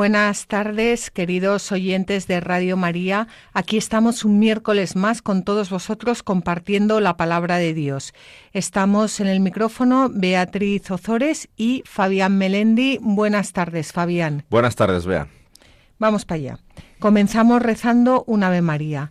Buenas 0.00 0.46
tardes, 0.46 1.10
queridos 1.10 1.70
oyentes 1.72 2.26
de 2.26 2.40
Radio 2.40 2.78
María. 2.78 3.28
Aquí 3.52 3.76
estamos 3.76 4.24
un 4.24 4.38
miércoles 4.38 4.96
más 4.96 5.20
con 5.20 5.44
todos 5.44 5.68
vosotros 5.68 6.22
compartiendo 6.22 7.00
la 7.00 7.18
palabra 7.18 7.58
de 7.58 7.74
Dios. 7.74 8.14
Estamos 8.54 9.20
en 9.20 9.26
el 9.26 9.40
micrófono 9.40 10.08
Beatriz 10.10 10.90
Ozores 10.90 11.50
y 11.54 11.82
Fabián 11.84 12.38
Melendi. 12.38 12.98
Buenas 13.02 13.52
tardes, 13.52 13.92
Fabián. 13.92 14.46
Buenas 14.48 14.74
tardes, 14.74 15.04
Bea. 15.04 15.28
Vamos 15.98 16.24
para 16.24 16.36
allá. 16.36 16.58
Comenzamos 16.98 17.60
rezando 17.60 18.24
un 18.26 18.42
Ave 18.42 18.62
María. 18.62 19.10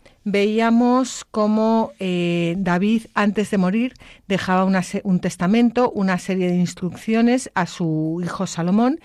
veíamos 0.23 1.25
cómo 1.29 1.91
eh, 1.99 2.55
David, 2.57 3.05
antes 3.13 3.49
de 3.51 3.57
morir, 3.57 3.93
dejaba 4.27 4.65
un 5.03 5.19
testamento, 5.19 5.91
una 5.91 6.17
serie 6.19 6.49
de 6.49 6.57
instrucciones 6.57 7.51
a 7.55 7.65
su 7.65 8.21
hijo 8.23 8.47
Salomón 8.47 8.99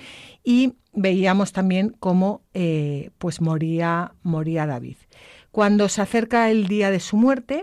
y 0.45 0.75
veíamos 0.93 1.53
también 1.53 1.95
cómo 1.99 2.43
eh, 2.55 3.11
pues 3.19 3.41
moría, 3.41 4.13
moría 4.23 4.67
David. 4.67 4.97
Cuando 5.51 5.89
se 5.89 6.03
acerca 6.03 6.51
el 6.51 6.67
día 6.67 6.91
de 6.91 7.01
su 7.01 7.17
muerte, 7.17 7.63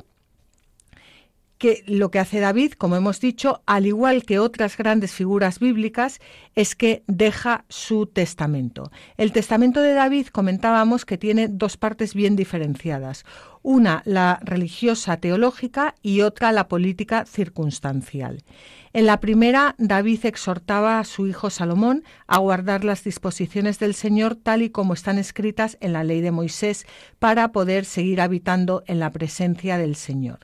que 1.64 1.82
lo 1.88 2.12
que 2.12 2.20
hace 2.20 2.42
David, 2.42 2.74
como 2.74 2.98
hemos 2.98 3.22
dicho, 3.22 3.62
al 3.66 3.86
igual 3.86 4.26
que 4.26 4.38
otras 4.38 4.76
grandes 4.76 5.14
figuras 5.14 5.60
bíblicas, 5.60 6.20
es 6.56 6.76
que 6.76 7.06
deja 7.08 7.64
su 7.70 8.06
testamento. 8.06 8.92
El 9.16 9.32
testamento 9.32 9.80
de 9.80 9.94
David 9.94 10.28
comentábamos 10.28 11.06
que 11.06 11.18
tiene 11.18 11.48
dos 11.48 11.78
partes 11.78 12.16
bien 12.16 12.36
diferenciadas. 12.36 13.24
Una, 13.62 14.02
la 14.04 14.42
religiosa 14.44 15.16
teológica 15.16 15.96
y 16.02 16.20
otra, 16.20 16.52
la 16.52 16.68
política 16.68 17.24
circunstancial. 17.24 18.44
En 18.92 19.06
la 19.06 19.22
primera, 19.22 19.76
David 19.78 20.26
exhortaba 20.26 21.00
a 21.00 21.06
su 21.06 21.28
hijo 21.28 21.50
Salomón 21.50 22.04
a 22.28 22.40
guardar 22.40 22.84
las 22.84 23.06
disposiciones 23.06 23.80
del 23.80 23.94
Señor 23.94 24.36
tal 24.36 24.64
y 24.64 24.70
como 24.70 24.94
están 24.94 25.18
escritas 25.18 25.78
en 25.80 25.94
la 25.94 26.04
ley 26.04 26.20
de 26.20 26.32
Moisés 26.32 26.86
para 27.20 27.54
poder 27.54 27.86
seguir 27.86 28.20
habitando 28.20 28.84
en 28.86 29.00
la 29.00 29.12
presencia 29.12 29.78
del 29.78 29.96
Señor. 29.96 30.40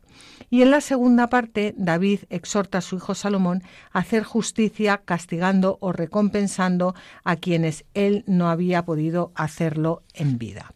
Y 0.49 0.63
en 0.63 0.71
la 0.71 0.81
segunda 0.81 1.27
parte, 1.27 1.73
David 1.77 2.21
exhorta 2.29 2.79
a 2.79 2.81
su 2.81 2.97
hijo 2.97 3.13
Salomón 3.13 3.61
a 3.91 3.99
hacer 3.99 4.23
justicia 4.23 5.01
castigando 5.05 5.77
o 5.79 5.91
recompensando 5.91 6.95
a 7.23 7.35
quienes 7.35 7.85
él 7.93 8.23
no 8.25 8.49
había 8.49 8.83
podido 8.83 9.31
hacerlo 9.35 10.01
en 10.13 10.39
vida. 10.39 10.73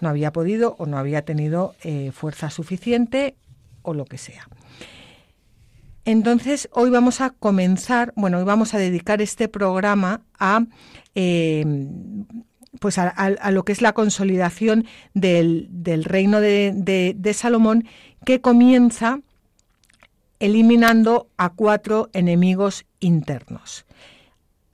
No 0.00 0.08
había 0.08 0.32
podido 0.32 0.74
o 0.78 0.86
no 0.86 0.98
había 0.98 1.24
tenido 1.24 1.74
eh, 1.82 2.10
fuerza 2.12 2.50
suficiente 2.50 3.36
o 3.82 3.94
lo 3.94 4.04
que 4.04 4.18
sea. 4.18 4.48
Entonces, 6.04 6.68
hoy 6.72 6.90
vamos 6.90 7.20
a 7.20 7.30
comenzar, 7.30 8.12
bueno, 8.16 8.38
hoy 8.38 8.44
vamos 8.44 8.74
a 8.74 8.78
dedicar 8.78 9.22
este 9.22 9.48
programa 9.48 10.22
a, 10.38 10.66
eh, 11.14 11.64
pues 12.78 12.98
a, 12.98 13.50
lo 13.52 13.64
que 13.64 13.72
es 13.72 13.80
la 13.80 13.94
consolidación 13.94 14.84
del, 15.14 15.70
reino 16.04 16.40
de, 16.40 17.14
de 17.16 17.32
Salomón 17.32 17.84
que 18.24 18.40
comienza 18.40 19.20
eliminando 20.40 21.28
a 21.36 21.50
cuatro 21.50 22.10
enemigos 22.12 22.86
internos. 23.00 23.86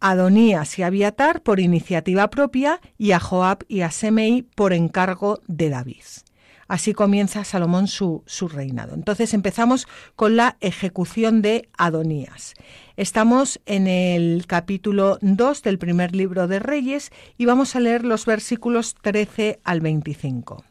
Adonías 0.01 0.79
y 0.79 0.83
Abiatar 0.83 1.43
por 1.43 1.61
iniciativa 1.61 2.31
propia 2.31 2.81
y 2.97 3.13
a 3.13 3.21
Joab 3.21 3.65
y 3.69 3.83
a 3.83 3.91
Semei 3.91 4.43
por 4.43 4.73
encargo 4.73 5.41
de 5.47 5.69
David. 5.69 6.05
Así 6.69 6.95
comienza 6.95 7.45
Salomón 7.45 7.89
su, 7.89 8.23
su, 8.27 8.47
reinado. 8.47 8.95
Entonces 8.95 9.35
empezamos 9.35 9.89
con 10.15 10.37
la 10.37 10.57
ejecución 10.61 11.43
de 11.43 11.69
Adonías. 11.77 12.55
Estamos 12.97 13.61
en 13.67 13.89
el 13.89 14.47
capítulo 14.47 15.19
2 15.21 15.63
del 15.65 15.79
primer 15.79 16.15
libro 16.15 16.47
de 16.47 16.61
Reyes 16.61 17.11
y 17.37 17.47
vamos 17.47 17.75
a 17.75 17.81
leer 17.81 18.05
los 18.05 18.25
versículos 18.25 18.95
13 19.03 19.59
al 19.65 19.81
25. 19.81 20.65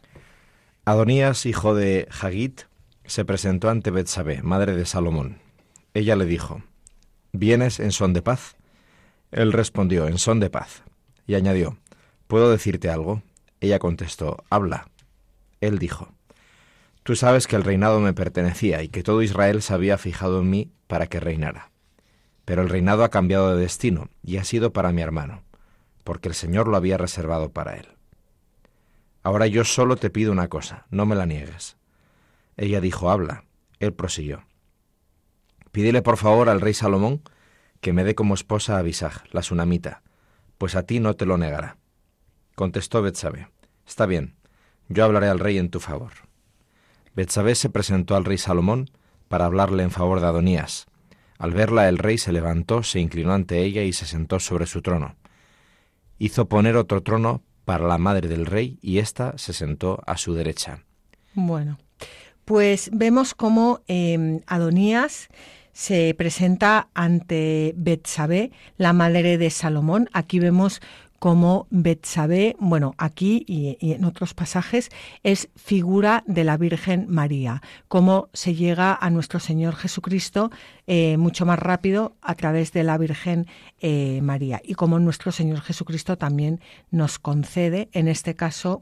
Adonías, 0.86 1.44
hijo 1.44 1.74
de 1.74 2.08
Hagit, 2.10 2.62
se 3.10 3.24
presentó 3.24 3.68
ante 3.68 3.90
Betsabé, 3.90 4.40
madre 4.40 4.76
de 4.76 4.86
Salomón. 4.86 5.38
Ella 5.94 6.14
le 6.14 6.26
dijo: 6.26 6.62
¿Vienes 7.32 7.80
en 7.80 7.90
son 7.90 8.12
de 8.12 8.22
paz? 8.22 8.56
Él 9.32 9.52
respondió: 9.52 10.06
En 10.06 10.18
son 10.18 10.38
de 10.38 10.48
paz. 10.48 10.84
Y 11.26 11.34
añadió: 11.34 11.76
¿Puedo 12.28 12.52
decirte 12.52 12.88
algo? 12.88 13.22
Ella 13.60 13.80
contestó: 13.80 14.44
Habla. 14.48 14.88
Él 15.60 15.80
dijo: 15.80 16.12
Tú 17.02 17.16
sabes 17.16 17.48
que 17.48 17.56
el 17.56 17.64
reinado 17.64 17.98
me 17.98 18.12
pertenecía 18.12 18.80
y 18.84 18.88
que 18.88 19.02
todo 19.02 19.22
Israel 19.22 19.60
se 19.60 19.74
había 19.74 19.98
fijado 19.98 20.40
en 20.40 20.50
mí 20.50 20.70
para 20.86 21.08
que 21.08 21.18
reinara. 21.18 21.72
Pero 22.44 22.62
el 22.62 22.68
reinado 22.68 23.02
ha 23.02 23.10
cambiado 23.10 23.56
de 23.56 23.60
destino 23.60 24.08
y 24.22 24.36
ha 24.36 24.44
sido 24.44 24.72
para 24.72 24.92
mi 24.92 25.02
hermano, 25.02 25.42
porque 26.04 26.28
el 26.28 26.34
Señor 26.34 26.68
lo 26.68 26.76
había 26.76 26.96
reservado 26.96 27.50
para 27.50 27.74
él. 27.76 27.88
Ahora 29.24 29.48
yo 29.48 29.64
solo 29.64 29.96
te 29.96 30.10
pido 30.10 30.30
una 30.30 30.46
cosa, 30.46 30.86
no 30.90 31.06
me 31.06 31.16
la 31.16 31.26
niegues. 31.26 31.76
Ella 32.60 32.82
dijo, 32.82 33.10
habla. 33.10 33.44
Él 33.78 33.94
prosiguió. 33.94 34.44
Pídele 35.72 36.02
por 36.02 36.18
favor 36.18 36.50
al 36.50 36.60
rey 36.60 36.74
Salomón 36.74 37.22
que 37.80 37.94
me 37.94 38.04
dé 38.04 38.14
como 38.14 38.34
esposa 38.34 38.76
a 38.76 38.80
Abisag, 38.80 39.24
la 39.32 39.42
sunamita, 39.42 40.02
pues 40.58 40.74
a 40.74 40.82
ti 40.82 41.00
no 41.00 41.14
te 41.14 41.24
lo 41.24 41.38
negará. 41.38 41.78
Contestó 42.54 43.00
Betsabé, 43.00 43.48
está 43.86 44.04
bien, 44.04 44.36
yo 44.90 45.06
hablaré 45.06 45.28
al 45.28 45.38
rey 45.38 45.56
en 45.56 45.70
tu 45.70 45.80
favor. 45.80 46.12
Betsabé 47.14 47.54
se 47.54 47.70
presentó 47.70 48.14
al 48.14 48.26
rey 48.26 48.36
Salomón 48.36 48.90
para 49.28 49.46
hablarle 49.46 49.82
en 49.82 49.90
favor 49.90 50.20
de 50.20 50.26
Adonías. 50.26 50.86
Al 51.38 51.52
verla 51.52 51.88
el 51.88 51.96
rey 51.96 52.18
se 52.18 52.30
levantó, 52.30 52.82
se 52.82 53.00
inclinó 53.00 53.32
ante 53.32 53.62
ella 53.62 53.84
y 53.84 53.94
se 53.94 54.04
sentó 54.04 54.38
sobre 54.38 54.66
su 54.66 54.82
trono. 54.82 55.16
Hizo 56.18 56.46
poner 56.46 56.76
otro 56.76 57.02
trono 57.02 57.42
para 57.64 57.86
la 57.86 57.96
madre 57.96 58.28
del 58.28 58.44
rey 58.44 58.78
y 58.82 58.98
ésta 58.98 59.38
se 59.38 59.54
sentó 59.54 60.02
a 60.06 60.18
su 60.18 60.34
derecha. 60.34 60.84
Bueno, 61.32 61.78
pues 62.50 62.90
vemos 62.92 63.32
cómo 63.36 63.82
em, 63.86 64.40
Adonías 64.48 65.28
se 65.72 66.12
presenta 66.18 66.88
ante 66.94 67.72
Betsabé, 67.76 68.50
la 68.76 68.92
madre 68.92 69.38
de 69.38 69.50
Salomón. 69.50 70.08
Aquí 70.12 70.40
vemos 70.40 70.80
cómo 71.20 71.68
Betsabé, 71.70 72.56
bueno, 72.58 72.96
aquí 72.98 73.44
y, 73.46 73.78
en 73.92 74.04
otros 74.04 74.34
pasajes, 74.34 74.88
es 75.22 75.48
figura 75.54 76.24
de 76.26 76.42
la 76.42 76.56
Virgen 76.56 77.06
María, 77.08 77.62
cómo 77.86 78.30
se 78.32 78.56
llega 78.56 78.98
a 79.00 79.10
nuestro 79.10 79.38
Señor 79.38 79.76
Jesucristo 79.76 80.50
eh, 80.88 81.18
mucho 81.18 81.46
más 81.46 81.60
rápido 81.60 82.16
a 82.20 82.34
través 82.34 82.72
de 82.72 82.82
la 82.82 82.98
Virgen 82.98 83.46
eh, 83.80 84.18
María 84.24 84.60
y 84.64 84.74
cómo 84.74 84.98
nuestro 84.98 85.30
Señor 85.30 85.60
Jesucristo 85.60 86.18
también 86.18 86.58
nos 86.90 87.20
concede, 87.20 87.90
en 87.92 88.08
este 88.08 88.34
caso, 88.34 88.80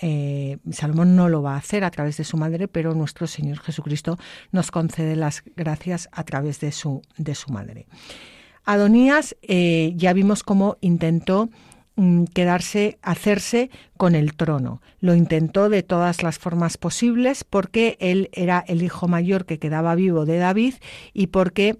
eh, 0.00 0.58
Salomón 0.70 1.16
no 1.16 1.28
lo 1.28 1.42
va 1.42 1.54
a 1.54 1.58
hacer 1.58 1.84
a 1.84 1.90
través 1.90 2.16
de 2.16 2.24
su 2.24 2.36
madre, 2.36 2.68
pero 2.68 2.94
nuestro 2.94 3.26
Señor 3.26 3.58
Jesucristo 3.58 4.18
nos 4.52 4.70
concede 4.70 5.16
las 5.16 5.42
gracias 5.56 6.08
a 6.12 6.24
través 6.24 6.60
de 6.60 6.72
su, 6.72 7.02
de 7.16 7.34
su 7.34 7.52
madre. 7.52 7.86
Adonías 8.64 9.34
eh, 9.42 9.92
ya 9.96 10.12
vimos 10.12 10.42
cómo 10.42 10.76
intentó 10.80 11.48
mm, 11.96 12.24
quedarse, 12.24 12.98
hacerse 13.02 13.70
con 13.96 14.14
el 14.14 14.34
trono. 14.34 14.82
Lo 15.00 15.14
intentó 15.14 15.68
de 15.68 15.82
todas 15.82 16.22
las 16.22 16.38
formas 16.38 16.76
posibles 16.76 17.44
porque 17.44 17.96
él 17.98 18.28
era 18.32 18.62
el 18.68 18.82
hijo 18.82 19.08
mayor 19.08 19.46
que 19.46 19.58
quedaba 19.58 19.94
vivo 19.94 20.26
de 20.26 20.38
David 20.38 20.74
y 21.14 21.28
porque 21.28 21.78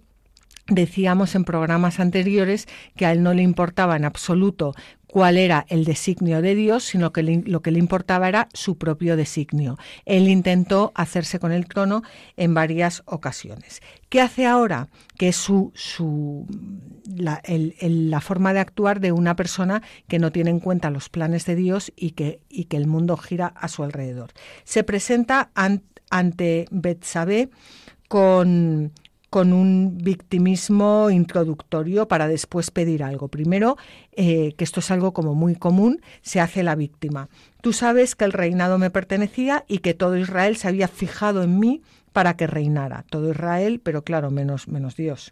Decíamos 0.68 1.34
en 1.34 1.44
programas 1.44 1.98
anteriores 1.98 2.66
que 2.94 3.06
a 3.06 3.12
él 3.12 3.22
no 3.22 3.32
le 3.32 3.42
importaba 3.42 3.96
en 3.96 4.04
absoluto 4.04 4.74
cuál 5.06 5.38
era 5.38 5.64
el 5.70 5.86
designio 5.86 6.42
de 6.42 6.54
Dios, 6.54 6.84
sino 6.84 7.10
que 7.10 7.22
lo 7.22 7.62
que 7.62 7.70
le 7.70 7.78
importaba 7.78 8.28
era 8.28 8.48
su 8.52 8.76
propio 8.76 9.16
designio. 9.16 9.78
Él 10.04 10.28
intentó 10.28 10.92
hacerse 10.94 11.38
con 11.40 11.52
el 11.52 11.66
trono 11.66 12.02
en 12.36 12.52
varias 12.52 13.02
ocasiones. 13.06 13.80
¿Qué 14.10 14.20
hace 14.20 14.46
ahora? 14.46 14.88
Que 15.16 15.28
es 15.28 15.36
su, 15.36 15.72
su 15.74 16.46
la, 17.16 17.42
la, 17.80 18.20
forma 18.20 18.52
de 18.52 18.60
actuar 18.60 19.00
de 19.00 19.12
una 19.12 19.36
persona 19.36 19.82
que 20.06 20.18
no 20.18 20.30
tiene 20.30 20.50
en 20.50 20.60
cuenta 20.60 20.90
los 20.90 21.08
planes 21.08 21.46
de 21.46 21.56
Dios 21.56 21.92
y 21.96 22.10
que, 22.10 22.40
y 22.50 22.64
que 22.64 22.76
el 22.76 22.86
mundo 22.86 23.16
gira 23.16 23.46
a 23.46 23.68
su 23.68 23.82
alrededor. 23.82 24.32
Se 24.64 24.84
presenta 24.84 25.50
ante 26.10 26.66
Betsabé 26.70 27.48
con 28.08 28.92
con 29.30 29.52
un 29.52 29.98
victimismo 29.98 31.10
introductorio 31.10 32.08
para 32.08 32.28
después 32.28 32.70
pedir 32.70 33.02
algo. 33.02 33.28
Primero, 33.28 33.76
eh, 34.12 34.54
que 34.56 34.64
esto 34.64 34.80
es 34.80 34.90
algo 34.90 35.12
como 35.12 35.34
muy 35.34 35.54
común, 35.54 36.00
se 36.22 36.40
hace 36.40 36.62
la 36.62 36.74
víctima. 36.74 37.28
Tú 37.60 37.72
sabes 37.72 38.14
que 38.14 38.24
el 38.24 38.32
reinado 38.32 38.78
me 38.78 38.90
pertenecía 38.90 39.64
y 39.68 39.78
que 39.78 39.94
todo 39.94 40.16
Israel 40.16 40.56
se 40.56 40.68
había 40.68 40.88
fijado 40.88 41.42
en 41.42 41.58
mí 41.58 41.82
para 42.12 42.36
que 42.36 42.46
reinara. 42.46 43.04
Todo 43.10 43.30
Israel, 43.30 43.80
pero 43.82 44.02
claro, 44.02 44.30
menos, 44.30 44.68
menos 44.68 44.96
Dios. 44.96 45.30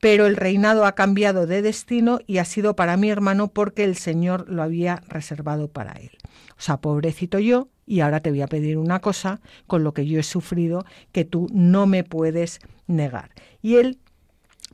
Pero 0.00 0.26
el 0.26 0.36
reinado 0.36 0.84
ha 0.84 0.92
cambiado 0.92 1.46
de 1.46 1.62
destino 1.62 2.18
y 2.26 2.38
ha 2.38 2.44
sido 2.44 2.76
para 2.76 2.96
mi 2.96 3.08
hermano 3.08 3.48
porque 3.48 3.84
el 3.84 3.96
Señor 3.96 4.48
lo 4.48 4.62
había 4.62 5.02
reservado 5.08 5.68
para 5.68 5.92
él. 5.92 6.10
O 6.58 6.60
sea, 6.60 6.78
pobrecito 6.78 7.38
yo, 7.38 7.68
y 7.86 8.00
ahora 8.00 8.20
te 8.20 8.30
voy 8.30 8.42
a 8.42 8.46
pedir 8.46 8.78
una 8.78 9.00
cosa 9.00 9.40
con 9.66 9.84
lo 9.84 9.92
que 9.92 10.06
yo 10.06 10.20
he 10.20 10.22
sufrido 10.22 10.84
que 11.12 11.24
tú 11.24 11.48
no 11.52 11.86
me 11.86 12.04
puedes 12.04 12.60
negar. 12.86 13.30
Y 13.60 13.76
él 13.76 13.98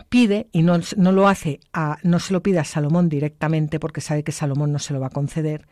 pide, 0.09 0.49
y 0.53 0.63
no, 0.63 0.81
no, 0.97 1.13
lo 1.13 1.29
hace, 1.29 1.61
a, 1.73 1.99
no 2.03 2.21
se 2.21 2.33
lo 2.33 2.43
pide 2.43 2.59
a 2.59 2.65
Salomón 2.65 3.09
directamente 3.09 3.81
porque 3.81 4.01
sabe 4.01 4.23
que 4.23 4.33
Salomón 4.33 4.73
no 4.73 4.79
se 4.79 4.93
lo 4.93 5.01
va 5.01 5.09
a 5.09 5.11
conceder, 5.11 5.67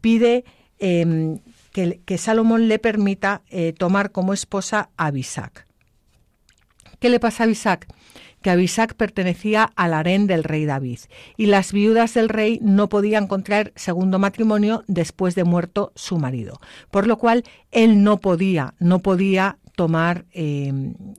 pide 0.00 0.44
em, 0.78 1.38
que, 1.72 2.00
que, 2.04 2.18
Salomón 2.18 2.68
le 2.68 2.78
permita 2.78 3.42
eh, 3.50 3.72
tomar 3.72 4.12
como 4.12 4.32
esposa 4.32 4.90
a 4.96 5.10
Bisac. 5.10 5.66
¿Qué 7.00 7.08
le 7.10 7.20
pasa 7.20 7.44
a 7.44 7.46
Bisac? 7.46 7.88
Que 8.44 8.50
Abisac 8.50 8.92
pertenecía 8.92 9.72
al 9.74 9.94
harén 9.94 10.26
del 10.26 10.44
rey 10.44 10.66
David, 10.66 10.98
y 11.38 11.46
las 11.46 11.72
viudas 11.72 12.12
del 12.12 12.28
rey 12.28 12.58
no 12.60 12.90
podían 12.90 13.26
contraer 13.26 13.72
segundo 13.74 14.18
matrimonio 14.18 14.84
después 14.86 15.34
de 15.34 15.44
muerto 15.44 15.92
su 15.94 16.18
marido, 16.18 16.60
por 16.90 17.06
lo 17.06 17.16
cual 17.16 17.44
él 17.70 18.02
no 18.02 18.20
podía, 18.20 18.74
no 18.78 18.98
podía 18.98 19.56
tomar, 19.76 20.26
eh, 20.32 20.70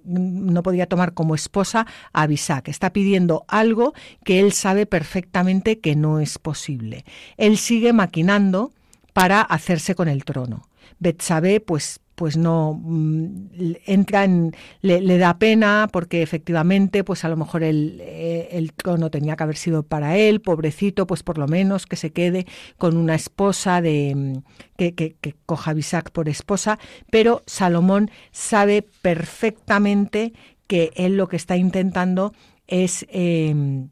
no 0.05 0.61
podía 0.61 0.85
tomar 0.85 1.15
como 1.15 1.33
esposa 1.33 1.87
a 2.13 2.21
Abisac. 2.21 2.67
Está 2.67 2.93
pidiendo 2.93 3.43
algo 3.47 3.95
que 4.23 4.39
él 4.39 4.53
sabe 4.53 4.85
perfectamente 4.85 5.79
que 5.79 5.95
no 5.95 6.19
es 6.19 6.37
posible. 6.37 7.05
Él 7.37 7.57
sigue 7.57 7.91
maquinando 7.91 8.71
para 9.13 9.41
hacerse 9.41 9.95
con 9.95 10.09
el 10.09 10.25
trono. 10.25 10.69
Betsabé, 10.99 11.59
pues 11.59 12.01
pues 12.15 12.37
no 12.37 12.79
mm, 12.81 13.75
entra 13.85 14.23
en 14.23 14.55
le, 14.81 15.17
da 15.17 15.37
pena 15.37 15.87
porque 15.91 16.21
efectivamente 16.21 17.03
pues 17.03 17.25
a 17.25 17.29
lo 17.29 17.37
mejor 17.37 17.63
el, 17.63 17.99
eh, 18.01 18.49
el, 18.51 18.73
trono 18.73 19.11
tenía 19.11 19.35
que 19.35 19.43
haber 19.43 19.57
sido 19.57 19.83
para 19.83 20.17
él 20.17 20.41
pobrecito 20.41 21.05
pues 21.05 21.23
por 21.23 21.37
lo 21.37 21.47
menos 21.47 21.85
que 21.85 21.95
se 21.95 22.11
quede 22.11 22.45
con 22.77 22.97
una 22.97 23.15
esposa 23.15 23.81
de 23.81 24.13
mm, 24.15 24.33
que, 24.77 24.93
que, 24.93 25.35
coja 25.45 25.71
a 25.71 26.01
por 26.13 26.29
esposa. 26.29 26.79
Pero 27.11 27.43
Salomón 27.45 28.09
sabe 28.31 28.87
perfectamente 29.01 30.33
que 30.67 30.91
él 30.95 31.17
lo 31.17 31.27
que 31.27 31.35
está 31.35 31.57
intentando 31.57 32.33
es 32.67 33.05
em, 33.09 33.89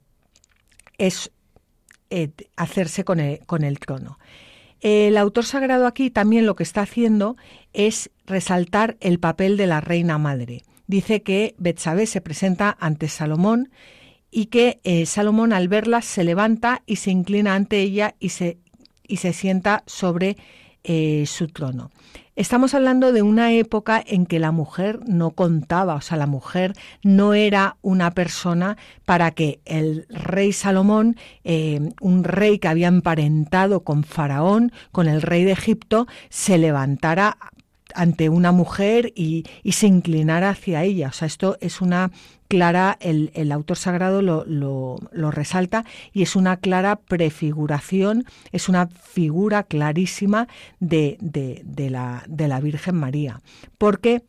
es 0.98 1.32
eh, 2.10 2.30
hacerse 2.56 3.04
con 3.04 3.20
el, 3.20 3.40
con 3.46 3.64
el 3.64 3.80
trono 3.80 4.18
el 4.84 5.18
autor 5.18 5.46
sagrado 5.46 5.88
aquí 5.88 6.10
también 6.10 6.46
lo 6.46 6.56
que 6.56 6.64
está 6.64 6.82
haciendo 6.82 7.38
es 7.72 8.12
resaltar 8.26 8.98
el 9.00 9.18
papel 9.18 9.56
de 9.56 9.66
la 9.66 9.80
reina 9.80 10.18
madre. 10.18 10.64
Dice 10.88 11.24
que 11.24 11.56
Betsabé 11.58 12.06
se 12.06 12.20
presenta 12.20 12.76
ante 12.80 13.08
Salomón 13.08 13.70
y 14.30 14.48
que 14.48 14.82
eh, 14.84 15.06
Salomón 15.06 15.54
al 15.54 15.70
verla 15.70 16.02
se 16.02 16.26
levanta 16.26 16.82
y 16.86 16.98
se 16.98 17.12
inclina 17.12 17.56
ante 17.56 17.80
ella 17.80 18.16
y 18.20 18.30
se, 18.30 18.58
y 19.08 19.18
se 19.18 19.32
sienta 19.32 19.84
sobre 19.88 20.36
eh, 20.84 21.24
su 21.28 21.48
trono. 21.48 21.90
Estamos 22.36 22.74
hablando 22.74 23.12
de 23.12 23.22
una 23.22 23.52
época 23.54 24.04
en 24.04 24.26
que 24.26 24.40
la 24.40 24.52
mujer 24.52 25.02
no 25.06 25.32
contaba, 25.32 25.94
o 25.94 26.02
sea, 26.02 26.18
la 26.18 26.26
mujer 26.26 26.74
no 27.04 27.36
era 27.36 27.78
una 27.84 28.10
persona 28.10 28.76
para 29.06 29.30
que 29.30 29.60
el 29.66 30.08
rey 30.10 30.52
Salomón, 30.52 31.16
eh, 31.44 31.92
un 32.02 32.24
rey 32.24 32.58
que 32.58 32.70
había 32.70 32.88
emparentado 32.88 33.82
con 33.82 34.04
Faraón, 34.04 34.72
con 34.92 35.08
el 35.08 35.22
rey 35.22 35.44
de 35.44 35.52
Egipto, 35.52 36.08
se 36.30 36.58
levantara 36.58 37.38
ante 37.94 38.30
una 38.30 38.52
mujer 38.52 39.14
y, 39.16 39.46
se 39.72 39.86
inclinara 39.86 40.50
hacia 40.50 40.84
ella. 40.84 41.10
O 41.10 41.14
sea, 41.14 41.28
esto 41.28 41.58
es 41.62 41.82
una 41.82 42.12
clara, 42.54 43.00
el, 43.02 43.32
el 43.34 43.52
autor 43.52 43.78
sagrado 43.78 44.22
lo, 44.22 44.46
lo, 44.46 45.32
resalta 45.32 45.86
y 46.14 46.22
es 46.22 46.36
una 46.36 46.58
clara 46.58 46.98
prefiguración, 46.98 48.26
es 48.52 48.70
una 48.70 48.86
figura 48.86 49.64
clarísima 49.64 50.48
de, 50.80 51.18
de, 51.20 51.90
la, 51.90 52.24
de 52.28 52.48
la 52.48 52.60
Virgen 52.60 52.94
María. 52.94 53.42
Porque 53.80 54.22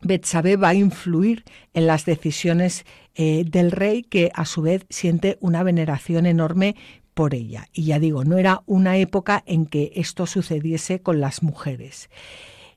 Betsabé 0.00 0.56
va 0.56 0.70
a 0.70 0.74
influir 0.74 1.44
en 1.74 1.86
las 1.86 2.06
decisiones 2.06 2.84
eh, 3.14 3.44
del 3.46 3.70
rey, 3.70 4.02
que 4.02 4.32
a 4.34 4.44
su 4.44 4.62
vez 4.62 4.84
siente 4.90 5.38
una 5.40 5.62
veneración 5.62 6.26
enorme 6.26 6.74
por 7.14 7.36
ella. 7.36 7.68
Y 7.72 7.84
ya 7.84 8.00
digo, 8.00 8.24
no 8.24 8.36
era 8.36 8.62
una 8.66 8.96
época 8.96 9.44
en 9.46 9.64
que 9.66 9.92
esto 9.94 10.26
sucediese 10.26 11.02
con 11.02 11.20
las 11.20 11.44
mujeres. 11.44 12.10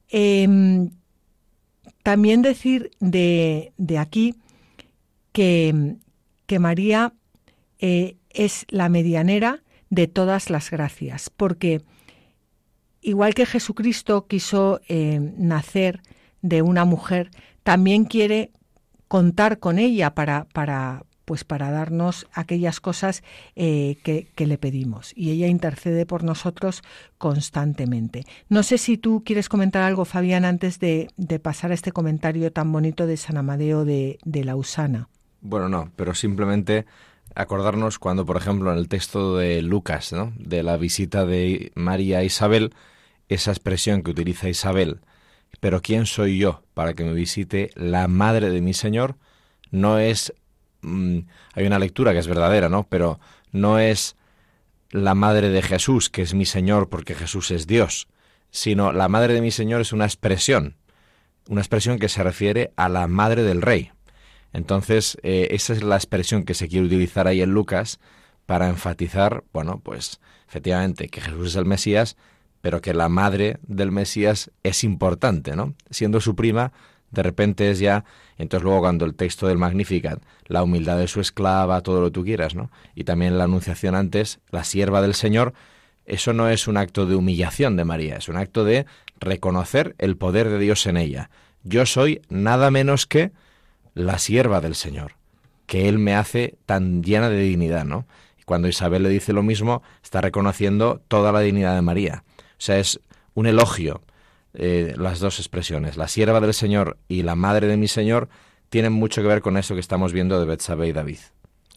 Em, 0.10 0.92
también 2.04 2.44
decir 2.44 2.92
de, 3.00 3.74
aquí 3.98 4.36
que, 5.32 5.96
que 6.46 6.60
María 6.60 7.14
eh, 7.80 8.18
es 8.30 8.66
la 8.70 8.90
medianera 8.90 9.64
de 9.90 10.08
todas 10.08 10.50
las 10.50 10.72
gracias, 10.72 11.30
porque 11.30 11.82
igual 13.02 13.34
que 13.34 13.46
Jesucristo 13.46 14.28
quiso 14.28 14.82
eh, 14.88 15.20
nacer 15.38 16.02
de 16.42 16.62
una 16.62 16.86
mujer, 16.86 17.32
también 17.64 18.06
quiere 18.06 18.52
contar 19.08 19.60
con 19.60 19.80
ella 19.80 20.16
para, 20.16 20.46
para, 20.54 21.04
pues 21.26 21.44
para 21.44 21.72
darnos 21.72 22.28
aquellas 22.34 22.80
cosas 22.80 23.24
eh, 23.56 23.98
que, 24.04 24.46
le 24.46 24.58
pedimos. 24.58 25.12
Y 25.16 25.32
ella 25.32 25.48
intercede 25.48 26.06
por 26.06 26.24
nosotros 26.24 26.82
constantemente. 27.18 28.26
No 28.50 28.64
sé 28.64 28.78
si 28.78 28.98
tú 28.98 29.24
quieres 29.26 29.50
comentar 29.50 29.84
algo, 29.84 30.06
Fabián, 30.06 30.46
antes 30.46 30.80
de, 30.80 31.10
pasar 31.42 31.72
a 31.72 31.74
este 31.74 31.92
comentario 31.92 32.52
tan 32.52 32.72
bonito 32.72 33.06
de 33.06 33.18
San 33.18 33.38
Amadeo 33.38 33.86
de, 33.86 34.18
de 34.24 34.44
Lausana. 34.44 35.10
Bueno, 35.42 35.70
no, 35.70 35.92
pero 35.96 36.14
simplemente 36.14 36.86
acordarnos 37.36 38.00
cuando, 38.00 38.26
por 38.26 38.38
ejemplo, 38.38 38.72
en 38.72 38.78
el 38.78 38.88
texto 38.88 39.38
de 39.38 39.62
Lucas, 39.62 40.14
de 40.38 40.64
la 40.64 40.78
visita 40.78 41.26
de 41.26 41.72
María 41.76 42.20
a 42.20 42.24
Isabel, 42.24 42.74
esa 43.30 43.52
expresión 43.52 44.04
que 44.04 44.12
utiliza 44.12 44.50
Isabel, 44.50 45.02
pero 45.60 45.82
¿quién 45.82 46.06
soy 46.06 46.38
yo 46.38 46.64
para 46.74 46.94
que 46.94 47.04
me 47.04 47.14
visite 47.14 47.72
la 47.76 48.08
madre 48.08 48.50
de 48.50 48.62
mi 48.62 48.74
Señor? 48.74 49.18
No 49.72 50.00
es 50.00 50.34
Mm, 50.82 51.20
hay 51.54 51.66
una 51.66 51.80
lectura 51.80 52.14
que 52.14 52.20
es 52.20 52.28
verdadera, 52.28 52.70
¿no? 52.70 52.88
Pero 52.88 53.20
no 53.52 53.80
es 53.80 54.16
la 54.90 55.16
madre 55.16 55.50
de 55.50 55.62
Jesús, 55.62 56.10
que 56.10 56.22
es 56.22 56.34
mi 56.34 56.46
Señor 56.46 56.90
porque 56.90 57.16
Jesús 57.16 57.52
es 57.52 57.68
Dios, 57.68 58.08
sino 58.50 58.92
la 58.92 59.08
madre 59.08 59.34
de 59.34 59.42
mi 59.42 59.52
Señor 59.52 59.82
es 59.82 59.94
una 59.94 60.06
expresión, 60.06 60.76
una 61.48 61.62
expresión 61.62 62.00
que 62.00 62.10
se 62.10 62.24
refiere 62.24 62.74
a 62.76 62.90
la 62.90 63.08
madre 63.08 63.44
del 63.44 63.62
rey. 63.62 63.92
Entonces, 64.54 65.18
eh, 65.24 65.50
esa 65.52 65.74
es 65.74 65.84
la 65.84 65.96
expresión 65.96 66.44
que 66.44 66.54
se 66.54 66.68
quiere 66.68 66.86
utilizar 66.86 67.28
ahí 67.28 67.42
en 67.42 67.54
Lucas 67.54 68.00
para 68.46 68.68
enfatizar, 68.68 69.44
bueno, 69.54 69.80
pues 69.84 70.20
efectivamente 70.48 71.08
que 71.08 71.22
Jesús 71.22 71.48
es 71.48 71.56
el 71.56 71.66
Mesías, 71.66 72.18
pero 72.60 72.82
que 72.82 72.94
la 72.94 73.10
madre 73.10 73.58
del 73.64 73.92
Mesías 73.92 74.52
es 74.64 74.84
importante, 74.84 75.56
¿no? 75.56 75.74
Siendo 75.90 76.20
su 76.22 76.36
prima, 76.36 76.74
de 77.12 77.24
repente 77.24 77.72
es 77.72 77.80
ya, 77.80 78.06
entonces 78.38 78.64
luego 78.64 78.82
cuando 78.82 79.06
el 79.06 79.16
texto 79.16 79.48
del 79.48 79.58
Magnificat, 79.58 80.22
la 80.48 80.64
humildad 80.64 80.98
de 80.98 81.08
su 81.08 81.22
esclava, 81.22 81.82
todo 81.82 82.02
lo 82.02 82.08
que 82.08 82.12
tú 82.12 82.24
quieras, 82.24 82.56
¿no? 82.56 82.72
Y 82.96 83.04
también 83.04 83.38
la 83.38 83.46
anunciación 83.46 83.96
antes, 83.96 84.40
la 84.50 84.64
sierva 84.64 85.02
del 85.02 85.14
Señor, 85.14 85.54
eso 86.06 86.34
no 86.34 86.50
es 86.50 86.68
un 86.68 86.78
acto 86.78 87.06
de 87.06 87.16
humillación 87.16 87.76
de 87.76 87.86
María, 87.86 88.18
es 88.18 88.28
un 88.28 88.38
acto 88.38 88.64
de 88.64 88.86
reconocer 89.20 89.96
el 89.98 90.18
poder 90.18 90.50
de 90.50 90.60
Dios 90.60 90.86
en 90.88 90.98
ella. 90.98 91.30
Yo 91.64 91.86
soy 91.86 92.22
nada 92.30 92.72
menos 92.72 93.06
que 93.06 93.32
la 93.94 94.18
sierva 94.20 94.62
del 94.62 94.76
Señor, 94.76 95.14
que 95.66 95.88
Él 95.90 96.00
me 96.00 96.16
hace 96.16 96.58
tan 96.66 97.04
llena 97.04 97.30
de 97.30 97.42
dignidad, 97.42 97.86
¿no? 97.86 98.08
Y 98.40 98.44
cuando 98.44 98.68
Isabel 98.68 99.04
le 99.04 99.10
dice 99.10 99.34
lo 99.34 99.44
mismo, 99.44 99.84
está 100.04 100.22
reconociendo 100.22 101.02
toda 101.08 101.32
la 101.32 101.42
dignidad 101.42 101.76
de 101.76 101.82
María. 101.82 102.24
O 102.38 102.64
sea, 102.64 102.78
es 102.78 103.00
un 103.34 103.48
elogio, 103.48 104.02
eh, 104.54 104.94
las 104.98 105.20
dos 105.20 105.40
expresiones, 105.40 105.98
la 105.98 106.08
sierva 106.08 106.42
del 106.42 106.54
Señor 106.54 106.98
y 107.08 107.24
la 107.24 107.36
madre 107.36 107.68
de 107.68 107.78
mi 107.78 107.88
Señor, 107.88 108.30
tienen 108.70 108.94
mucho 108.94 109.22
que 109.22 109.28
ver 109.28 109.42
con 109.42 109.58
eso 109.58 109.74
que 109.74 109.80
estamos 109.80 110.14
viendo 110.14 110.40
de 110.40 110.46
Betsabé 110.46 110.88
y 110.88 110.94
David. 110.94 111.20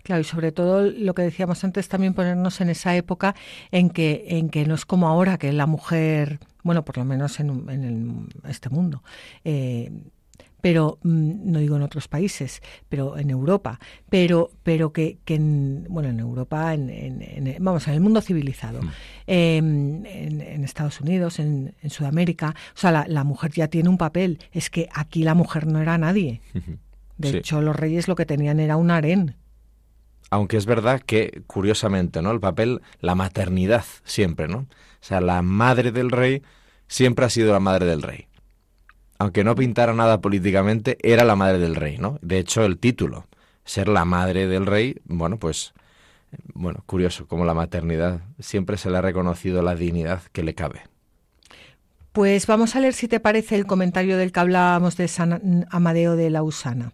Claro, 0.05 0.21
y 0.21 0.25
sobre 0.25 0.53
todo 0.53 0.83
lo 0.83 1.15
que 1.15 1.23
decíamos 1.23 1.65
antes, 1.65 1.89
también 1.89 2.13
ponernos 2.13 2.61
en 2.61 2.69
esa 2.69 2.95
época 2.95 3.35
en 3.71 3.89
que, 3.89 4.25
en 4.29 4.51
que 4.51 4.67
no 4.67 4.75
es 4.75 4.85
como 4.85 5.09
ahora, 5.09 5.39
que 5.39 5.51
la 5.53 5.67
mujer, 5.67 6.41
bueno, 6.63 6.85
por 6.85 6.99
lo 6.99 7.07
menos 7.07 7.41
en, 7.41 7.49
en 7.71 8.29
este 8.47 8.69
mundo, 8.69 9.03
eh, 9.45 9.91
pero 10.65 10.99
mm, 11.03 11.53
no 11.53 11.59
digo 11.59 11.77
en 11.77 11.83
otros 11.83 12.09
países, 12.09 12.63
pero 12.89 13.19
en 13.19 13.29
Europa, 13.29 13.79
pero 14.09 14.51
pero 14.63 14.95
que, 14.95 15.19
que 15.27 15.35
en, 15.35 15.87
bueno 15.91 16.09
en 16.09 16.21
Europa, 16.21 16.73
en, 16.73 16.89
en, 16.89 17.57
vamos, 17.63 17.87
en 17.87 17.93
el 17.93 18.01
mundo 18.01 18.23
civilizado, 18.23 18.81
mm. 18.81 18.91
em, 19.27 20.07
en, 20.07 20.65
Estados 20.65 21.03
Unidos, 21.03 21.39
en, 21.39 21.75
Sudamérica, 21.91 22.55
o 22.75 22.79
sea, 22.79 22.93
la, 22.93 23.05
la, 23.07 23.25
mujer 23.25 23.51
ya 23.53 23.69
tiene 23.69 23.91
un 23.91 23.99
papel. 23.99 24.39
Es 24.53 24.71
que 24.71 24.89
aquí 24.95 25.23
la 25.23 25.35
mujer 25.35 25.67
no 25.67 25.83
era 25.83 25.99
nadie. 25.99 26.41
De 27.19 27.29
hecho, 27.29 27.61
los 27.61 27.77
reyes 27.77 28.09
lo 28.09 28.15
que 28.17 28.25
tenían 28.25 28.59
era 28.59 28.79
un 28.79 28.91
harén. 28.91 29.37
Aunque 30.31 30.57
es 30.57 30.65
verdad 30.65 31.03
que, 31.03 31.43
curiosamente, 31.47 32.23
¿no? 32.23 32.31
El 32.31 32.41
papel, 32.41 32.81
la 33.01 33.15
maternidad 33.15 33.85
siempre, 34.05 34.49
¿no? 34.49 34.61
O 34.61 34.67
sea, 35.03 35.21
la 35.21 35.43
madre 35.43 35.93
del 35.93 36.11
rey 36.11 36.43
siempre 36.89 37.27
ha 37.27 37.29
sido 37.29 37.53
la 37.53 37.61
madre 37.61 37.85
del 37.85 38.01
rey 38.01 38.29
aunque 39.19 39.45
no 39.45 39.55
pintara 39.55 39.95
nada 39.95 40.21
políticamente, 40.21 40.99
era 41.03 41.25
la 41.25 41.37
madre 41.37 41.59
del 41.59 41.77
rey, 41.77 41.99
¿no? 41.99 42.19
De 42.23 42.39
hecho, 42.39 42.65
el 42.65 42.79
título, 42.79 43.27
ser 43.65 43.89
la 43.89 44.05
madre 44.05 44.47
del 44.47 44.67
rey, 44.67 45.01
bueno, 45.05 45.39
pues, 45.39 45.73
bueno, 46.53 46.83
curioso, 46.87 47.27
como 47.27 47.45
la 47.45 47.55
maternidad 47.55 48.21
siempre 48.41 48.77
se 48.77 48.91
le 48.91 48.99
ha 48.99 49.03
reconocido 49.03 49.63
la 49.63 49.75
dignidad 49.75 50.23
que 50.33 50.43
le 50.43 50.55
cabe. 50.55 50.83
Pues 52.13 52.47
vamos 52.47 52.77
a 52.77 52.81
leer 52.81 52.95
si 52.95 53.09
te 53.09 53.19
parece 53.19 53.57
el 53.57 53.67
comentario 53.67 54.17
del 54.17 54.31
que 54.31 54.41
hablábamos 54.41 54.97
de 54.97 55.09
San 55.09 55.67
Amadeo 55.71 56.15
de 56.15 56.31
Lausana. 56.31 56.93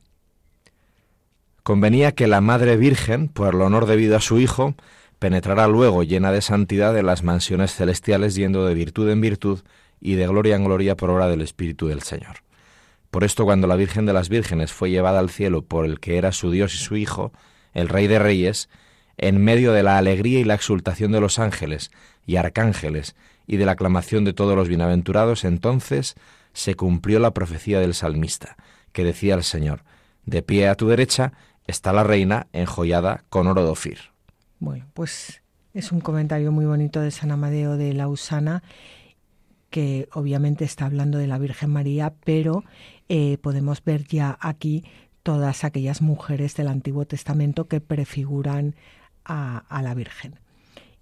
Convenía 1.63 2.13
que 2.13 2.27
la 2.27 2.41
Madre 2.41 2.79
Virgen, 2.79 3.29
por 3.29 3.55
el 3.55 3.61
honor 3.61 3.85
debido 3.85 4.17
a 4.17 4.21
su 4.21 4.39
Hijo, 4.39 4.75
penetrara 5.19 5.69
luego 5.69 6.03
llena 6.03 6.33
de 6.33 6.41
santidad 6.41 6.97
en 6.97 7.05
las 7.05 7.23
mansiones 7.23 7.75
celestiales 7.75 8.35
yendo 8.35 8.65
de 8.65 8.73
virtud 8.73 9.11
en 9.11 9.21
virtud 9.21 9.61
y 10.01 10.15
de 10.15 10.27
gloria 10.27 10.57
en 10.57 10.65
gloria 10.65 10.97
por 10.97 11.11
obra 11.11 11.29
del 11.29 11.43
Espíritu 11.43 11.89
del 11.89 12.03
Señor. 12.03 12.39
Por 13.11 13.25
esto 13.25 13.45
cuando 13.45 13.67
la 13.67 13.77
Virgen 13.77 14.07
de 14.07 14.13
las 14.13 14.29
Vírgenes 14.29 14.73
fue 14.73 14.91
llevada 14.91 15.19
al 15.19 15.31
cielo 15.31 15.63
por 15.63 15.85
el 15.85 16.01
que 16.01 16.17
era 16.17 16.33
su 16.33 16.51
Dios 16.51 16.75
y 16.75 16.79
su 16.79 16.97
Hijo, 16.97 17.33
el 17.75 17.89
Rey 17.89 18.07
de 18.07 18.19
Reyes, 18.19 18.69
en 19.19 19.43
medio 19.43 19.73
de 19.73 19.83
la 19.83 19.99
alegría 19.99 20.41
y 20.41 20.45
la 20.45 20.55
exultación 20.55 21.13
de 21.13 21.21
los 21.21 21.39
ángeles 21.39 21.91
y 22.27 22.37
arcángeles 22.37 23.17
y 23.47 23.57
de 23.57 23.67
la 23.67 23.73
aclamación 23.73 24.25
de 24.25 24.33
todos 24.33 24.57
los 24.57 24.69
bienaventurados, 24.69 25.45
entonces 25.45 26.15
se 26.53 26.75
cumplió 26.75 27.19
la 27.19 27.35
profecía 27.35 27.81
del 27.81 27.95
salmista, 27.95 28.57
que 28.93 29.05
decía 29.05 29.35
el 29.35 29.45
Señor, 29.45 29.83
de 30.25 30.43
pie 30.43 30.69
a 30.69 30.75
tu 30.75 30.89
derecha 30.89 31.33
está 31.67 31.93
la 31.93 32.05
reina 32.05 32.47
enjollada 32.53 33.25
con 33.29 33.47
oro 33.47 33.65
de 33.65 33.71
Ofir. 33.71 33.99
Bueno, 34.59 34.87
pues 34.95 35.43
es 35.75 35.93
un 35.93 36.01
comentario 36.01 36.53
muy 36.53 36.65
bonito 36.65 37.01
de 37.01 37.11
San 37.11 37.31
Amadeo 37.31 37.77
de 37.77 37.93
Lausana 37.93 38.63
que 39.71 40.09
obviamente 40.13 40.65
está 40.65 40.87
hablando 40.87 41.19
de 41.19 41.27
la 41.27 41.39
Virgen 41.39 41.71
María, 41.71 42.13
pero 42.25 42.65
eh, 43.09 43.39
podemos 43.41 43.83
ver 43.83 44.05
ya 44.07 44.37
aquí 44.41 44.85
todas 45.23 45.65
aquellas 45.65 46.03
mujeres 46.03 46.55
del 46.57 46.69
Antiguo 46.69 47.07
Testamento 47.07 47.69
que 47.69 47.81
prefiguran 47.81 48.75
a, 49.25 49.81
la 49.83 49.95
Virgen. 49.95 50.41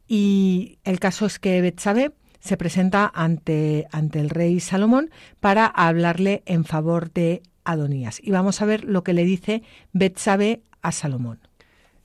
Y 0.06 0.78
el 0.84 1.00
caso 1.00 1.26
es 1.26 1.38
que 1.38 1.60
Betsabé 1.62 2.12
se 2.40 2.56
presenta 2.56 3.10
ante, 3.14 3.86
ante 3.90 4.20
el 4.20 4.30
rey 4.30 4.60
Salomón 4.60 5.10
para 5.40 5.66
hablarle 5.66 6.42
en 6.46 6.64
favor 6.64 7.10
de 7.10 7.42
Adonías. 7.64 8.20
Y 8.22 8.30
vamos 8.30 8.60
a 8.60 8.66
ver 8.66 8.84
lo 8.84 9.02
que 9.02 9.14
le 9.14 9.24
dice 9.24 9.62
Betsabé 9.92 10.62
a 10.82 10.92
Salomón. 10.92 11.40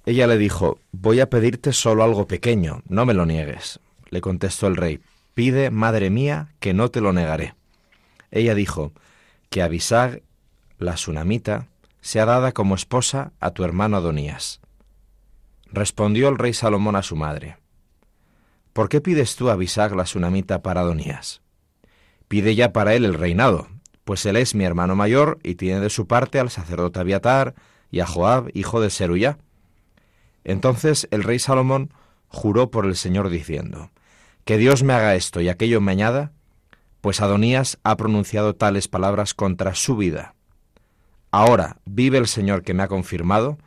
Ella 0.05 0.27
le 0.27 0.38
dijo, 0.38 0.79
voy 0.91 1.20
a 1.20 1.29
pedirte 1.29 1.72
solo 1.72 2.03
algo 2.03 2.27
pequeño, 2.27 2.82
no 2.88 3.05
me 3.05 3.13
lo 3.13 3.25
niegues. 3.25 3.79
Le 4.10 4.22
contestó 4.22 4.67
el 4.67 4.75
rey, 4.75 5.00
Pide, 5.33 5.71
madre 5.71 6.09
mía, 6.09 6.53
que 6.59 6.73
no 6.73 6.89
te 6.89 7.01
lo 7.01 7.13
negaré. 7.13 7.55
Ella 8.31 8.55
dijo, 8.55 8.93
que 9.49 9.61
Abisag, 9.61 10.23
la 10.79 10.97
sunamita, 10.97 11.67
sea 12.01 12.25
dada 12.25 12.51
como 12.51 12.75
esposa 12.75 13.31
a 13.39 13.51
tu 13.51 13.63
hermano 13.63 13.97
Adonías. 13.97 14.61
Respondió 15.71 16.27
el 16.29 16.37
rey 16.37 16.53
Salomón 16.53 16.95
a 16.95 17.03
su 17.03 17.15
madre, 17.15 17.57
¿por 18.73 18.89
qué 18.89 18.99
pides 18.99 19.35
tú 19.35 19.49
a 19.49 19.53
Abisag 19.53 19.95
la 19.95 20.05
sunamita 20.05 20.61
para 20.61 20.81
Adonías? 20.81 21.41
Pide 22.27 22.55
ya 22.55 22.73
para 22.73 22.93
él 22.93 23.05
el 23.05 23.13
reinado, 23.13 23.67
pues 24.03 24.25
él 24.25 24.35
es 24.35 24.55
mi 24.55 24.65
hermano 24.65 24.95
mayor 24.95 25.39
y 25.43 25.55
tiene 25.55 25.79
de 25.79 25.89
su 25.89 26.07
parte 26.07 26.39
al 26.39 26.49
sacerdote 26.49 26.99
Abiatar 26.99 27.55
y 27.91 27.99
a 27.99 28.05
Joab, 28.05 28.49
hijo 28.53 28.81
de 28.81 28.89
Seruyá. 28.89 29.37
Entonces 30.43 31.07
el 31.11 31.23
rey 31.23 31.39
Salomón 31.39 31.93
juró 32.27 32.69
por 32.71 32.85
el 32.85 32.95
Señor 32.95 33.29
diciendo, 33.29 33.91
que 34.45 34.57
Dios 34.57 34.83
me 34.83 34.93
haga 34.93 35.15
esto 35.15 35.41
y 35.41 35.50
aquello 35.50 35.81
me 35.81 35.91
añada, 35.91 36.31
pues 37.01 37.21
Adonías 37.21 37.79
ha 37.83 37.95
pronunciado 37.97 38.55
tales 38.55 38.88
palabras 38.88 39.33
contra 39.33 39.75
su 39.75 39.95
vida. 39.95 40.35
Ahora 41.31 41.77
vive 41.85 42.17
el 42.17 42.27
Señor 42.27 42.63
que 42.63 42.73
me 42.73 42.83
ha 42.83 42.88
confirmado, 42.88 43.57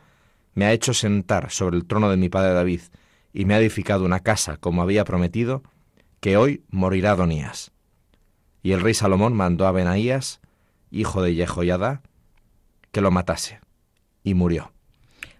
me 0.53 0.65
ha 0.65 0.73
hecho 0.73 0.93
sentar 0.93 1.51
sobre 1.51 1.77
el 1.77 1.85
trono 1.85 2.09
de 2.09 2.17
mi 2.17 2.29
padre 2.29 2.53
David 2.53 2.81
y 3.33 3.45
me 3.45 3.53
ha 3.53 3.59
edificado 3.59 4.05
una 4.05 4.21
casa 4.21 4.57
como 4.57 4.81
había 4.81 5.03
prometido, 5.03 5.63
que 6.19 6.37
hoy 6.37 6.63
morirá 6.69 7.11
Adonías. 7.11 7.71
Y 8.63 8.71
el 8.71 8.81
rey 8.81 8.93
Salomón 8.93 9.33
mandó 9.33 9.67
a 9.67 9.71
Benaías, 9.71 10.41
hijo 10.89 11.21
de 11.21 11.35
Jehoiada, 11.35 12.01
que 12.91 13.01
lo 13.01 13.11
matase, 13.11 13.59
y 14.23 14.33
murió. 14.33 14.71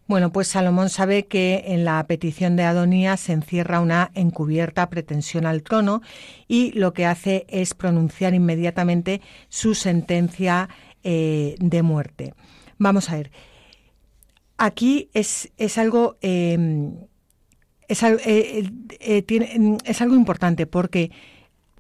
Bueno, 0.08 0.32
pues 0.32 0.48
Salomón 0.48 0.90
sabe 0.90 1.26
que 1.26 1.66
en 1.68 1.84
la 1.84 2.02
petición 2.08 2.56
de 2.56 2.64
Adonías 2.64 3.20
se 3.20 3.34
encierra 3.34 3.82
una 3.82 4.12
encubierta 4.14 4.90
pretensión 4.90 5.46
al 5.46 5.64
trono 5.64 6.02
y 6.48 6.72
lo 6.72 6.94
que 6.94 7.06
hace 7.06 7.46
es 7.50 7.74
pronunciar 7.74 8.34
inmediatamente 8.34 9.22
su 9.50 9.76
sentencia 9.76 10.70
eh, 11.04 11.56
de 11.60 11.82
muerte. 11.84 12.34
Vamos 12.78 13.10
a 13.10 13.18
ver. 13.18 13.32
Aquí 14.58 15.10
es, 15.14 15.52
es 15.58 15.78
algo. 15.78 16.18
Em, 16.22 16.96
es, 17.90 18.02
eh, 18.04 18.70
eh, 19.00 19.22
tiene, 19.24 19.78
es 19.84 20.02
algo 20.02 20.16
importante 20.16 20.68
porque 20.68 21.12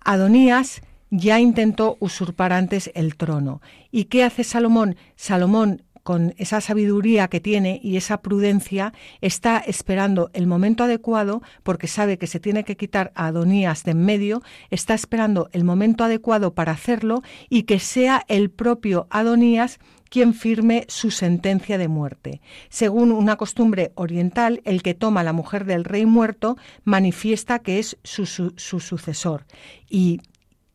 Adonías 0.01 0.81
ya 1.09 1.39
intentó 1.39 1.97
usurpar 1.99 2.51
antes 2.51 2.91
el 2.93 3.15
trono. 3.15 3.61
¿Y 3.91 4.05
qué 4.05 4.23
hace 4.23 4.43
Salomón? 4.43 4.97
Salomón 5.15 5.83
con 6.07 6.33
esa 6.37 6.61
sabiduría 6.61 7.27
que 7.27 7.41
tiene 7.41 7.81
y 7.83 7.97
esa 7.97 8.21
prudencia, 8.21 8.93
está 9.19 9.57
esperando 9.57 10.29
el 10.31 10.47
momento 10.47 10.85
adecuado, 10.85 11.41
porque 11.63 11.87
sabe 11.87 12.17
que 12.17 12.27
se 12.27 12.39
tiene 12.39 12.63
que 12.63 12.77
quitar 12.77 13.11
a 13.13 13.25
Adonías 13.25 13.83
de 13.83 13.91
en 13.91 14.05
medio, 14.05 14.41
está 14.69 14.93
esperando 14.93 15.49
el 15.51 15.65
momento 15.65 16.05
adecuado 16.05 16.53
para 16.53 16.71
hacerlo 16.71 17.23
y 17.49 17.63
que 17.63 17.79
sea 17.79 18.23
el 18.29 18.49
propio 18.49 19.07
Adonías 19.09 19.79
quien 20.09 20.33
firme 20.33 20.85
su 20.87 21.11
sentencia 21.11 21.77
de 21.77 21.89
muerte. 21.89 22.39
Según 22.69 23.11
una 23.11 23.35
costumbre 23.35 23.91
oriental, 23.95 24.61
el 24.63 24.83
que 24.83 24.93
toma 24.93 25.19
a 25.19 25.25
la 25.25 25.33
mujer 25.33 25.65
del 25.65 25.83
rey 25.83 26.05
muerto 26.05 26.55
manifiesta 26.85 27.59
que 27.59 27.79
es 27.79 27.97
su, 28.05 28.25
su, 28.25 28.53
su 28.55 28.79
sucesor. 28.79 29.43
Y 29.89 30.21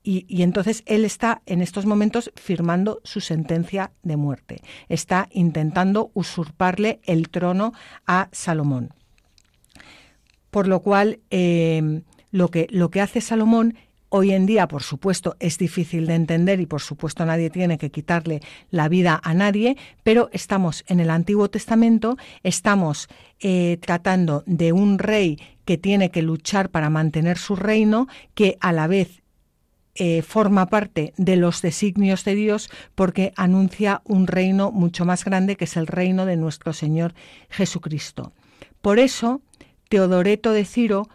y, 0.03 0.43
entonces 0.43 0.83
él 0.87 1.05
está 1.05 1.43
en 1.47 1.63
estos 1.63 1.87
momentos 1.87 2.33
firmando 2.35 3.01
su 3.05 3.21
sentencia 3.21 3.93
de 4.03 4.17
muerte. 4.17 4.61
Está 4.89 5.29
intentando 5.31 6.11
usurparle 6.15 7.01
el 7.05 7.29
trono 7.29 7.73
a 8.07 8.29
Salomón. 8.33 8.93
Por 10.51 10.67
lo 10.67 10.81
cual, 10.81 11.21
em, 11.31 12.03
lo, 12.31 12.49
que, 12.49 12.67
lo 12.71 12.91
que 12.91 13.01
hace 13.01 13.21
Salomón 13.21 13.77
hoy 14.09 14.33
en 14.33 14.45
día, 14.45 14.69
por 14.69 14.83
supuesto, 14.83 15.37
es 15.41 15.57
difícil 15.57 16.07
de 16.07 16.15
entender 16.15 16.61
y 16.61 16.67
por 16.67 16.83
supuesto 16.83 17.25
nadie 17.25 17.49
tiene 17.49 17.79
que 17.79 17.91
quitarle 17.91 18.43
la 18.71 18.89
vida 18.89 19.19
a 19.25 19.33
nadie, 19.33 19.79
pero 20.03 20.29
estamos 20.33 20.85
en 20.89 21.01
el 21.01 21.09
Antiguo 21.09 21.49
Testamento, 21.49 22.19
estamos 22.43 23.09
eh, 23.41 23.79
tratando 23.81 24.43
de 24.47 24.73
un 24.73 24.99
rey 24.99 25.41
que 25.65 25.79
tiene 25.79 26.11
que 26.11 26.21
luchar 26.21 26.69
para 26.69 26.91
mantener 26.91 27.39
su 27.39 27.57
reino, 27.57 28.07
que 28.35 28.59
a 28.61 28.73
la 28.73 28.87
vez 28.87 29.22
eh, 29.95 30.23
forma 30.23 30.67
parte 30.67 31.13
de 31.17 31.37
los 31.37 31.61
designios 31.61 32.25
de 32.25 32.35
Dios 32.35 32.71
porque 32.95 33.33
anuncia 33.37 34.01
un 34.05 34.27
reino 34.27 34.73
mucho 34.73 35.05
más 35.05 35.25
grande 35.25 35.57
que 35.57 35.65
es 35.65 35.77
el 35.77 35.87
reino 35.87 36.25
de 36.25 36.37
nuestro 36.37 36.73
Señor 36.73 37.15
Jesucristo. 37.51 38.33
Por 38.81 38.99
eso, 38.99 39.43
Teodoreto 39.89 40.53
de 40.53 40.65
Ciro 40.65 41.09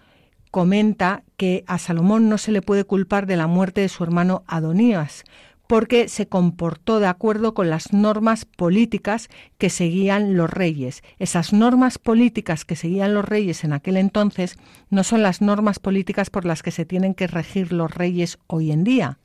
comenta 0.52 1.24
que 1.38 1.64
a 1.68 1.78
Salomón 1.78 2.30
no 2.30 2.38
se 2.38 2.52
le 2.52 2.62
puede 2.62 2.84
culpar 2.84 3.26
de 3.26 3.36
la 3.36 3.48
muerte 3.48 3.82
de 3.82 3.90
su 3.90 4.04
hermano 4.04 4.44
Adonías, 4.48 5.24
porque 5.68 6.08
se 6.08 6.28
comportó 6.28 7.00
de 7.00 7.08
acuerdo 7.08 7.54
con 7.54 7.70
las 7.70 7.92
normas 7.94 8.46
políticas 8.46 9.28
que 9.58 9.70
seguían 9.70 10.36
los 10.36 10.50
reyes. 10.50 11.04
Esas 11.20 11.52
normas 11.52 11.98
políticas 11.98 12.64
que 12.64 12.76
seguían 12.76 13.14
los 13.14 13.26
reyes 13.26 13.64
en 13.64 13.74
aquel 13.74 13.98
entonces 13.98 14.58
no 14.90 15.04
son 15.04 15.22
las 15.22 15.42
normas 15.42 15.80
políticas 15.80 16.30
por 16.30 16.46
las 16.46 16.64
que 16.64 16.72
se 16.72 16.86
tienen 16.86 17.14
que 17.14 17.28
regir 17.28 17.74
los 17.74 17.94
reyes 17.94 18.40
hoy 18.48 18.72
en 18.72 18.84
día. 18.84 19.20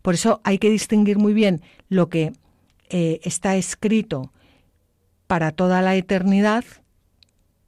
Por 0.00 0.14
eso 0.14 0.40
hay 0.44 0.58
que 0.58 0.70
distinguir 0.70 1.18
muy 1.18 1.34
bien 1.34 1.62
lo 1.88 2.08
que 2.08 2.32
eh, 2.88 3.20
está 3.24 3.56
escrito 3.56 4.32
para 5.26 5.50
toda 5.50 5.82
la 5.82 5.96
eternidad 5.96 6.64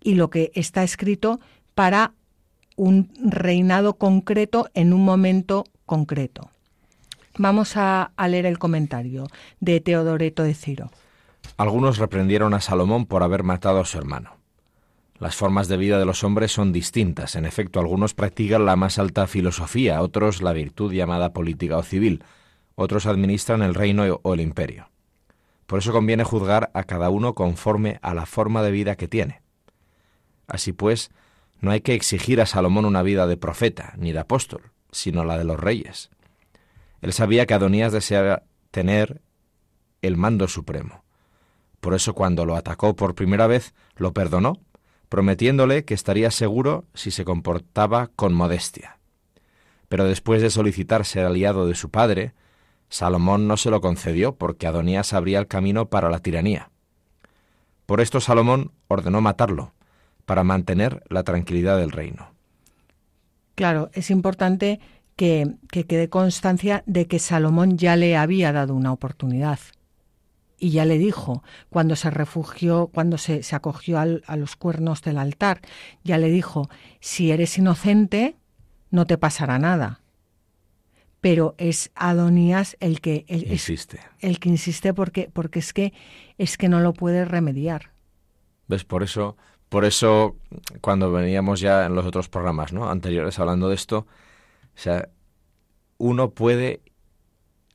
y 0.00 0.14
lo 0.14 0.30
que 0.30 0.52
está 0.54 0.84
escrito 0.84 1.40
para 1.75 2.12
un 2.76 3.10
reinado 3.18 3.94
concreto 3.94 4.68
en 4.75 4.92
un 4.92 5.04
momento 5.04 5.64
concreto. 5.86 6.50
Vamos 7.38 7.76
a, 7.76 8.12
leer 8.28 8.46
el 8.46 8.58
comentario 8.58 9.26
de 9.60 9.80
Teodoreto 9.80 10.42
de 10.42 10.54
Ciro. 10.54 10.90
Algunos 11.58 11.98
reprendieron 11.98 12.54
a 12.54 12.60
Salomón 12.60 13.06
por 13.06 13.22
haber 13.22 13.42
matado 13.42 13.80
a 13.80 13.84
su 13.84 13.98
hermano. 13.98 14.36
Las 15.18 15.36
formas 15.36 15.68
de 15.68 15.76
vida 15.76 15.98
de 15.98 16.04
los 16.04 16.24
hombres 16.24 16.52
son 16.52 16.72
distintas. 16.72 17.36
En 17.36 17.46
efecto, 17.46 17.80
algunos 17.80 18.14
practican 18.14 18.66
la 18.66 18.76
más 18.76 18.98
alta 18.98 19.26
filosofía, 19.26 20.02
otros 20.02 20.42
la 20.42 20.52
virtud 20.52 20.92
llamada 20.92 21.32
política 21.32 21.76
o 21.76 21.82
civil, 21.82 22.22
otros 22.74 23.06
administran 23.06 23.62
el 23.62 23.74
reino 23.74 24.20
o 24.22 24.34
el 24.34 24.40
imperio. 24.40 24.90
Por 25.66 25.80
eso 25.80 25.92
conviene 25.92 26.24
juzgar 26.24 26.70
a 26.74 26.84
cada 26.84 27.10
uno 27.10 27.34
conforme 27.34 27.98
a 28.02 28.14
la 28.14 28.26
forma 28.26 28.62
de 28.62 28.70
vida 28.70 28.96
que 28.96 29.08
tiene. 29.08 29.42
Así 30.46 30.72
pues, 30.72 31.10
no 31.60 31.70
hay 31.70 31.80
que 31.80 31.94
exigir 31.94 32.40
a 32.40 32.46
Salomón 32.46 32.84
una 32.84 33.02
vida 33.02 33.26
de 33.26 33.36
profeta 33.36 33.94
ni 33.96 34.12
de 34.12 34.20
apóstol, 34.20 34.70
sino 34.92 35.24
la 35.24 35.38
de 35.38 35.44
los 35.44 35.58
reyes. 35.58 36.10
Él 37.06 37.12
sabía 37.12 37.46
que 37.46 37.54
Adonías 37.54 37.92
deseaba 37.92 38.42
tener 38.72 39.22
el 40.02 40.16
mando 40.16 40.48
supremo. 40.48 41.04
Por 41.78 41.94
eso 41.94 42.14
cuando 42.14 42.44
lo 42.44 42.56
atacó 42.56 42.96
por 42.96 43.14
primera 43.14 43.46
vez, 43.46 43.75
lo 43.94 44.12
perdonó, 44.12 44.54
prometiéndole 45.08 45.84
que 45.84 45.94
estaría 45.94 46.32
seguro 46.32 46.84
si 46.94 47.12
se 47.12 47.25
comportaba 47.25 48.08
con 48.16 48.34
modestia. 48.34 48.98
Pero 49.88 50.04
después 50.04 50.42
de 50.42 50.50
solicitar 50.50 51.04
ser 51.04 51.26
aliado 51.26 51.68
de 51.68 51.76
su 51.76 51.90
padre, 51.90 52.34
Salomón 52.88 53.46
no 53.46 53.56
se 53.56 53.70
lo 53.70 53.80
concedió 53.80 54.34
porque 54.34 54.66
Adonías 54.66 55.12
abría 55.12 55.38
el 55.38 55.46
camino 55.46 55.88
para 55.88 56.10
la 56.10 56.18
tiranía. 56.18 56.70
Por 57.86 58.00
esto 58.00 58.20
Salomón 58.20 58.72
ordenó 58.88 59.20
matarlo, 59.20 59.75
para 60.25 60.42
mantener 60.42 61.04
la 61.08 61.22
tranquilidad 61.22 61.78
del 61.78 61.92
reino. 61.92 62.34
Claro, 63.54 63.90
es 63.94 64.10
importante 64.10 64.80
que, 65.16 65.56
quede 65.70 66.08
constancia 66.08 66.82
de 66.87 67.06
que 67.06 67.18
Salomón 67.18 67.78
ya 67.78 67.96
le 67.96 68.16
había 68.16 68.52
dado 68.52 68.75
una 68.75 68.92
oportunidad. 68.92 69.58
Y 70.58 70.70
ya 70.70 70.85
le 70.85 70.99
dijo, 70.99 71.42
cuando 71.68 71.96
se 71.96 72.11
refugió, 72.11 72.87
cuando 72.87 73.18
se, 73.18 73.42
se 73.42 73.56
acogió 73.56 73.99
a 73.99 74.37
los 74.37 74.56
cuernos 74.56 75.02
del 75.02 75.18
altar, 75.18 75.61
ya 76.02 76.16
le 76.16 76.30
dijo, 76.30 76.70
si 77.00 77.30
eres 77.30 77.58
inocente, 77.58 78.37
no 78.90 79.06
te 79.06 79.18
pasará 79.18 79.58
nada. 79.58 80.00
Pero 81.20 81.54
es 81.58 81.90
Adonías 81.94 82.76
el 82.80 83.00
que 83.00 83.26
insiste. 83.28 84.00
el 84.20 84.38
que 84.38 84.49
insiste 84.49 84.94
porque, 84.94 85.28
porque 85.32 85.58
es 85.58 85.73
que 85.73 85.92
es 86.38 86.56
que 86.56 86.68
no 86.68 86.80
lo 86.80 86.94
puede 86.94 87.25
remediar. 87.25 87.90
¿Ves? 88.68 88.85
Por 88.85 89.02
eso 89.02 89.37
por 89.68 89.85
eso, 89.85 90.37
cuando 90.80 91.11
veníamos 91.11 91.61
ya 91.61 91.87
en 91.87 91.94
los 91.94 92.06
otros 92.06 92.28
programas 92.28 92.73
¿no? 92.73 92.88
anteriores 92.88 93.38
hablando 93.38 93.68
de 93.68 93.75
esto, 93.75 94.06
o 94.76 94.78
sea, 94.78 95.09
uno 95.99 96.30
puede 96.30 96.80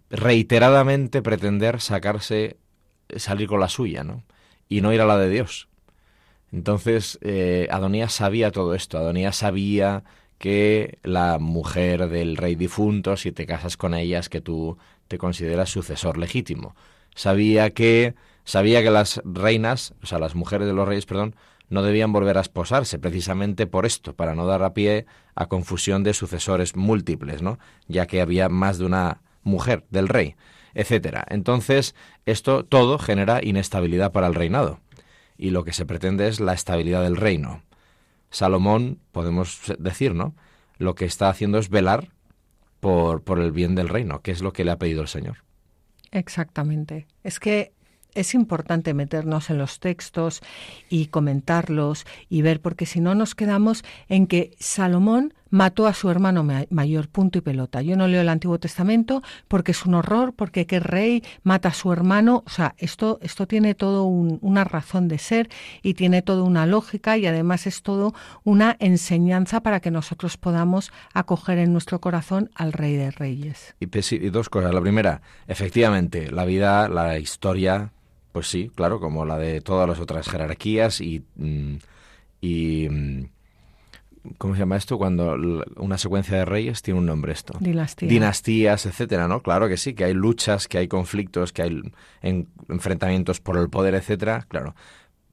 reiteradamente 0.10 1.22
pretender 1.22 1.82
sacarse, 1.82 2.58
salir 3.16 3.48
con 3.48 3.60
la 3.60 3.70
suya, 3.70 4.04
¿no? 4.04 4.24
Y 4.70 4.82
no 4.82 4.94
ir 4.94 5.02
a 5.02 5.06
la 5.06 5.18
de 5.18 5.30
Dios. 5.30 5.68
Entonces, 6.52 7.18
eh, 7.22 7.68
Adonías 7.72 8.14
sabía 8.14 8.52
todo 8.52 8.76
esto. 8.76 8.98
Adonías 8.98 9.38
sabía 9.38 10.04
que 10.38 11.00
la 11.04 11.40
mujer 11.40 12.08
del 12.10 12.38
rey 12.38 12.56
difunto, 12.56 13.18
si 13.18 13.32
te 13.32 13.46
casas 13.46 13.78
con 13.78 13.94
ella, 13.94 14.20
es 14.20 14.30
que 14.30 14.42
tú 14.42 14.78
te 15.08 15.18
consideras 15.18 15.70
sucesor 15.70 16.18
legítimo. 16.18 16.76
Sabía 17.16 17.72
que, 17.72 18.16
sabía 18.44 18.84
que 18.84 18.92
las 18.92 19.22
reinas, 19.24 19.94
o 20.04 20.06
sea, 20.06 20.20
las 20.20 20.36
mujeres 20.36 20.68
de 20.68 20.74
los 20.74 20.88
reyes, 20.88 21.06
perdón, 21.06 21.36
no 21.72 21.82
debían 21.82 22.12
volver 22.12 22.38
a 22.38 22.42
esposarse, 22.42 23.00
precisamente 23.00 23.66
por 23.66 23.86
esto, 23.86 24.14
para 24.14 24.36
no 24.36 24.46
dar 24.46 24.62
a 24.62 24.74
pie 24.74 25.06
a 25.36 25.48
confusión 25.48 26.04
de 26.04 26.14
sucesores 26.14 26.76
múltiples, 26.76 27.42
¿no? 27.42 27.58
ya 27.88 28.06
que 28.06 28.22
había 28.22 28.50
más 28.50 28.78
de 28.78 28.86
una 28.86 29.22
mujer 29.42 29.86
del 29.90 30.10
rey, 30.10 30.36
etcétera. 30.74 31.26
Entonces, 31.30 31.96
esto 32.26 32.66
todo 32.66 33.00
genera 33.00 33.40
inestabilidad 33.42 34.12
para 34.12 34.28
el 34.28 34.36
reinado, 34.36 34.82
y 35.38 35.52
lo 35.52 35.64
que 35.64 35.72
se 35.72 35.86
pretende 35.86 36.28
es 36.28 36.42
la 36.42 36.54
estabilidad 36.54 37.04
del 37.04 37.16
reino. 37.16 37.64
Salomón, 38.30 39.00
podemos 39.14 39.74
decir, 39.80 40.14
¿no? 40.14 40.36
Lo 40.78 40.94
que 40.94 41.06
está 41.06 41.30
haciendo 41.30 41.58
es 41.58 41.70
velar 41.70 42.10
por, 42.82 43.24
por 43.24 43.40
el 43.40 43.54
bien 43.54 43.76
del 43.76 43.88
reino, 43.88 44.22
que 44.22 44.32
es 44.32 44.42
lo 44.42 44.52
que 44.52 44.66
le 44.66 44.72
ha 44.72 44.78
pedido 44.78 45.02
el 45.02 45.08
Señor. 45.08 45.38
Exactamente. 46.12 47.08
Es 47.24 47.40
que 47.40 47.72
es 48.16 48.34
importante 48.34 48.94
meternos 48.94 49.50
en 49.50 49.58
los 49.58 49.80
textos 49.80 50.42
y 50.90 51.08
comentarlos 51.08 52.06
y 52.30 52.42
ver, 52.42 52.62
porque 52.62 52.86
si 52.86 53.00
no 53.02 53.16
nos 53.16 53.36
quedamos 53.36 53.84
en 54.10 54.28
que 54.28 54.52
Salomón 54.60 55.34
mató 55.52 55.86
a 55.86 55.94
su 55.94 56.10
hermano 56.10 56.44
mayor, 56.70 57.10
punto 57.10 57.38
y 57.38 57.42
pelota. 57.42 57.82
Yo 57.82 57.96
no 57.96 58.08
leo 58.08 58.22
el 58.22 58.30
Antiguo 58.30 58.58
Testamento 58.58 59.22
porque 59.48 59.74
es 59.74 59.86
un 59.86 59.94
horror, 59.94 60.34
porque 60.34 60.66
qué 60.66 60.80
rey 60.80 61.24
mata 61.44 61.70
a 61.70 61.74
su 61.74 61.92
hermano. 61.92 62.44
O 62.48 62.50
sea, 62.50 62.74
esto, 62.78 63.20
esto 63.22 63.46
tiene 63.48 63.76
todo 63.76 64.06
una 64.06 64.64
razón 64.64 65.08
de 65.08 65.20
ser 65.20 65.50
y 65.84 65.94
tiene 65.94 66.22
toda 66.22 66.44
una 66.44 66.66
lógica 66.66 67.18
y 67.18 67.28
además 67.28 67.68
es 67.68 67.84
todo 67.84 68.14
una 68.44 68.78
enseñanza 68.80 69.62
para 69.62 69.82
que 69.82 69.92
nosotros 69.92 70.38
podamos 70.38 70.92
acoger 71.14 71.60
en 71.60 71.74
nuestro 71.74 72.00
corazón 72.00 72.50
al 72.56 72.74
Rey 72.74 72.96
de 72.96 73.12
Reyes. 73.12 73.76
Y, 73.80 73.90
y 74.16 74.30
dos 74.30 74.50
cosas. 74.50 74.74
La 74.74 74.82
primera, 74.82 75.22
efectivamente, 75.48 76.32
la 76.32 76.46
vida, 76.46 76.88
la 76.88 77.20
historia 77.20 77.92
pues 78.32 78.48
sí, 78.48 78.72
claro, 78.76 79.00
como 79.00 79.26
la 79.26 79.38
de 79.38 79.62
todas 79.62 79.88
las 79.88 80.00
otras 80.00 80.30
jerarquías 80.30 81.02
y, 81.02 81.24
mm, 81.36 81.76
y 82.42 82.88
mm, 82.90 83.26
¿cómo 84.38 84.54
se 84.54 84.60
llama 84.60 84.78
esto? 84.78 84.98
Cuando 84.98 85.36
una 85.78 85.98
secuencia 85.98 86.38
de 86.38 86.46
reyes 86.46 86.82
tiene 86.82 87.00
un 87.00 87.06
nombre 87.06 87.34
esto. 87.34 87.58
Dinastías. 87.60 88.10
Dinastías, 88.10 88.86
etcétera, 88.86 89.28
¿no? 89.28 89.42
Claro 89.42 89.68
que 89.68 89.78
sí, 89.78 89.94
que 89.94 90.06
hay 90.06 90.14
luchas, 90.14 90.68
que 90.68 90.78
hay 90.78 90.88
conflictos, 90.88 91.54
que 91.54 91.64
hay 91.64 91.82
enfrentamientos 92.68 93.40
por 93.40 93.58
el 93.58 93.70
poder, 93.70 93.96
etcétera, 93.96 94.46
claro. 94.48 94.76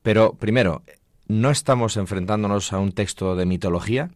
Pero 0.03 0.35
primero, 0.35 0.83
no 1.27 1.51
estamos 1.51 1.97
enfrentándonos 1.97 2.73
a 2.73 2.79
un 2.79 2.93
texto 2.93 3.37
de 3.37 3.47
mitología, 3.47 4.11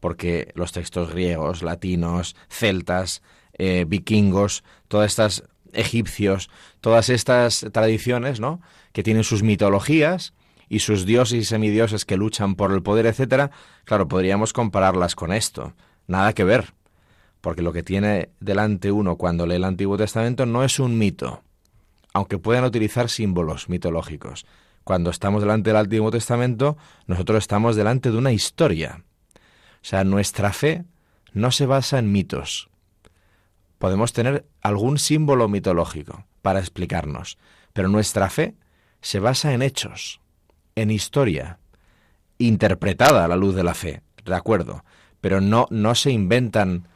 porque 0.00 0.52
los 0.54 0.72
textos 0.72 1.10
griegos, 1.10 1.62
latinos, 1.62 2.36
celtas, 2.48 3.22
eh, 3.58 3.84
vikingos, 3.86 4.64
todas 4.88 5.10
estas 5.10 5.44
egipcios, 5.72 6.50
todas 6.80 7.08
estas 7.08 7.66
tradiciones, 7.72 8.40
¿no? 8.40 8.60
Que 8.92 9.02
tienen 9.02 9.24
sus 9.24 9.42
mitologías 9.42 10.34
y 10.68 10.78
sus 10.78 11.04
dioses 11.04 11.38
y 11.38 11.44
semidioses 11.44 12.04
que 12.04 12.16
luchan 12.16 12.54
por 12.54 12.72
el 12.72 12.82
poder, 12.82 13.06
etcétera. 13.06 13.50
Claro, 13.84 14.08
podríamos 14.08 14.52
compararlas 14.52 15.16
con 15.16 15.32
esto. 15.32 15.74
Nada 16.06 16.32
que 16.32 16.44
ver. 16.44 16.74
Porque 17.40 17.62
lo 17.62 17.72
que 17.72 17.82
tiene 17.82 18.30
delante 18.40 18.92
uno 18.92 19.16
cuando 19.16 19.46
lee 19.46 19.56
el 19.56 19.64
Antiguo 19.64 19.96
Testamento 19.96 20.46
no 20.46 20.62
es 20.62 20.78
un 20.78 20.98
mito, 20.98 21.42
aunque 22.12 22.38
puedan 22.38 22.64
utilizar 22.64 23.08
símbolos 23.08 23.68
mitológicos. 23.68 24.46
Cuando 24.84 25.10
estamos 25.10 25.42
delante 25.42 25.70
del 25.70 25.78
Antiguo 25.78 26.10
Testamento, 26.10 26.76
nosotros 27.06 27.38
estamos 27.38 27.76
delante 27.76 28.10
de 28.10 28.18
una 28.18 28.32
historia. 28.32 29.02
O 29.34 29.84
sea, 29.84 30.04
nuestra 30.04 30.52
fe 30.52 30.84
no 31.32 31.50
se 31.50 31.66
basa 31.66 31.98
en 31.98 32.12
mitos, 32.12 32.68
podemos 33.80 34.12
tener 34.12 34.46
algún 34.60 34.98
símbolo 34.98 35.48
mitológico 35.48 36.26
para 36.42 36.60
explicarnos, 36.60 37.38
pero 37.72 37.88
nuestra 37.88 38.28
fe 38.28 38.54
se 39.00 39.20
basa 39.20 39.54
en 39.54 39.62
hechos, 39.62 40.20
en 40.76 40.90
historia, 40.90 41.58
interpretada 42.36 43.24
a 43.24 43.28
la 43.28 43.36
luz 43.36 43.54
de 43.54 43.64
la 43.64 43.72
fe, 43.72 44.02
de 44.22 44.34
acuerdo, 44.34 44.84
pero 45.22 45.40
no, 45.40 45.66
no 45.70 45.94
se 45.94 46.10
inventan. 46.10 46.88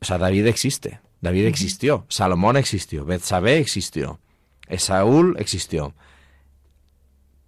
O 0.00 0.04
sea, 0.04 0.18
David 0.18 0.46
existe, 0.46 1.00
David 1.20 1.46
existió, 1.46 2.06
Salomón 2.08 2.56
existió, 2.56 3.04
Betsabé 3.04 3.58
existió, 3.58 4.20
Esaúl 4.68 5.34
existió. 5.36 5.96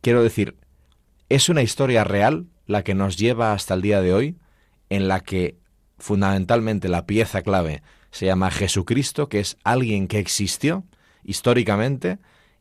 Quiero 0.00 0.24
decir, 0.24 0.56
es 1.28 1.48
una 1.48 1.62
historia 1.62 2.02
real 2.02 2.46
la 2.66 2.82
que 2.82 2.94
nos 2.94 3.16
lleva 3.16 3.52
hasta 3.52 3.74
el 3.74 3.82
día 3.82 4.00
de 4.00 4.12
hoy, 4.12 4.36
en 4.90 5.06
la 5.06 5.20
que 5.20 5.56
fundamentalmente 5.98 6.88
la 6.88 7.06
pieza 7.06 7.42
clave 7.42 7.80
se 8.12 8.26
llama 8.26 8.50
Jesucristo, 8.50 9.28
que 9.28 9.40
es 9.40 9.56
alguien 9.64 10.06
que 10.06 10.20
existió 10.20 10.84
históricamente 11.24 12.18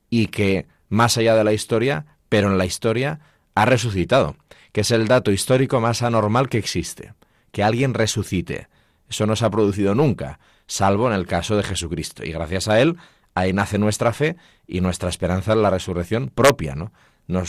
y 0.09 0.27
que 0.27 0.65
más 0.89 1.17
allá 1.17 1.35
de 1.35 1.43
la 1.43 1.53
historia, 1.53 2.05
pero 2.29 2.49
en 2.49 2.57
la 2.57 2.65
historia, 2.65 3.19
ha 3.53 3.65
resucitado, 3.65 4.37
que 4.71 4.81
es 4.81 4.91
el 4.91 5.07
dato 5.07 5.31
histórico 5.31 5.79
más 5.79 6.01
anormal 6.01 6.49
que 6.49 6.57
existe, 6.57 7.13
que 7.51 7.63
alguien 7.63 7.93
resucite. 7.93 8.69
Eso 9.09 9.27
no 9.27 9.35
se 9.35 9.45
ha 9.45 9.49
producido 9.49 9.93
nunca, 9.93 10.39
salvo 10.67 11.07
en 11.07 11.13
el 11.13 11.27
caso 11.27 11.57
de 11.57 11.63
Jesucristo. 11.63 12.23
Y 12.23 12.31
gracias 12.31 12.69
a 12.69 12.79
él, 12.79 12.95
ahí 13.35 13.51
nace 13.51 13.77
nuestra 13.77 14.13
fe 14.13 14.37
y 14.67 14.79
nuestra 14.79 15.09
esperanza 15.09 15.53
en 15.53 15.61
la 15.61 15.69
resurrección 15.69 16.29
propia, 16.29 16.75
¿no? 16.75 16.91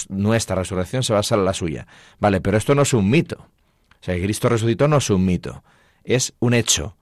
nuestra 0.08 0.54
resurrección 0.54 1.02
se 1.02 1.12
basa 1.12 1.34
en 1.34 1.44
la 1.44 1.54
suya. 1.54 1.86
Vale, 2.20 2.40
pero 2.40 2.56
esto 2.56 2.74
no 2.74 2.82
es 2.82 2.94
un 2.94 3.10
mito. 3.10 3.36
O 3.38 4.04
sea, 4.04 4.14
que 4.14 4.22
Cristo 4.22 4.48
resucitó 4.48 4.86
no 4.88 4.98
es 4.98 5.10
un 5.10 5.24
mito, 5.24 5.64
es 6.04 6.34
un 6.38 6.54
hecho, 6.54 6.96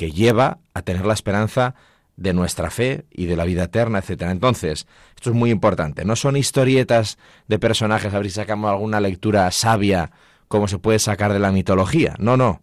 que 0.00 0.12
lleva 0.12 0.60
a 0.72 0.80
tener 0.80 1.04
la 1.04 1.12
esperanza 1.12 1.74
de 2.16 2.32
nuestra 2.32 2.70
fe 2.70 3.04
y 3.10 3.26
de 3.26 3.36
la 3.36 3.44
vida 3.44 3.64
eterna, 3.64 3.98
etcétera. 3.98 4.30
Entonces, 4.30 4.86
esto 5.14 5.28
es 5.28 5.36
muy 5.36 5.50
importante. 5.50 6.06
No 6.06 6.16
son 6.16 6.38
historietas 6.38 7.18
de 7.48 7.58
personajes, 7.58 8.14
a 8.14 8.16
ver 8.16 8.28
si 8.28 8.36
sacamos 8.36 8.70
alguna 8.70 8.98
lectura 8.98 9.50
sabia 9.50 10.10
como 10.48 10.68
se 10.68 10.78
puede 10.78 11.00
sacar 11.00 11.34
de 11.34 11.38
la 11.38 11.52
mitología. 11.52 12.14
No, 12.18 12.38
no. 12.38 12.62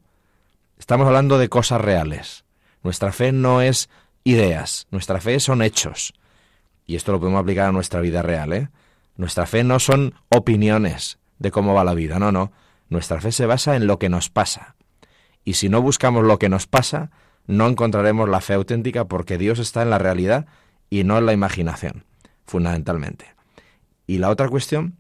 Estamos 0.80 1.06
hablando 1.06 1.38
de 1.38 1.48
cosas 1.48 1.80
reales. 1.80 2.44
Nuestra 2.82 3.12
fe 3.12 3.32
no 3.32 3.62
es 3.62 3.88
ideas, 4.24 4.88
nuestra 4.90 5.22
fe 5.22 5.40
son 5.40 5.62
hechos. 5.62 6.16
Y 6.88 6.96
esto 6.96 7.12
lo 7.12 7.20
podemos 7.20 7.42
aplicar 7.42 7.70
a 7.70 7.72
nuestra 7.72 8.02
vida 8.02 8.24
real, 8.24 8.52
¿eh? 8.52 8.70
Nuestra 9.16 9.46
fe 9.46 9.64
no 9.64 9.78
son 9.78 10.16
opiniones 10.30 11.20
de 11.38 11.52
cómo 11.52 11.76
va 11.76 11.84
la 11.84 11.94
vida, 11.94 12.18
no, 12.18 12.32
no. 12.32 12.52
Nuestra 12.90 13.22
fe 13.22 13.32
se 13.32 13.46
basa 13.46 13.76
en 13.76 13.86
lo 13.86 14.00
que 14.00 14.10
nos 14.10 14.32
pasa. 14.32 14.74
Y 15.46 15.54
si 15.54 15.70
no 15.70 15.84
buscamos 15.84 16.24
lo 16.24 16.40
que 16.40 16.50
nos 16.50 16.66
pasa, 16.66 17.12
no 17.48 17.68
encontraremos 17.68 18.30
la 18.30 18.42
fe 18.42 18.54
auténtica 18.54 19.06
porque 19.06 19.38
Dios 19.38 19.60
está 19.60 19.82
en 19.82 19.90
la 19.90 19.98
realidad 19.98 20.46
y 20.90 21.04
no 21.04 21.18
en 21.18 21.26
la 21.26 21.34
imaginación, 21.34 22.04
fundamentalmente. 22.46 23.34
Y 24.06 24.20
la 24.20 24.30
otra 24.30 24.50
cuestión 24.50 24.96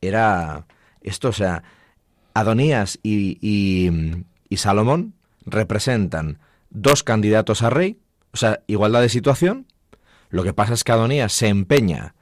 era 0.00 0.66
esto, 1.00 1.28
o 1.28 1.32
sea, 1.32 1.62
Adonías 2.34 2.98
y, 3.02 3.38
y, 3.40 4.24
y 4.48 4.56
Salomón 4.56 5.14
representan 5.44 6.38
dos 6.70 7.02
candidatos 7.02 7.62
a 7.62 7.70
rey, 7.70 7.98
o 8.32 8.36
sea, 8.36 8.60
igualdad 8.66 9.02
de 9.02 9.08
situación. 9.08 9.66
Lo 10.30 10.42
que 10.42 10.54
pasa 10.54 10.74
es 10.74 10.84
que 10.84 10.92
Adonías 10.92 11.32
se 11.32 11.48
empeña 11.48 12.14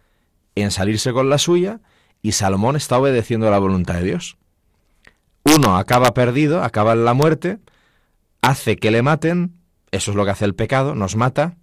en 0.54 0.70
salirse 0.70 1.12
con 1.12 1.30
la 1.30 1.38
suya 1.38 1.80
y 2.22 2.32
Salomón 2.32 2.76
está 2.76 2.98
obedeciendo 2.98 3.50
la 3.50 3.58
voluntad 3.58 3.94
de 3.94 4.04
Dios. 4.04 4.36
Uno 5.44 5.76
acaba 5.76 6.12
perdido, 6.12 6.62
acaba 6.62 6.92
en 6.92 7.04
la 7.04 7.14
muerte, 7.14 7.58
hace 8.42 8.76
que 8.76 8.90
le 8.90 9.02
maten, 9.02 9.56
eso 9.90 10.10
es 10.10 10.16
lo 10.16 10.24
que 10.24 10.30
hace 10.30 10.44
el 10.44 10.54
pecado, 10.54 10.94
nos 10.94 11.16
mata. 11.16 11.56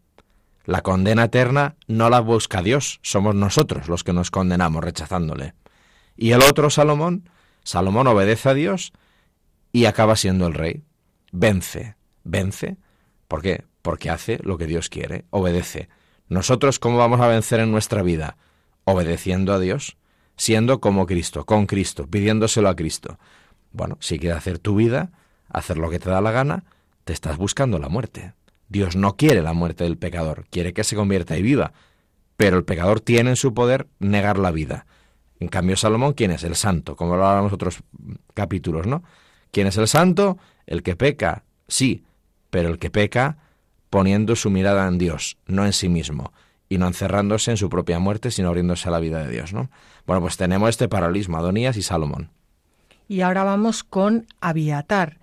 La 0.66 0.82
condena 0.82 1.26
eterna 1.26 1.76
no 1.88 2.10
la 2.10 2.20
busca 2.20 2.62
Dios, 2.62 3.00
somos 3.02 3.36
nosotros 3.36 3.88
los 3.88 4.04
que 4.04 4.14
nos 4.14 4.32
condenamos 4.32 4.84
rechazándole. 4.84 5.54
Y 6.18 6.32
el 6.32 6.42
otro, 6.42 6.70
Salomón, 6.70 7.30
Salomón 7.64 8.08
obedece 8.08 8.50
a 8.50 8.54
Dios 8.54 8.92
y 9.72 9.86
acaba 9.86 10.16
siendo 10.16 10.48
el 10.48 10.54
rey. 10.54 10.84
Vence, 11.32 11.96
vence. 12.24 12.78
¿Por 13.28 13.42
qué? 13.42 13.66
Porque 13.82 14.10
hace 14.10 14.40
lo 14.44 14.58
que 14.58 14.66
Dios 14.66 14.90
quiere, 14.90 15.26
obedece. 15.30 15.90
Nosotros, 16.28 16.80
¿cómo 16.80 16.98
vamos 16.98 17.22
a 17.22 17.28
vencer 17.28 17.60
en 17.60 17.72
nuestra 17.72 18.02
vida? 18.02 18.38
Obedeciendo 18.84 19.54
a 19.54 19.60
Dios, 19.60 19.98
siendo 20.36 20.82
como 20.82 21.06
Cristo, 21.06 21.46
con 21.46 21.66
Cristo, 21.66 22.08
pidiéndoselo 22.08 22.68
a 22.68 22.76
Cristo. 22.76 23.20
Bueno, 23.72 23.98
si 24.00 24.20
quieres 24.20 24.38
hacer 24.38 24.60
tu 24.60 24.76
vida, 24.76 25.12
hacer 25.50 25.78
lo 25.78 25.90
que 25.90 26.00
te 26.00 26.10
da 26.10 26.22
la 26.22 26.32
gana, 26.32 26.64
te 27.04 27.14
estás 27.14 27.38
buscando 27.38 27.80
la 27.80 27.90
muerte. 27.90 28.34
Dios 28.70 28.96
no 28.96 29.16
quiere 29.16 29.42
la 29.42 29.54
muerte 29.54 29.84
del 29.84 29.98
pecador, 29.98 30.46
quiere 30.50 30.74
que 30.74 30.84
se 30.84 30.96
convierta 30.96 31.38
y 31.38 31.42
viva. 31.42 31.74
Pero 32.36 32.58
el 32.58 32.66
pecador 32.66 33.00
tiene 33.00 33.32
en 33.32 33.36
su 33.36 33.54
poder 33.54 33.88
negar 34.00 34.38
la 34.38 34.52
vida. 34.52 34.86
En 35.40 35.48
cambio, 35.48 35.78
Salomón, 35.78 36.14
¿quién 36.14 36.32
es? 36.32 36.44
El 36.44 36.56
santo, 36.56 36.96
como 36.96 37.16
lo 37.16 37.26
hablamos 37.26 37.54
otros 37.54 37.84
capítulos, 38.34 38.88
¿no? 38.88 39.04
¿Quién 39.52 39.68
es 39.68 39.78
el 39.78 39.88
santo? 39.88 40.38
El 40.66 40.84
que 40.84 40.96
peca, 40.96 41.44
sí, 41.68 42.04
pero 42.50 42.70
el 42.70 42.80
que 42.80 42.90
peca 42.90 43.38
poniendo 43.90 44.36
su 44.36 44.50
mirada 44.50 44.88
en 44.88 44.98
Dios, 44.98 45.38
no 45.46 45.66
en 45.66 45.74
sí 45.74 45.90
mismo, 45.90 46.34
y 46.70 46.78
no 46.78 46.88
encerrándose 46.88 47.52
en 47.52 47.58
su 47.58 47.70
propia 47.70 48.00
muerte, 48.00 48.32
sino 48.32 48.50
abriéndose 48.50 48.90
a 48.90 48.92
la 48.92 49.00
vida 49.00 49.24
de 49.24 49.32
Dios, 49.32 49.54
¿no? 49.54 49.70
Bueno, 50.06 50.22
pues 50.22 50.38
tenemos 50.38 50.70
este 50.70 50.90
paralelismo, 50.90 51.38
Adonías 51.38 51.78
y 51.78 51.82
Salomón. 51.82 52.32
Y 53.08 53.22
ahora 53.22 53.44
vamos 53.44 53.84
con 53.84 54.28
Abiatar, 54.42 55.17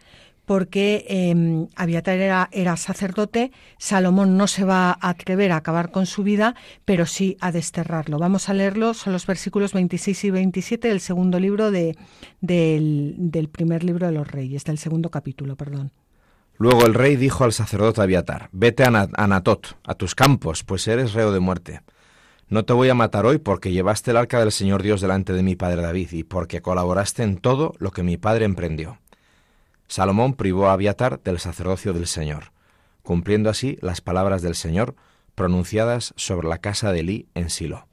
porque 0.45 1.05
eh, 1.09 1.67
Abiatar 1.77 2.49
era, 2.53 2.77
sacerdote, 2.77 3.53
Salomón 3.79 4.37
no 4.37 4.47
se 4.47 4.65
va 4.65 4.91
a 4.91 5.09
atrever 5.09 5.53
a 5.53 5.57
acabar 5.57 5.91
con 5.91 6.07
su 6.07 6.23
vida, 6.23 6.55
pero 6.85 7.07
sí 7.07 7.37
a 7.41 7.53
desterrarlo. 7.53 8.19
Vamos 8.19 8.49
a 8.49 8.55
leerlo, 8.55 8.95
son 8.95 9.13
los 9.13 9.27
versículos 9.27 9.73
26 9.73 10.25
y 10.25 10.31
27 10.31 10.89
del 10.89 11.01
segundo 11.01 11.41
libro 11.41 11.71
de, 11.71 11.97
del, 12.41 13.15
del 13.19 13.49
primer 13.49 13.85
libro 13.85 14.07
de 14.07 14.13
los 14.13 14.31
reyes, 14.31 14.65
del 14.65 14.79
segundo 14.79 15.11
capítulo, 15.11 15.57
perdón. 15.57 15.93
Luego 16.57 16.87
el 16.87 16.95
rey 16.95 17.17
dijo 17.17 17.45
al 17.45 17.53
sacerdote 17.53 18.01
Abiatar, 18.01 18.49
vete 18.53 18.85
a 18.85 19.09
Anatot, 19.15 19.77
a 19.85 19.95
tus 19.95 20.15
campos, 20.15 20.63
pues 20.63 20.87
eres 20.87 21.13
reo 21.13 21.33
de 21.33 21.41
muerte. 21.41 21.81
No 22.49 22.65
te 22.65 22.73
voy 22.73 22.89
a 22.91 22.95
matar 22.95 23.27
hoy 23.27 23.39
porque 23.39 23.73
llevaste 23.73 24.11
el 24.13 24.19
arca 24.19 24.39
del 24.39 24.53
Señor 24.53 24.83
Dios 24.83 25.01
delante 25.01 25.33
de 25.33 25.43
mi 25.43 25.57
padre 25.57 25.83
David 25.83 26.13
y 26.13 26.25
porque 26.25 26.63
colaboraste 26.63 27.23
en 27.23 27.39
todo 27.39 27.75
lo 27.79 27.91
que 27.91 28.03
mi 28.03 28.19
padre 28.19 28.45
emprendió. 28.45 28.99
Salomón 29.89 30.35
privó 30.35 30.69
a 30.69 30.73
Abiatar 30.73 31.23
del 31.23 31.39
sacerdocio 31.39 31.93
del 31.93 32.07
Señor, 32.07 32.53
cumpliendo 33.03 33.51
así 33.51 33.79
las 33.81 34.01
palabras 34.01 34.43
del 34.43 34.55
Señor 34.55 34.95
pronunciadas 35.35 36.15
sobre 36.17 36.49
la 36.49 36.59
casa 36.59 36.93
de 36.93 37.01
Elí 37.01 37.29
en 37.35 37.51
Silo. 37.51 37.87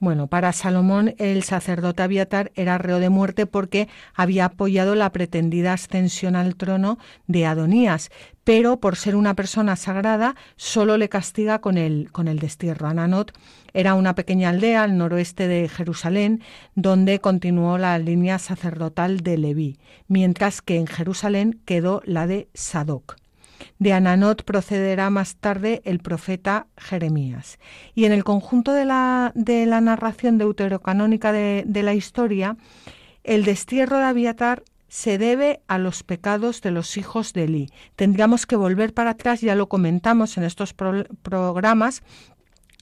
Bueno, 0.00 0.28
para 0.28 0.54
Salomón 0.54 1.14
el 1.18 1.42
sacerdote 1.42 2.02
Abiatar 2.02 2.52
era 2.54 2.78
reo 2.78 3.00
de 3.00 3.10
muerte 3.10 3.44
porque 3.44 3.86
había 4.14 4.46
apoyado 4.46 4.94
la 4.94 5.12
pretendida 5.12 5.74
ascensión 5.74 6.36
al 6.36 6.56
trono 6.56 6.98
de 7.26 7.44
Adonías, 7.44 8.08
pero 8.42 8.80
por 8.80 8.96
ser 8.96 9.14
una 9.14 9.34
persona 9.34 9.76
sagrada 9.76 10.36
solo 10.56 10.96
le 10.96 11.10
castiga 11.10 11.60
con 11.60 11.76
el, 11.76 12.10
con 12.12 12.28
el 12.28 12.38
destierro. 12.38 12.86
Ananot 12.86 13.32
era 13.74 13.94
una 13.94 14.14
pequeña 14.14 14.48
aldea 14.48 14.84
al 14.84 14.96
noroeste 14.96 15.48
de 15.48 15.68
Jerusalén 15.68 16.40
donde 16.74 17.20
continuó 17.20 17.76
la 17.76 17.98
línea 17.98 18.38
sacerdotal 18.38 19.20
de 19.20 19.36
Leví, 19.36 19.78
mientras 20.08 20.62
que 20.62 20.78
en 20.78 20.86
Jerusalén 20.86 21.60
quedó 21.66 22.00
la 22.06 22.26
de 22.26 22.48
Sadoc. 22.54 23.19
De 23.80 23.94
Ananot 23.94 24.44
procederá 24.44 25.08
más 25.08 25.36
tarde 25.36 25.80
el 25.86 26.00
profeta 26.00 26.66
Jeremías. 26.76 27.58
Y 27.94 28.04
en 28.04 28.12
el 28.12 28.24
conjunto 28.24 28.74
de 28.74 28.84
la, 28.84 29.32
de 29.34 29.64
la 29.64 29.80
narración 29.80 30.36
deuterocanónica 30.36 31.32
de, 31.32 31.64
la 31.82 31.94
historia, 31.94 32.58
el 33.24 33.42
destierro 33.44 33.96
de 33.96 34.04
Abiatar 34.04 34.64
se 34.88 35.16
debe 35.16 35.62
a 35.66 35.78
los 35.78 36.02
pecados 36.02 36.60
de 36.60 36.72
los 36.72 36.98
hijos 36.98 37.32
de 37.32 37.44
Eli. 37.44 37.70
Tendríamos 37.96 38.44
que 38.44 38.54
volver 38.54 38.92
para 38.92 39.12
atrás, 39.12 39.40
ya 39.40 39.54
lo 39.54 39.70
comentamos 39.70 40.36
en 40.36 40.44
estos 40.44 40.74
pro 40.74 41.04
programas, 41.22 42.02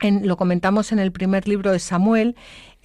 en, 0.00 0.26
lo 0.26 0.36
comentamos 0.36 0.90
en 0.90 0.98
el 0.98 1.12
primer 1.12 1.46
libro 1.46 1.70
de 1.70 1.78
Samuel, 1.78 2.34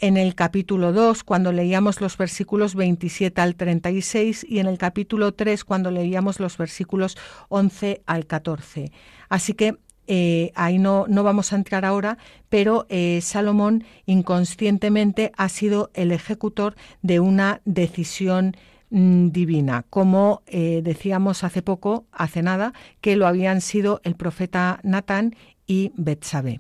en 0.04 0.18
el 0.18 0.36
capítulo 0.36 0.92
2 0.92 1.24
cuando 1.24 1.54
leíamos 1.54 2.02
los 2.02 2.18
versículos 2.18 2.76
27 2.76 3.40
al 3.40 3.56
36 3.56 4.46
y 4.50 4.60
en 4.60 4.68
el 4.68 4.78
capítulo 4.78 5.34
3 5.34 5.64
cuando 5.64 5.92
leíamos 5.92 6.42
los 6.42 6.58
versículos 6.58 7.18
11 7.48 8.02
al 8.06 8.26
14. 8.26 8.92
Así 9.30 9.54
que 9.54 9.78
eh, 10.08 10.52
ahí 10.56 10.78
no, 10.78 11.06
no, 11.08 11.24
vamos 11.24 11.54
a 11.54 11.56
entrar 11.56 11.86
ahora, 11.86 12.18
pero 12.50 12.86
eh, 12.90 13.22
Salomón 13.22 13.86
inconscientemente 14.06 15.32
ha 15.38 15.48
sido 15.48 15.90
el 15.94 16.12
ejecutor 16.12 16.76
de 17.02 17.22
una 17.22 17.62
decisión 17.64 18.58
mm, 18.90 19.30
divina, 19.30 19.86
como 19.90 20.42
eh, 20.48 20.82
decíamos 20.84 21.46
hace 21.46 21.62
poco, 21.62 22.04
hace 22.12 22.44
nada, 22.44 22.74
que 23.00 23.16
lo 23.16 23.26
habían 23.26 23.62
sido 23.62 24.02
el 24.04 24.16
profeta 24.16 24.82
Natán 24.84 25.34
y 25.66 25.94
Betsabé. 25.96 26.60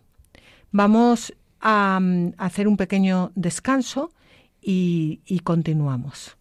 Vamos 0.72 1.34
a, 1.64 2.00
mm, 2.00 2.34
hacer 2.38 2.68
un 2.68 2.78
pequeño 2.78 3.32
descanso 3.36 4.12
y, 4.62 5.22
y 5.26 5.40
continuamos. 5.40 6.38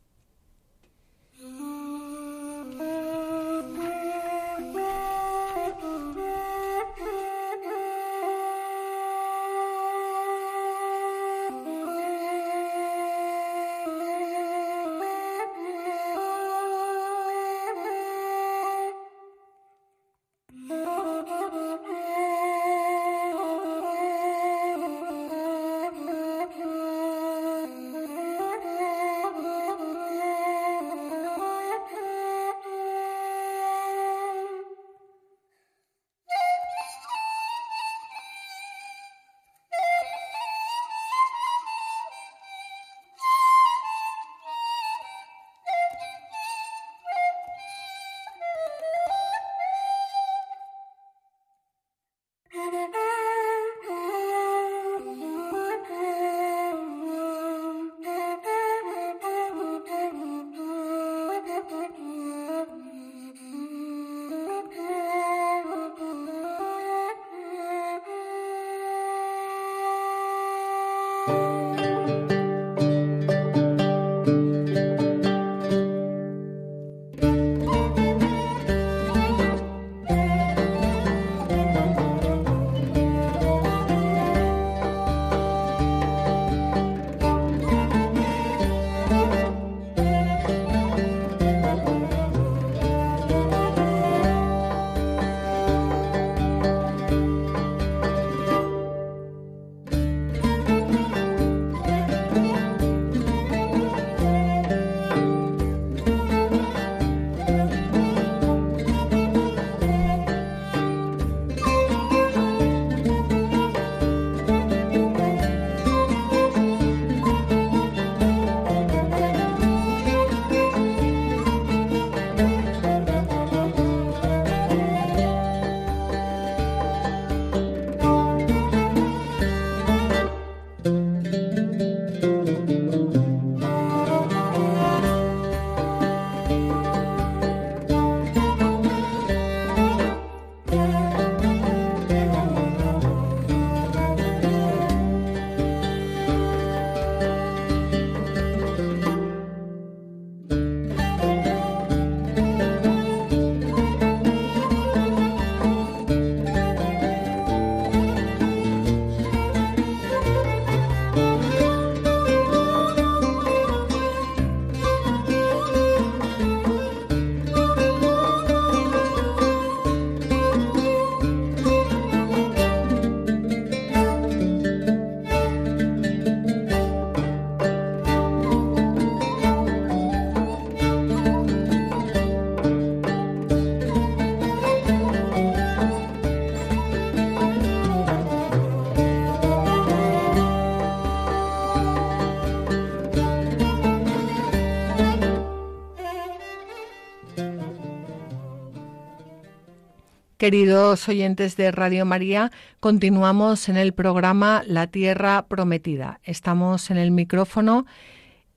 Queridos 200.42 201.08
oyentes 201.08 201.56
de 201.56 201.70
Radio 201.70 202.04
María, 202.04 202.50
continuamos 202.80 203.68
en 203.68 203.76
el 203.76 203.92
programa 203.92 204.64
La 204.66 204.88
Tierra 204.88 205.46
Prometida. 205.46 206.18
Estamos 206.24 206.90
en 206.90 206.96
el 206.96 207.12
micrófono 207.12 207.86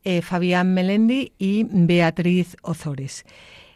eh, 0.03 0.23
Fabián 0.23 0.73
Melendi 0.73 1.33
y 1.37 1.67
Beatriz 1.69 2.57
Ozores. 2.63 3.23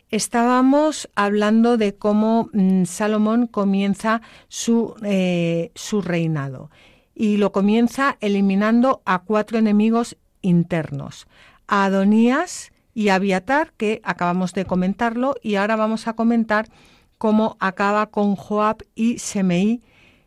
Estábamos 0.10 1.08
hablando 1.14 1.78
de 1.78 1.94
cómo 1.98 2.50
mm, 2.52 2.86
Salomón 2.86 3.46
comienza 3.46 4.24
su, 4.48 4.96
eh, 5.04 5.70
su 5.76 6.02
reinado 6.02 6.72
y 7.14 7.38
lo 7.38 7.52
comienza 7.52 8.18
eliminando 8.22 9.04
a 9.06 9.20
cuatro 9.20 9.60
enemigos 9.60 10.18
internos, 10.42 11.28
a 11.68 11.86
Adonías 11.86 12.72
y 12.96 13.10
a 13.10 13.16
Abiatar, 13.16 13.72
que 13.78 14.02
acabamos 14.04 14.54
de 14.54 14.66
comentarlo, 14.66 15.36
y 15.44 15.56
ahora 15.56 15.76
vamos 15.76 16.08
a 16.08 16.14
comentar 16.14 16.70
cómo 17.20 17.58
acaba 17.60 18.08
con 18.08 18.36
Joab 18.36 18.78
y 18.96 19.20
Semei. 19.20 19.84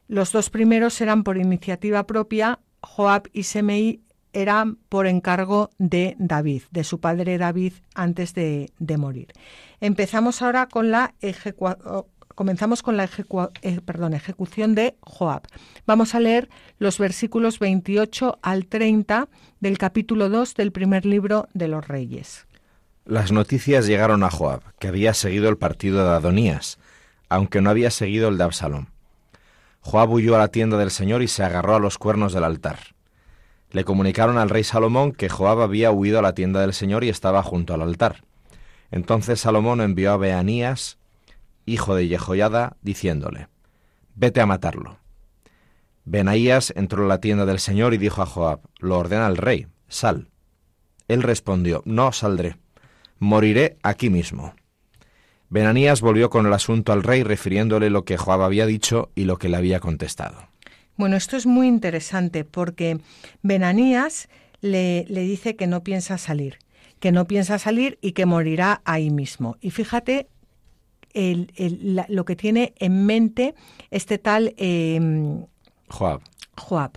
Los 0.06 0.30
dos 0.30 0.50
primeros 0.50 1.00
eran 1.00 1.24
por 1.24 1.38
iniciativa 1.38 2.06
propia, 2.06 2.60
Joab 2.80 3.28
y 3.32 3.42
Semei 3.42 4.00
eran 4.32 4.76
por 4.88 5.06
encargo 5.06 5.70
de 5.78 6.14
David, 6.18 6.62
de 6.70 6.84
su 6.84 7.00
padre 7.00 7.38
David, 7.38 7.72
antes 7.94 8.34
de, 8.34 8.70
morir. 8.98 9.32
Empezamos 9.80 10.42
ahora 10.42 10.66
con 10.68 10.90
la 10.90 11.14
comenzamos 12.34 12.82
con 12.82 12.96
la 12.96 13.04
eh, 13.62 13.80
ejecución 14.12 14.74
de 14.74 14.96
Joab. 15.00 15.42
Vamos 15.86 16.14
a 16.14 16.20
leer 16.20 16.48
los 16.78 16.98
versículos 16.98 17.58
28 17.58 18.38
al 18.42 18.66
30 18.66 19.28
del 19.60 19.78
capítulo 19.78 20.28
2 20.28 20.54
del 20.54 20.72
primer 20.72 21.04
libro 21.06 21.48
de 21.54 21.68
los 21.68 21.86
Reyes. 21.86 22.46
Las 23.04 23.32
noticias 23.32 23.86
llegaron 23.86 24.22
a 24.22 24.30
Joab, 24.30 24.62
que 24.78 24.88
había 24.88 25.12
seguido 25.12 25.48
el 25.48 25.58
partido 25.58 26.04
de 26.04 26.14
Adonías, 26.14 26.78
aunque 27.34 27.60
no 27.60 27.70
había 27.70 27.90
seguido 27.90 28.28
el 28.28 28.38
de 28.38 28.44
Absalón. 28.44 28.88
Joab 29.80 30.12
huyó 30.12 30.36
a 30.36 30.38
la 30.38 30.48
tienda 30.48 30.76
del 30.76 30.90
Señor 30.90 31.22
y 31.22 31.28
se 31.28 31.42
agarró 31.42 31.74
a 31.74 31.80
los 31.80 31.98
cuernos 31.98 32.32
del 32.32 32.44
altar. 32.44 32.78
Le 33.70 33.84
comunicaron 33.84 34.38
al 34.38 34.50
rey 34.50 34.64
Salomón 34.64 35.12
que 35.12 35.28
Joab 35.28 35.60
había 35.60 35.90
huido 35.90 36.18
a 36.18 36.22
la 36.22 36.34
tienda 36.34 36.60
del 36.60 36.72
Señor 36.72 37.04
y 37.04 37.08
estaba 37.08 37.42
junto 37.42 37.74
al 37.74 37.82
altar. 37.82 38.24
Entonces 38.90 39.40
Salomón 39.40 39.80
envió 39.80 40.12
a 40.12 40.16
Beanías, 40.16 40.98
hijo 41.66 41.94
de 41.94 42.06
Jehoiada, 42.06 42.76
diciéndole, 42.82 43.48
Vete 44.14 44.40
a 44.40 44.46
matarlo. 44.46 44.98
Benaías 46.04 46.72
entró 46.76 47.04
a 47.04 47.08
la 47.08 47.18
tienda 47.18 47.46
del 47.46 47.58
Señor 47.58 47.94
y 47.94 47.98
dijo 47.98 48.22
a 48.22 48.26
Joab, 48.26 48.60
Lo 48.78 48.98
ordena 48.98 49.26
el 49.26 49.36
rey, 49.36 49.68
sal. 49.88 50.28
Él 51.08 51.22
respondió, 51.22 51.82
No 51.86 52.12
saldré 52.12 52.56
moriré 53.22 53.78
aquí 53.84 54.10
mismo. 54.10 54.52
Benanías 55.52 56.00
volvió 56.00 56.30
con 56.30 56.46
el 56.46 56.52
asunto 56.54 56.94
al 56.94 57.02
rey 57.02 57.22
refiriéndole 57.22 57.90
lo 57.90 58.06
que 58.06 58.16
Joab 58.16 58.40
había 58.40 58.64
dicho 58.64 59.10
y 59.14 59.24
lo 59.24 59.36
que 59.36 59.50
le 59.50 59.58
había 59.58 59.80
contestado. 59.80 60.48
Bueno, 60.96 61.16
esto 61.16 61.36
es 61.36 61.44
muy 61.44 61.68
interesante 61.68 62.46
porque 62.46 62.98
Benanías 63.42 64.30
le, 64.62 65.04
le 65.10 65.20
dice 65.20 65.54
que 65.54 65.66
no 65.66 65.84
piensa 65.84 66.16
salir, 66.16 66.58
que 67.00 67.12
no 67.12 67.26
piensa 67.26 67.58
salir 67.58 67.98
y 68.00 68.12
que 68.12 68.24
morirá 68.24 68.80
ahí 68.86 69.10
mismo. 69.10 69.58
Y 69.60 69.72
fíjate 69.72 70.28
lo 71.12 72.24
que 72.24 72.34
tiene 72.34 72.72
en 72.78 73.04
mente 73.04 73.54
este 73.90 74.16
tal 74.16 74.54
em, 74.56 75.44
Joab. 75.90 76.22
Joab. 76.56 76.92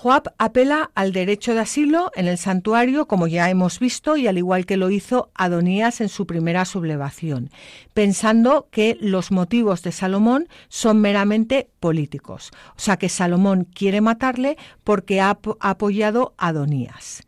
Joab 0.00 0.32
apela 0.38 0.92
al 0.94 1.12
derecho 1.12 1.54
de 1.54 1.58
asilo 1.58 2.12
en 2.14 2.28
el 2.28 2.38
santuario, 2.38 3.08
como 3.08 3.26
ya 3.26 3.50
hemos 3.50 3.80
visto, 3.80 4.16
y 4.16 4.28
al 4.28 4.38
igual 4.38 4.64
que 4.64 4.76
lo 4.76 4.90
hizo 4.90 5.32
Adonías 5.34 6.00
en 6.00 6.08
su 6.08 6.24
primera 6.24 6.64
sublevación, 6.66 7.50
pensando 7.94 8.68
que 8.70 8.96
los 9.00 9.32
motivos 9.32 9.82
de 9.82 9.90
Salomón 9.90 10.46
son 10.68 11.00
meramente 11.00 11.68
políticos. 11.80 12.52
O 12.76 12.78
sea 12.78 12.96
que 12.96 13.08
Salomón 13.08 13.64
quiere 13.64 14.00
matarle 14.00 14.56
porque 14.84 15.20
ha 15.20 15.36
apoyado 15.58 16.32
a 16.38 16.48
Adonías. 16.48 17.24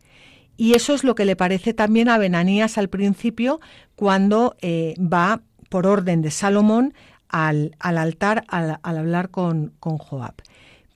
Y 0.55 0.73
eso 0.73 0.93
es 0.93 1.03
lo 1.03 1.13
que 1.13 1.25
le 1.25 1.35
parece 1.35 1.73
también 1.73 2.07
a 2.07 2.17
Benanías 2.17 2.77
al 2.77 2.87
principio, 2.87 3.59
cuando 3.97 4.55
eh, 4.61 4.93
va 4.97 5.41
por 5.67 5.87
orden 5.87 6.21
de 6.21 6.31
Salomón 6.31 6.93
al, 7.27 7.75
altar 7.79 8.45
al, 8.47 8.79
hablar 8.81 9.29
con, 9.29 9.73
con 9.81 9.97
Joab. 9.97 10.35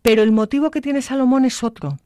Pero 0.06 0.22
el 0.22 0.32
motivo 0.32 0.70
que 0.70 0.82
tiene 0.82 1.02
Salomón 1.02 1.46
es 1.46 1.64
otro. 1.64 1.98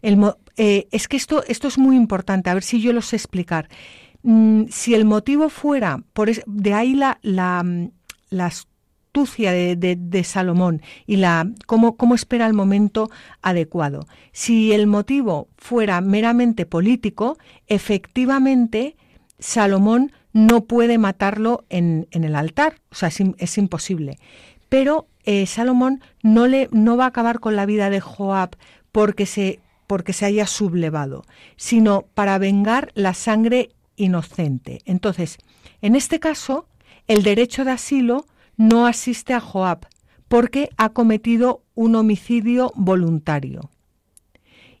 Eh, 0.00 0.88
es 0.90 1.08
que 1.08 1.18
esto, 1.18 1.44
esto 1.46 1.68
es 1.68 1.76
muy 1.76 1.94
importante, 1.94 2.48
a 2.48 2.54
ver 2.54 2.62
si 2.62 2.80
yo 2.80 2.94
lo 2.94 3.02
sé 3.02 3.16
explicar. 3.16 3.68
Mm, 4.22 4.68
si 4.70 4.94
el 4.94 5.04
motivo 5.04 5.50
fuera, 5.50 6.02
por 6.14 6.30
de 6.30 6.72
ahí 6.72 6.94
la, 6.94 7.18
la, 7.20 7.62
mm, 7.62 7.90
astucia 8.40 9.52
de, 9.52 10.24
Salomón 10.24 10.80
y 11.06 11.16
la 11.16 11.50
cómo, 11.66 11.98
cómo 11.98 12.14
espera 12.14 12.46
el 12.46 12.54
momento 12.54 13.10
adecuado. 13.42 14.06
Si 14.32 14.72
el 14.72 14.86
motivo 14.86 15.48
fuera 15.58 16.00
meramente 16.00 16.64
político, 16.64 17.36
efectivamente 17.66 18.96
Salomón 19.38 20.12
no 20.32 20.64
puede 20.64 20.96
matarlo 20.96 21.66
en, 21.68 22.08
el 22.10 22.34
altar, 22.34 22.80
o 22.90 22.94
sea, 22.94 23.10
es 23.10 23.58
imposible. 23.58 24.16
Pero 24.70 25.08
eh, 25.26 25.46
Salomón 25.46 26.00
no, 26.22 26.46
le, 26.46 26.68
no 26.72 26.96
va 26.96 27.04
a 27.04 27.08
acabar 27.08 27.40
con 27.40 27.56
la 27.56 27.66
vida 27.66 27.90
de 27.90 28.00
Joab 28.00 28.56
porque 28.92 29.26
se, 29.26 29.60
porque 29.86 30.12
se 30.12 30.24
haya 30.24 30.46
sublevado, 30.46 31.24
sino 31.56 32.06
para 32.14 32.38
vengar 32.38 32.90
la 32.94 33.12
sangre 33.12 33.70
inocente. 33.96 34.80
Entonces, 34.84 35.38
en 35.82 35.96
este 35.96 36.20
caso, 36.20 36.66
el 37.08 37.22
derecho 37.22 37.64
de 37.64 37.72
asilo 37.72 38.26
no 38.56 38.86
asiste 38.86 39.34
a 39.34 39.40
Joab 39.40 39.86
porque 40.28 40.70
ha 40.76 40.90
cometido 40.90 41.62
un 41.74 41.94
homicidio 41.94 42.72
voluntario. 42.74 43.70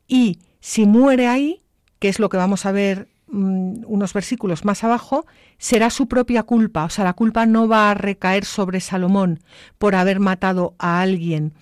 Y 0.08 0.38
si 0.60 0.86
muere 0.86 1.26
ahí, 1.26 1.62
que 1.98 2.08
es 2.08 2.18
lo 2.18 2.28
que 2.28 2.36
vamos 2.36 2.66
a 2.66 2.72
ver 2.72 3.08
Mm, 3.36 3.84
unos 3.86 4.14
versículos 4.14 4.64
más 4.64 4.82
abajo, 4.82 5.26
será 5.58 5.90
su 5.90 6.08
propia 6.08 6.44
culpa, 6.44 6.84
o 6.84 6.88
sea, 6.88 7.04
la 7.04 7.12
culpa 7.12 7.44
no 7.44 7.68
va 7.68 7.90
a 7.90 7.94
recaer 7.94 8.46
sobre 8.46 8.80
Salomón 8.80 9.40
por 9.76 9.94
haber 9.94 10.20
matado 10.20 10.74
a 10.78 11.02
alguien 11.02 11.52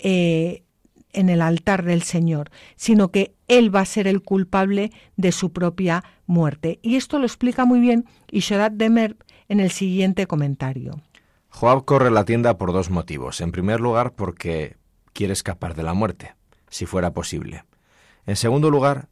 eh, 0.00 0.64
en 1.12 1.28
el 1.28 1.40
altar 1.40 1.84
del 1.84 2.02
Señor, 2.02 2.50
sino 2.74 3.12
que 3.12 3.36
él 3.46 3.72
va 3.72 3.78
a 3.78 3.84
ser 3.84 4.08
el 4.08 4.22
culpable 4.22 4.90
de 5.16 5.30
su 5.30 5.52
propia 5.52 6.02
muerte. 6.26 6.80
Y 6.82 6.96
esto 6.96 7.20
lo 7.20 7.26
explica 7.26 7.64
muy 7.64 7.78
bien 7.78 8.06
Ishorat 8.32 8.72
Demer 8.72 9.16
en 9.48 9.60
el 9.60 9.70
siguiente 9.70 10.26
comentario. 10.26 11.00
Joab 11.48 11.84
corre 11.84 12.10
la 12.10 12.24
tienda 12.24 12.58
por 12.58 12.72
dos 12.72 12.90
motivos. 12.90 13.40
En 13.40 13.52
primer 13.52 13.80
lugar, 13.80 14.14
porque 14.14 14.78
quiere 15.12 15.32
escapar 15.32 15.76
de 15.76 15.84
la 15.84 15.94
muerte, 15.94 16.34
si 16.70 16.86
fuera 16.86 17.12
posible. 17.12 17.62
En 18.26 18.34
segundo 18.34 18.68
lugar, 18.68 19.08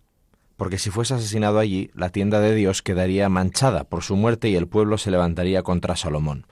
porque 0.58 0.78
si 0.78 0.90
fuese 0.90 1.14
asesinado 1.14 1.60
allí, 1.60 1.88
la 1.94 2.08
tienda 2.08 2.40
de 2.40 2.52
Dios 2.52 2.82
quedaría 2.82 3.28
manchada 3.28 3.84
por 3.84 4.02
su 4.02 4.16
muerte 4.16 4.48
y 4.48 4.56
el 4.56 4.66
pueblo 4.66 4.98
se 4.98 5.12
levantaría 5.12 5.62
contra 5.62 5.94
Salomón. 5.94 6.48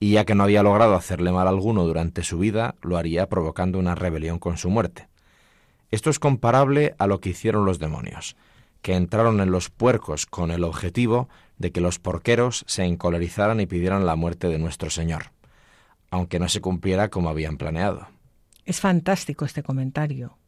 Y 0.00 0.10
ya 0.10 0.24
que 0.24 0.34
no 0.34 0.42
había 0.42 0.64
logrado 0.64 0.96
hacerle 0.96 1.30
mal 1.30 1.46
alguno 1.46 1.84
durante 1.84 2.24
su 2.24 2.36
vida, 2.38 2.74
lo 2.82 2.96
haría 2.96 3.28
provocando 3.28 3.78
una 3.78 3.94
rebelión 3.94 4.40
con 4.40 4.58
su 4.58 4.70
muerte. 4.70 5.08
Esto 5.92 6.10
es 6.10 6.18
comparable 6.18 6.96
a 6.98 7.06
lo 7.06 7.20
que 7.20 7.28
hicieron 7.28 7.64
los 7.64 7.78
demonios, 7.78 8.34
que 8.82 8.96
entraron 8.96 9.40
en 9.40 9.52
los 9.52 9.70
puercos 9.70 10.26
con 10.26 10.50
el 10.50 10.64
objetivo 10.64 11.28
de 11.56 11.70
que 11.70 11.80
los 11.80 12.00
porqueros 12.00 12.64
se 12.66 12.82
encolerizaran 12.82 13.60
y 13.60 13.66
pidieran 13.66 14.04
la 14.04 14.16
muerte 14.16 14.48
de 14.48 14.58
nuestro 14.58 14.90
Señor, 14.90 15.30
aunque 16.10 16.40
no 16.40 16.48
se 16.48 16.60
cumpliera 16.60 17.08
como 17.08 17.28
habían 17.28 17.56
planeado. 17.56 18.08
Es 18.64 18.80
fantástico 18.80 19.44
este 19.44 19.62
comentario. 19.62 20.38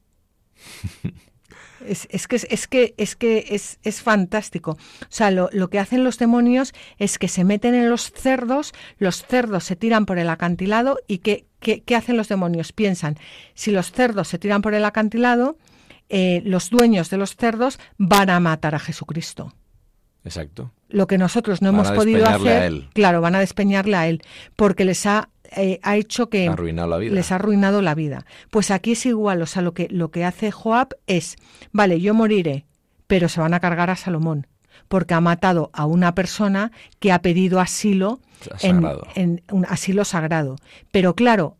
Es, 1.84 2.26
que, 2.26 2.36
es 2.36 2.66
que, 2.68 2.94
es, 2.96 3.16
que 3.16 3.46
es, 3.50 3.78
es 3.82 4.02
fantástico. 4.02 4.72
O 4.72 5.06
sea, 5.08 5.30
lo, 5.30 5.48
lo, 5.52 5.68
que 5.68 5.78
hacen 5.78 6.04
los 6.04 6.18
demonios 6.18 6.72
es 6.98 7.18
que 7.18 7.28
se 7.28 7.44
meten 7.44 7.74
en 7.74 7.90
los 7.90 8.12
cerdos, 8.12 8.72
los 8.98 9.24
cerdos 9.24 9.64
se 9.64 9.76
tiran 9.76 10.06
por 10.06 10.18
el 10.18 10.28
acantilado 10.28 10.98
y 11.06 11.18
¿qué, 11.18 11.46
qué, 11.60 11.96
hacen 11.96 12.16
los 12.16 12.28
demonios? 12.28 12.72
Piensan, 12.72 13.16
si 13.54 13.70
los 13.70 13.92
cerdos 13.92 14.28
se 14.28 14.38
tiran 14.38 14.62
por 14.62 14.74
el 14.74 14.84
acantilado, 14.84 15.58
eh, 16.08 16.42
los 16.44 16.70
dueños 16.70 17.10
de 17.10 17.16
los 17.16 17.36
cerdos 17.36 17.78
van 17.98 18.30
a 18.30 18.40
matar 18.40 18.74
a 18.74 18.78
Jesucristo. 18.78 19.54
Exacto. 20.24 20.72
Lo 20.88 21.06
que 21.06 21.18
nosotros 21.18 21.62
no 21.62 21.68
hemos 21.68 21.90
podido 21.92 22.26
hacer, 22.26 22.88
claro, 22.94 23.20
van 23.20 23.34
a 23.34 23.40
despeñarle 23.40 23.96
a 23.96 24.08
él, 24.08 24.22
porque 24.56 24.84
les 24.84 25.06
ha 25.06 25.28
eh, 25.56 25.80
ha 25.82 25.96
hecho 25.96 26.28
que 26.28 26.50
les 27.10 27.32
ha 27.32 27.34
arruinado 27.34 27.82
la 27.82 27.94
vida. 27.94 28.26
Pues 28.50 28.70
aquí 28.70 28.92
es 28.92 29.06
igual, 29.06 29.40
o 29.42 29.46
sea, 29.46 29.62
lo 29.62 29.72
que, 29.72 29.88
lo 29.90 30.10
que 30.10 30.24
hace 30.24 30.52
Joab 30.52 30.90
es, 31.06 31.36
vale, 31.72 32.00
yo 32.00 32.14
moriré, 32.14 32.66
pero 33.06 33.28
se 33.28 33.40
van 33.40 33.54
a 33.54 33.60
cargar 33.60 33.88
a 33.88 33.96
Salomón, 33.96 34.46
porque 34.88 35.14
ha 35.14 35.20
matado 35.20 35.70
a 35.72 35.86
una 35.86 36.14
persona 36.14 36.72
que 36.98 37.10
ha 37.10 37.22
pedido 37.22 37.60
asilo 37.60 38.20
en, 38.60 39.42
un 39.50 39.66
asilo 39.66 40.04
sagrado. 40.04 40.56
Pero 40.90 41.14
claro, 41.14 41.56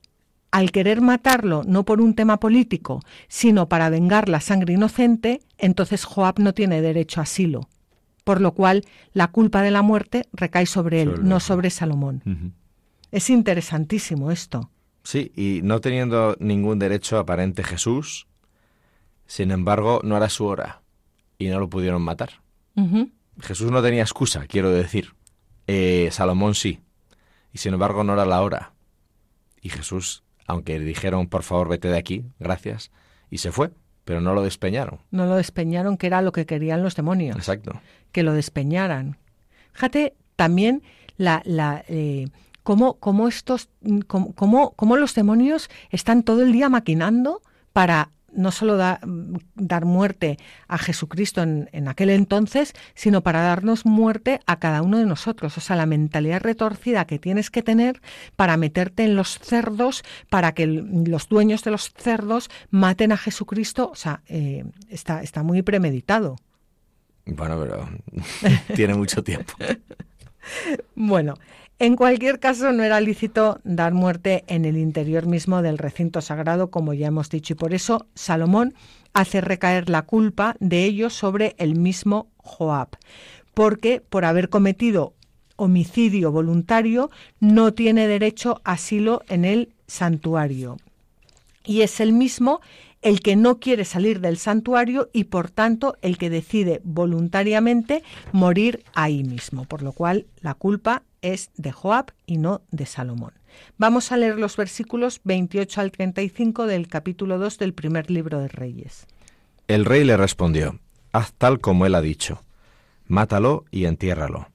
al 0.50 0.72
querer 0.72 1.00
matarlo 1.00 1.62
no 1.66 1.84
por 1.84 2.00
un 2.00 2.14
tema 2.14 2.38
político, 2.38 3.00
sino 3.28 3.68
para 3.68 3.88
vengar 3.88 4.28
la 4.28 4.40
sangre 4.40 4.74
inocente, 4.74 5.40
entonces 5.58 6.04
Joab 6.04 6.38
no 6.38 6.52
tiene 6.52 6.82
derecho 6.82 7.20
a 7.20 7.24
asilo, 7.24 7.68
por 8.24 8.40
lo 8.40 8.52
cual 8.52 8.84
la 9.12 9.28
culpa 9.28 9.62
de 9.62 9.70
la 9.70 9.82
muerte 9.82 10.26
recae 10.32 10.66
sobre 10.66 11.02
él, 11.02 11.14
no 11.22 11.40
sobre 11.40 11.70
Salomón. 11.70 12.54
Es 13.10 13.30
interesantísimo 13.30 14.30
esto. 14.30 14.70
Sí, 15.02 15.32
y 15.36 15.60
no 15.62 15.80
teniendo 15.80 16.36
ningún 16.40 16.78
derecho 16.78 17.18
aparente 17.18 17.62
Jesús, 17.62 18.26
sin 19.26 19.50
embargo, 19.50 20.00
no 20.02 20.16
era 20.16 20.28
su 20.28 20.46
hora 20.46 20.82
y 21.38 21.48
no 21.48 21.60
lo 21.60 21.68
pudieron 21.68 22.02
matar. 22.02 22.42
Jesús 23.40 23.70
no 23.70 23.82
tenía 23.82 24.02
excusa, 24.02 24.46
quiero 24.46 24.70
decir. 24.70 25.14
Eh, 25.66 26.08
Salomón 26.12 26.54
sí. 26.54 26.80
Y 27.52 27.58
sin 27.58 27.72
embargo, 27.74 28.04
no 28.04 28.12
era 28.14 28.26
la 28.26 28.42
hora. 28.42 28.72
Y 29.60 29.68
Jesús, 29.68 30.22
aunque 30.46 30.78
le 30.78 30.84
dijeron, 30.84 31.28
por 31.28 31.42
favor, 31.42 31.68
vete 31.68 31.88
de 31.88 31.98
aquí, 31.98 32.24
gracias, 32.38 32.90
y 33.30 33.38
se 33.38 33.50
fue, 33.52 33.72
pero 34.04 34.20
no 34.20 34.34
lo 34.34 34.42
despeñaron. 34.42 35.00
No 35.10 35.26
lo 35.26 35.36
despeñaron, 35.36 35.96
que 35.96 36.06
era 36.06 36.22
lo 36.22 36.32
que 36.32 36.46
querían 36.46 36.82
los 36.82 36.94
demonios. 36.94 37.36
Exacto. 37.36 37.80
Que 38.12 38.22
lo 38.22 38.32
despeñaran. 38.32 39.18
Fíjate 39.72 40.14
también 40.36 40.82
la, 41.16 41.42
la 41.44 41.84
eh, 41.88 42.28
cómo, 42.66 42.98
cómo, 42.98 43.28
estos, 43.28 43.68
cómo, 44.08 44.72
cómo 44.72 44.96
los 44.96 45.14
demonios 45.14 45.70
están 45.90 46.24
todo 46.24 46.42
el 46.42 46.50
día 46.50 46.68
maquinando 46.68 47.40
para 47.72 48.10
no 48.32 48.50
solo 48.50 48.76
dar 48.76 49.84
muerte 49.84 50.36
a 50.66 50.76
Jesucristo 50.76 51.44
en, 51.44 51.70
en, 51.70 51.86
aquel 51.86 52.10
entonces, 52.10 52.72
sino 52.96 53.22
para 53.22 53.40
darnos 53.40 53.86
muerte 53.86 54.40
a 54.46 54.58
cada 54.58 54.82
uno 54.82 54.98
de 54.98 55.06
nosotros. 55.06 55.56
O 55.56 55.60
sea, 55.60 55.76
la 55.76 55.86
mentalidad 55.86 56.40
retorcida 56.40 57.06
que 57.06 57.20
tienes 57.20 57.52
que 57.52 57.62
tener 57.62 58.02
para 58.34 58.56
meterte 58.56 59.04
en 59.04 59.14
los 59.14 59.38
cerdos, 59.38 60.02
para 60.28 60.52
que 60.52 60.66
los 60.66 61.28
dueños 61.28 61.62
de 61.62 61.70
los 61.70 61.92
cerdos 61.92 62.50
maten 62.70 63.12
a 63.12 63.16
Jesucristo, 63.16 63.90
o 63.92 63.94
sea, 63.94 64.22
eh, 64.26 64.64
está, 64.88 65.22
está 65.22 65.44
muy 65.44 65.62
premeditado. 65.62 66.34
Bueno, 67.26 67.60
pero 67.60 67.88
tiene 68.74 68.94
mucho 68.94 69.22
tiempo. 69.22 69.52
bueno, 70.96 71.34
en 71.78 71.96
cualquier 71.96 72.38
caso, 72.38 72.72
no 72.72 72.82
era 72.82 73.00
lícito 73.00 73.60
dar 73.64 73.92
muerte 73.92 74.44
en 74.46 74.64
el 74.64 74.78
interior 74.78 75.26
mismo 75.26 75.60
del 75.60 75.76
recinto 75.76 76.20
sagrado, 76.22 76.70
como 76.70 76.94
ya 76.94 77.08
hemos 77.08 77.28
dicho, 77.28 77.52
y 77.52 77.56
por 77.56 77.74
eso 77.74 78.06
Salomón 78.14 78.74
hace 79.12 79.40
recaer 79.40 79.90
la 79.90 80.02
culpa 80.02 80.56
de 80.58 80.84
ello 80.84 81.10
sobre 81.10 81.54
el 81.58 81.76
mismo 81.76 82.28
Joab, 82.38 82.88
porque 83.52 84.00
por 84.00 84.24
haber 84.24 84.48
cometido 84.48 85.14
homicidio 85.56 86.32
voluntario 86.32 87.10
no 87.40 87.72
tiene 87.72 88.06
derecho 88.06 88.60
a 88.64 88.72
asilo 88.72 89.22
en 89.28 89.44
el 89.44 89.72
santuario. 89.86 90.76
Y 91.64 91.80
es 91.82 92.00
el 92.00 92.12
mismo 92.12 92.60
el 93.02 93.20
que 93.20 93.36
no 93.36 93.58
quiere 93.58 93.84
salir 93.84 94.20
del 94.20 94.36
santuario 94.36 95.10
y 95.12 95.24
por 95.24 95.50
tanto 95.50 95.96
el 96.02 96.18
que 96.18 96.30
decide 96.30 96.80
voluntariamente 96.84 98.02
morir 98.32 98.82
ahí 98.94 99.24
mismo, 99.24 99.64
por 99.64 99.82
lo 99.82 99.92
cual 99.92 100.26
la 100.40 100.54
culpa 100.54 101.02
es 101.32 101.50
de 101.56 101.72
Joab 101.72 102.12
y 102.26 102.38
no 102.38 102.62
de 102.70 102.86
Salomón. 102.86 103.32
Vamos 103.78 104.12
a 104.12 104.16
leer 104.16 104.38
los 104.38 104.56
versículos 104.56 105.20
28 105.24 105.80
al 105.80 105.90
35 105.90 106.66
del 106.66 106.88
capítulo 106.88 107.38
2 107.38 107.58
del 107.58 107.74
primer 107.74 108.10
libro 108.10 108.40
de 108.40 108.48
Reyes. 108.48 109.06
El 109.66 109.84
rey 109.84 110.04
le 110.04 110.16
respondió, 110.16 110.78
Haz 111.12 111.32
tal 111.32 111.60
como 111.60 111.86
él 111.86 111.94
ha 111.94 112.00
dicho, 112.00 112.42
mátalo 113.06 113.64
y 113.70 113.86
entiérralo. 113.86 114.48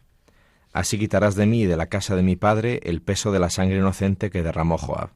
Así 0.73 0.97
quitarás 0.97 1.35
de 1.35 1.45
mí 1.45 1.63
y 1.63 1.65
de 1.65 1.75
la 1.75 1.87
casa 1.87 2.15
de 2.15 2.23
mi 2.23 2.35
padre 2.35 2.79
el 2.83 3.01
peso 3.01 3.31
de 3.31 3.39
la 3.39 3.49
sangre 3.49 3.77
inocente 3.77 4.29
que 4.29 4.43
derramó 4.43 4.77
Joab. 4.77 5.09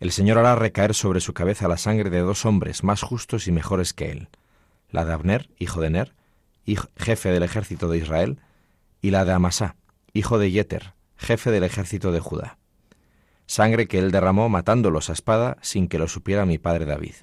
El 0.00 0.10
Señor 0.10 0.38
hará 0.38 0.56
recaer 0.56 0.94
sobre 0.94 1.20
su 1.20 1.34
cabeza 1.34 1.68
la 1.68 1.76
sangre 1.76 2.10
de 2.10 2.18
dos 2.18 2.44
hombres 2.44 2.82
más 2.82 3.02
justos 3.02 3.46
y 3.46 3.52
mejores 3.52 3.92
que 3.92 4.10
él, 4.10 4.28
la 4.90 5.04
de 5.04 5.12
Abner, 5.12 5.48
hijo 5.58 5.80
de 5.80 5.90
Ner, 5.90 6.12
jefe 6.96 7.30
del 7.30 7.44
ejército 7.44 7.88
de 7.88 7.98
Israel, 7.98 8.40
y 9.00 9.10
la 9.10 9.24
de 9.24 9.32
Amasá, 9.32 9.76
hijo 10.16 10.38
de 10.38 10.52
Yeter, 10.52 10.94
jefe 11.16 11.50
del 11.50 11.64
ejército 11.64 12.12
de 12.12 12.20
Judá. 12.20 12.56
Sangre 13.46 13.88
que 13.88 13.98
él 13.98 14.12
derramó 14.12 14.48
matándolos 14.48 15.10
a 15.10 15.12
espada 15.12 15.58
sin 15.60 15.88
que 15.88 15.98
lo 15.98 16.06
supiera 16.06 16.46
mi 16.46 16.56
padre 16.56 16.86
David. 16.86 17.14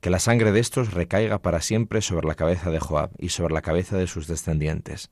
Que 0.00 0.10
la 0.10 0.18
sangre 0.18 0.50
de 0.50 0.58
estos 0.58 0.92
recaiga 0.92 1.40
para 1.40 1.60
siempre 1.60 2.02
sobre 2.02 2.26
la 2.26 2.34
cabeza 2.34 2.72
de 2.72 2.80
Joab 2.80 3.12
y 3.16 3.28
sobre 3.28 3.54
la 3.54 3.62
cabeza 3.62 3.96
de 3.96 4.08
sus 4.08 4.26
descendientes, 4.26 5.10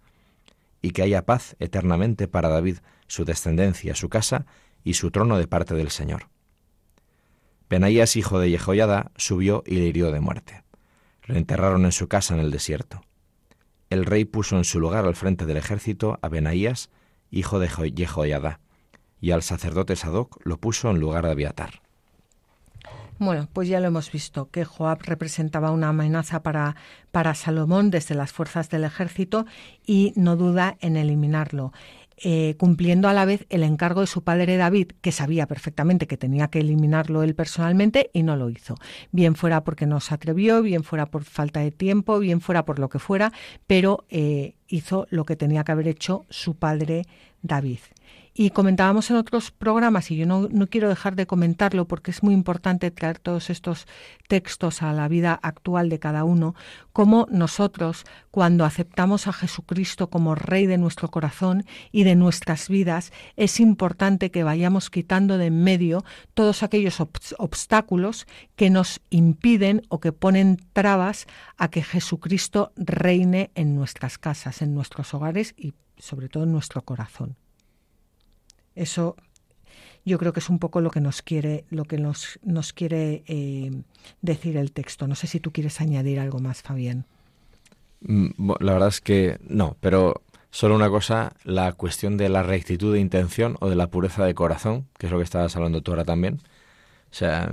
y 0.83 0.91
que 0.91 1.03
haya 1.03 1.25
paz 1.25 1.55
eternamente 1.61 2.27
para 2.27 2.49
David, 2.49 2.79
su 3.07 3.25
descendencia, 3.25 3.95
su 3.95 4.09
casa 4.09 4.45
y 4.83 4.95
su 4.95 5.13
trono 5.13 5.39
de 5.39 5.47
parte 5.47 5.75
del 5.77 5.91
Señor. 5.91 6.29
Benaías, 7.71 8.17
hijo 8.17 8.41
de 8.41 8.59
Jehoiada, 8.59 9.13
subió 9.17 9.63
y 9.67 9.77
le 9.77 9.85
hirió 9.85 10.11
de 10.11 10.21
muerte. 10.21 10.65
Lo 11.27 11.37
enterraron 11.37 11.85
en 11.85 11.93
su 11.93 12.09
casa 12.09 12.35
en 12.35 12.41
el 12.41 12.51
desierto 12.51 13.06
el 13.97 14.07
rey 14.07 14.25
puso 14.25 14.57
en 14.57 14.65
su 14.65 14.81
lugar 14.81 15.05
al 15.05 15.17
frente 15.17 15.47
del 15.47 15.57
ejército 15.57 16.19
a 16.23 16.29
Benaías, 16.29 16.91
hijo 17.31 17.59
de 17.59 17.69
Jehoiada, 17.69 18.61
y 19.21 19.31
al 19.33 19.43
sacerdote 19.43 19.97
Sadoc 19.97 20.39
lo 20.45 20.59
puso 20.59 20.91
en 20.91 21.01
lugar 21.01 21.25
de 21.25 21.33
Abiatar. 21.33 21.83
Bueno, 23.19 23.49
pues 23.51 23.67
ya 23.69 23.81
lo 23.81 23.87
hemos 23.87 24.13
visto, 24.13 24.51
que 24.51 24.67
Joab 24.67 25.01
representaba 25.03 25.71
una 25.71 25.89
amenaza 25.89 26.43
para, 26.43 26.77
para 27.13 27.35
Salomón 27.35 27.91
desde 27.91 28.15
las 28.15 28.31
fuerzas 28.31 28.69
del 28.69 28.85
ejército 28.85 29.47
y 29.87 30.13
no 30.17 30.37
duda 30.37 30.77
en 30.81 30.99
eliminarlo. 30.99 31.73
Eh, 32.19 32.55
cumpliendo 32.57 33.09
a 33.09 33.13
la 33.13 33.27
vez 33.27 33.45
el 33.51 33.63
encargo 33.63 34.01
de 34.01 34.07
su 34.07 34.25
padre 34.25 34.57
David, 34.57 34.93
que 35.03 35.13
sabía 35.13 35.47
perfectamente 35.47 36.07
que 36.07 36.17
tenía 36.17 36.49
que 36.49 36.61
eliminarlo 36.61 37.23
él 37.23 37.35
personalmente 37.35 38.11
y 38.15 38.23
no 38.23 38.37
lo 38.37 38.49
hizo. 38.49 38.75
Bien 39.13 39.35
fuera 39.35 39.65
porque 39.65 39.85
no 39.85 40.01
se 40.01 40.15
atrevió, 40.15 40.63
bien 40.63 40.83
fuera 40.83 41.07
por 41.07 41.25
falta 41.25 41.61
de 41.61 41.73
tiempo, 41.73 42.19
bien 42.19 42.41
fuera 42.41 42.65
por 42.65 42.79
lo 42.79 42.89
que 42.89 42.99
fuera, 42.99 43.33
pero 43.67 44.07
eh, 44.09 44.55
hizo 44.67 45.07
lo 45.11 45.27
que 45.27 45.37
tenía 45.37 45.63
que 45.63 45.73
haber 45.73 45.89
hecho 45.89 46.25
su 46.31 46.55
padre 46.55 47.03
David. 47.43 47.81
Y 48.39 48.51
comentábamos 48.51 49.09
en 49.09 49.17
otros 49.17 49.51
programas, 49.51 50.11
y 50.11 50.17
yo 50.17 50.27
no, 50.27 50.67
quiero 50.67 50.91
dejar 50.91 51.17
de 51.17 51.27
comentarlo 51.27 51.89
porque 51.89 52.11
es 52.11 52.23
muy 52.23 52.35
importante 52.35 52.91
traer 52.91 53.19
todos 53.19 53.49
estos 53.49 53.87
textos 54.29 54.83
a 54.83 54.93
la 54.93 55.09
vida 55.09 55.41
actual 55.43 55.89
de 55.89 55.99
cada 55.99 56.23
uno, 56.25 56.55
cómo 56.93 57.27
nosotros, 57.31 58.05
cuando 58.31 58.67
aceptamos 58.67 59.27
a 59.27 59.33
Jesucristo 59.33 60.11
como 60.11 60.35
Rey 60.35 60.67
de 60.67 60.77
nuestro 60.77 61.11
corazón 61.11 61.65
y 61.93 62.05
de 62.05 62.15
nuestras 62.15 62.69
vidas, 62.69 63.11
es 63.37 63.59
importante 63.59 64.31
que 64.31 64.45
vayamos 64.45 64.91
quitando 64.91 65.39
de 65.39 65.47
en 65.47 65.65
medio 65.65 66.05
todos 66.35 66.63
aquellos 66.63 67.01
obstáculos 67.39 68.27
que 68.55 68.69
nos 68.69 69.01
impiden 69.09 69.81
o 69.89 69.99
que 69.99 70.13
ponen 70.13 70.59
trabas 70.75 71.27
a 71.57 71.69
que 71.69 71.83
Jesucristo 71.83 72.73
reine 72.77 73.51
en 73.55 73.75
nuestras 73.75 74.19
casas, 74.19 74.61
en 74.61 74.75
nuestros 74.75 75.15
hogares 75.15 75.55
y 75.57 75.73
sobre 75.97 76.29
todo 76.29 76.45
en 76.45 76.53
nuestro 76.53 76.83
corazón. 76.83 77.37
Eso 78.77 79.17
yo 80.07 80.19
creo 80.19 80.33
que 80.33 80.39
es 80.39 80.49
un 80.49 80.61
poco 80.61 80.81
lo 80.81 80.91
que 80.91 81.01
nos 81.01 81.21
quiere, 81.21 81.65
lo 81.69 81.85
que 81.85 81.99
nos, 81.99 82.39
nos 82.45 82.73
quiere 82.73 83.25
eh, 83.27 83.73
decir 84.23 84.57
el 84.57 84.71
texto. 84.71 85.09
No 85.09 85.17
sé 85.17 85.27
si 85.27 85.41
tú 85.41 85.51
quieres 85.51 85.81
añadir 85.81 86.21
algo 86.21 86.39
más, 86.39 86.63
Fabián. 86.63 87.05
Mm, 88.03 88.53
la 88.61 88.75
verdad 88.75 88.89
es 88.89 89.01
que 89.01 89.39
no, 89.49 89.77
pero 89.81 90.23
solo 90.51 90.77
una 90.77 90.89
cosa, 90.89 91.33
la 91.43 91.73
cuestión 91.73 92.17
de 92.17 92.29
la 92.29 92.45
rectitud 92.45 92.95
de 92.95 93.01
intención 93.01 93.57
o 93.61 93.69
de 93.69 93.75
la 93.75 93.89
pureza 93.89 94.25
de 94.25 94.35
corazón, 94.35 94.87
que 94.97 95.07
es 95.07 95.13
lo 95.13 95.19
que 95.19 95.25
estabas 95.25 95.57
hablando 95.57 95.83
tú 95.83 95.91
ahora 95.91 96.05
también. 96.05 96.41
O 97.11 97.15
sea, 97.15 97.53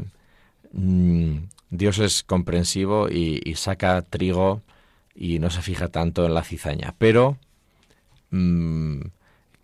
mm, 0.74 1.38
Dios 1.72 1.98
es 1.98 2.22
comprensivo 2.22 3.10
y, 3.10 3.56
saca 3.56 4.04
trigo 4.04 4.62
y 5.16 5.40
no 5.40 5.50
se 5.50 5.64
fija 5.64 5.88
tanto 5.88 6.26
en 6.26 6.36
la 6.36 6.44
cizaña, 6.44 6.94
pero 7.00 7.38
mm, 8.30 9.02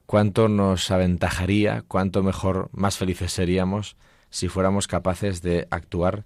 cuánto 0.09 0.47
nos 0.47 0.89
aventajaría, 0.89 1.83
cuánto 1.87 2.23
mejor, 2.23 2.69
más 2.71 2.97
felices 2.97 3.31
seríamos 3.31 3.95
si 4.31 4.47
fuéramos 4.47 4.87
capaces 4.87 5.43
de 5.43 5.67
actuar 5.69 6.25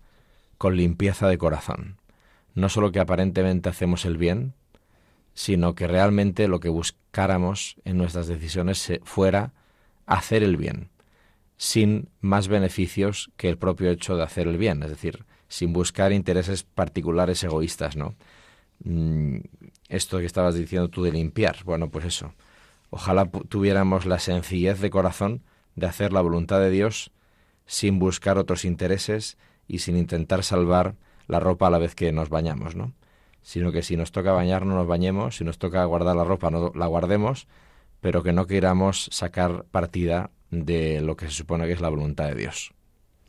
con 0.58 0.78
limpieza 0.78 1.28
de 1.28 1.38
corazón. 1.38 1.98
No 2.56 2.70
solo 2.70 2.94
que 2.94 3.02
aparentemente 3.02 3.68
hacemos 3.68 4.06
el 4.06 4.16
bien, 4.16 4.54
sino 5.34 5.76
que 5.76 5.88
realmente 5.88 6.48
lo 6.48 6.62
que 6.62 6.70
buscáramos 6.70 7.76
en 7.84 7.98
nuestras 7.98 8.28
decisiones 8.28 8.90
fuera 9.04 9.52
hacer 10.06 10.44
el 10.44 10.56
bien, 10.56 10.90
sin 11.58 12.08
más 12.22 12.48
beneficios 12.48 13.32
que 13.36 13.50
el 13.50 13.58
propio 13.58 13.92
hecho 13.92 14.16
de 14.16 14.24
hacer 14.24 14.48
el 14.48 14.58
bien, 14.58 14.82
es 14.84 14.92
decir, 14.92 15.26
sin 15.50 15.74
buscar 15.74 16.14
intereses 16.14 16.64
particulares 16.64 17.44
egoístas, 17.44 17.98
¿no? 17.98 18.16
Mm, 18.86 19.40
esto 19.90 20.20
que 20.20 20.26
estabas 20.26 20.56
diciendo 20.56 20.88
tú 20.88 21.04
de 21.04 21.12
limpiar, 21.12 21.66
bueno, 21.66 21.90
pues 21.90 22.06
eso, 22.06 22.34
Ojalá 22.96 23.26
tuviéramos 23.26 24.06
la 24.06 24.20
sencillez 24.20 24.80
de 24.80 24.92
corazón 24.92 25.42
de 25.76 25.88
hacer 25.88 26.14
la 26.14 26.22
voluntad 26.22 26.60
de 26.60 26.70
Dios 26.70 27.12
sin 27.66 27.98
buscar 27.98 28.38
otros 28.38 28.66
intereses 28.66 29.40
y 29.68 29.80
sin 29.80 29.98
intentar 29.98 30.44
salvar 30.44 30.94
la 31.26 31.40
ropa 31.40 31.66
a 31.66 31.70
la 31.72 31.80
vez 31.80 31.96
que 31.96 32.12
nos 32.12 32.30
bañamos, 32.30 32.76
¿no? 32.76 32.94
Sino 33.42 33.72
que 33.72 33.82
si 33.82 33.98
nos 33.98 34.12
toca 34.12 34.32
bañar 34.32 34.68
no 34.68 34.76
nos 34.76 34.86
bañemos, 34.86 35.38
si 35.38 35.44
nos 35.44 35.58
toca 35.58 35.84
guardar 35.86 36.16
la 36.16 36.24
ropa 36.24 36.52
no 36.52 36.72
la 36.76 36.86
guardemos, 36.86 37.48
pero 38.00 38.22
que 38.22 38.32
no 38.32 38.46
queramos 38.46 39.10
sacar 39.12 39.66
partida 39.72 40.30
de 40.52 41.02
lo 41.02 41.18
que 41.18 41.26
se 41.26 41.32
supone 41.32 41.66
que 41.66 41.74
es 41.74 41.82
la 41.82 41.90
voluntad 41.90 42.28
de 42.28 42.36
Dios. 42.36 42.76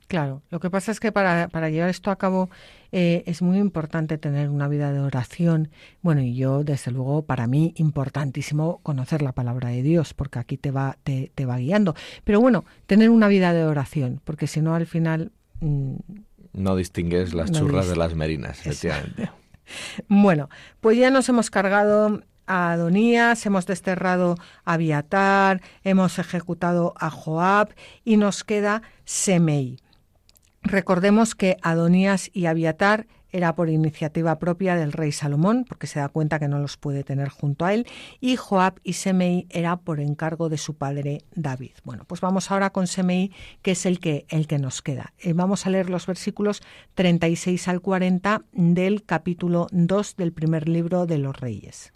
Claro, 0.07 0.43
lo 0.51 0.61
que 0.61 0.71
pasa 0.71 0.93
es 0.93 1.01
que 1.01 1.13
para, 1.13 1.49
para 1.49 1.71
llevar 1.71 1.89
esto 1.89 2.11
a 2.11 2.17
cabo 2.17 2.51
eh, 2.93 3.23
es 3.27 3.43
muy 3.43 3.59
importante 3.59 4.19
tener 4.19 4.51
una 4.51 4.69
vida 4.69 4.93
de 4.93 5.01
oración. 5.01 5.71
Bueno, 6.03 6.21
y 6.21 6.35
yo, 6.35 6.63
desde 6.63 6.91
luego, 6.91 7.23
para 7.23 7.47
mí, 7.47 7.73
importantísimo 7.77 8.81
conocer 8.83 9.23
la 9.23 9.33
palabra 9.33 9.71
de 9.71 9.83
Dios, 9.83 10.15
porque 10.15 10.39
aquí 10.39 10.57
te 10.57 10.71
va, 10.71 10.99
te, 11.03 11.33
te 11.35 11.47
va 11.47 11.57
guiando. 11.59 11.95
Pero 12.25 12.41
bueno, 12.41 12.65
tener 12.87 13.11
una 13.11 13.29
vida 13.29 13.53
de 13.53 13.65
oración, 13.65 14.21
porque 14.25 14.47
si 14.47 14.61
no, 14.61 14.75
al 14.75 14.87
final... 14.87 15.33
Mm, 15.61 15.97
no 16.53 16.77
distingues 16.77 17.35
las 17.35 17.51
churras 17.51 17.89
de 17.89 17.97
las 17.97 18.15
merinas, 18.15 18.61
efectivamente. 18.61 19.31
bueno, 20.09 20.49
pues 20.81 20.97
ya 20.97 21.11
nos 21.11 21.29
hemos 21.29 21.51
cargado 21.51 22.23
a 22.47 22.73
Adonías, 22.73 23.45
hemos 23.47 23.67
desterrado 23.67 24.37
a 24.65 24.75
Abiatar, 24.75 25.63
hemos 25.83 26.19
ejecutado 26.19 26.95
a 26.97 27.11
Joab 27.11 27.75
y 28.05 28.19
nos 28.19 28.45
queda 28.45 28.83
Semei. 29.05 29.79
Recordemos 30.65 31.35
que 31.35 31.59
Adonías 31.62 32.31
y 32.33 32.47
Abiatar 32.47 33.07
era 33.31 33.55
por 33.55 33.69
iniciativa 33.69 34.39
propia 34.39 34.77
del 34.77 34.93
rey 34.93 35.12
Salomón, 35.12 35.67
porque 35.69 35.87
se 35.87 35.99
da 35.99 36.09
cuenta 36.09 36.39
que 36.39 36.49
no 36.49 36.61
los 36.61 36.77
puede 36.77 37.05
tener 37.05 37.29
junto 37.29 37.65
a 37.65 37.75
él, 37.75 37.87
y 38.21 38.37
Joab 38.37 38.81
y 38.83 38.95
Semei 38.95 39.47
era 39.51 39.77
por 39.77 40.01
encargo 40.01 40.49
de 40.49 40.57
su 40.57 40.75
padre 40.75 41.19
David. 41.35 41.73
Bueno, 41.83 42.05
pues 42.07 42.21
vamos 42.21 42.51
ahora 42.51 42.71
con 42.71 42.87
Semei, 42.87 43.33
que 43.61 43.73
es 43.73 43.87
el 43.87 43.99
que, 43.99 44.25
el 44.29 44.47
que 44.47 44.59
nos 44.59 44.83
queda. 44.83 45.12
Eh, 45.19 45.33
vamos 45.33 45.67
a 45.67 45.71
leer 45.71 45.91
los 45.91 46.07
versículos 46.07 46.62
36 46.95 47.69
al 47.69 47.81
40 47.81 48.43
del 48.53 49.05
capítulo 49.05 49.67
2 49.73 50.17
del 50.17 50.33
primer 50.33 50.69
libro 50.69 51.05
de 51.07 51.19
los 51.19 51.39
reyes. 51.39 51.93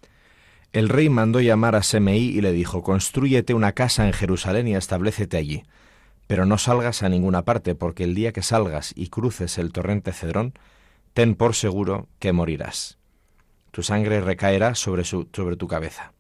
El 0.73 0.89
rey 0.89 1.09
mandó 1.09 1.41
llamar 1.41 1.77
a 1.77 1.83
Semei 1.83 2.25
y 2.25 2.41
le 2.41 2.53
dijo, 2.53 2.83
Construyete 2.83 3.55
una 3.55 3.73
casa 3.73 4.07
en 4.07 4.13
Jerusalén 4.13 4.69
y 4.69 4.75
establecete 4.75 5.37
allí 5.37 5.63
pero 6.29 6.47
no 6.47 6.59
salgas 6.59 7.03
a 7.03 7.09
ninguna 7.09 7.45
parte, 7.45 7.75
porque 7.75 8.05
el 8.05 8.15
día 8.15 8.33
que 8.33 8.43
salgas 8.43 8.93
y 8.95 9.09
cruces 9.09 9.59
el 9.59 9.73
torrente 9.73 10.13
Cedrón, 10.13 10.53
ten 11.15 11.35
por 11.35 11.55
seguro 11.57 12.07
que 12.21 12.33
morirás. 12.33 12.99
Tu 13.73 13.83
sangre 13.83 14.21
recaerá 14.21 14.75
sobre, 14.75 15.05
su, 15.05 15.27
sobre 15.33 15.57
tu 15.57 15.67
cabeza. 15.67 16.13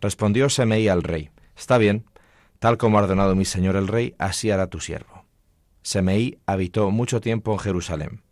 Respondió 0.00 0.48
Semei 0.48 0.88
al 0.88 1.02
rey, 1.02 1.30
Está 1.56 1.76
bien, 1.76 2.04
tal 2.60 2.78
como 2.78 2.98
ha 2.98 3.02
ordenado 3.02 3.34
mi 3.34 3.44
señor 3.44 3.76
el 3.76 3.88
rey, 3.88 4.14
así 4.18 4.50
hará 4.50 4.68
tu 4.68 4.78
siervo. 4.78 5.24
Semei 5.82 6.38
habitó 6.46 6.90
mucho 6.90 7.20
tiempo 7.20 7.52
en 7.52 7.58
Jerusalén. 7.58 8.22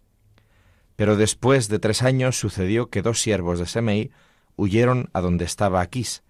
Pero 0.95 1.17
después 1.17 1.69
de 1.69 1.81
tres 1.81 2.03
años 2.03 2.39
sucedió 2.39 2.89
que 2.89 3.03
dos 3.03 3.21
siervos 3.21 3.59
de 3.59 3.67
Semei 3.67 4.13
huyeron 4.57 5.11
a 5.13 5.21
donde 5.21 5.45
estaba 5.45 5.81
Aquís, 5.81 6.23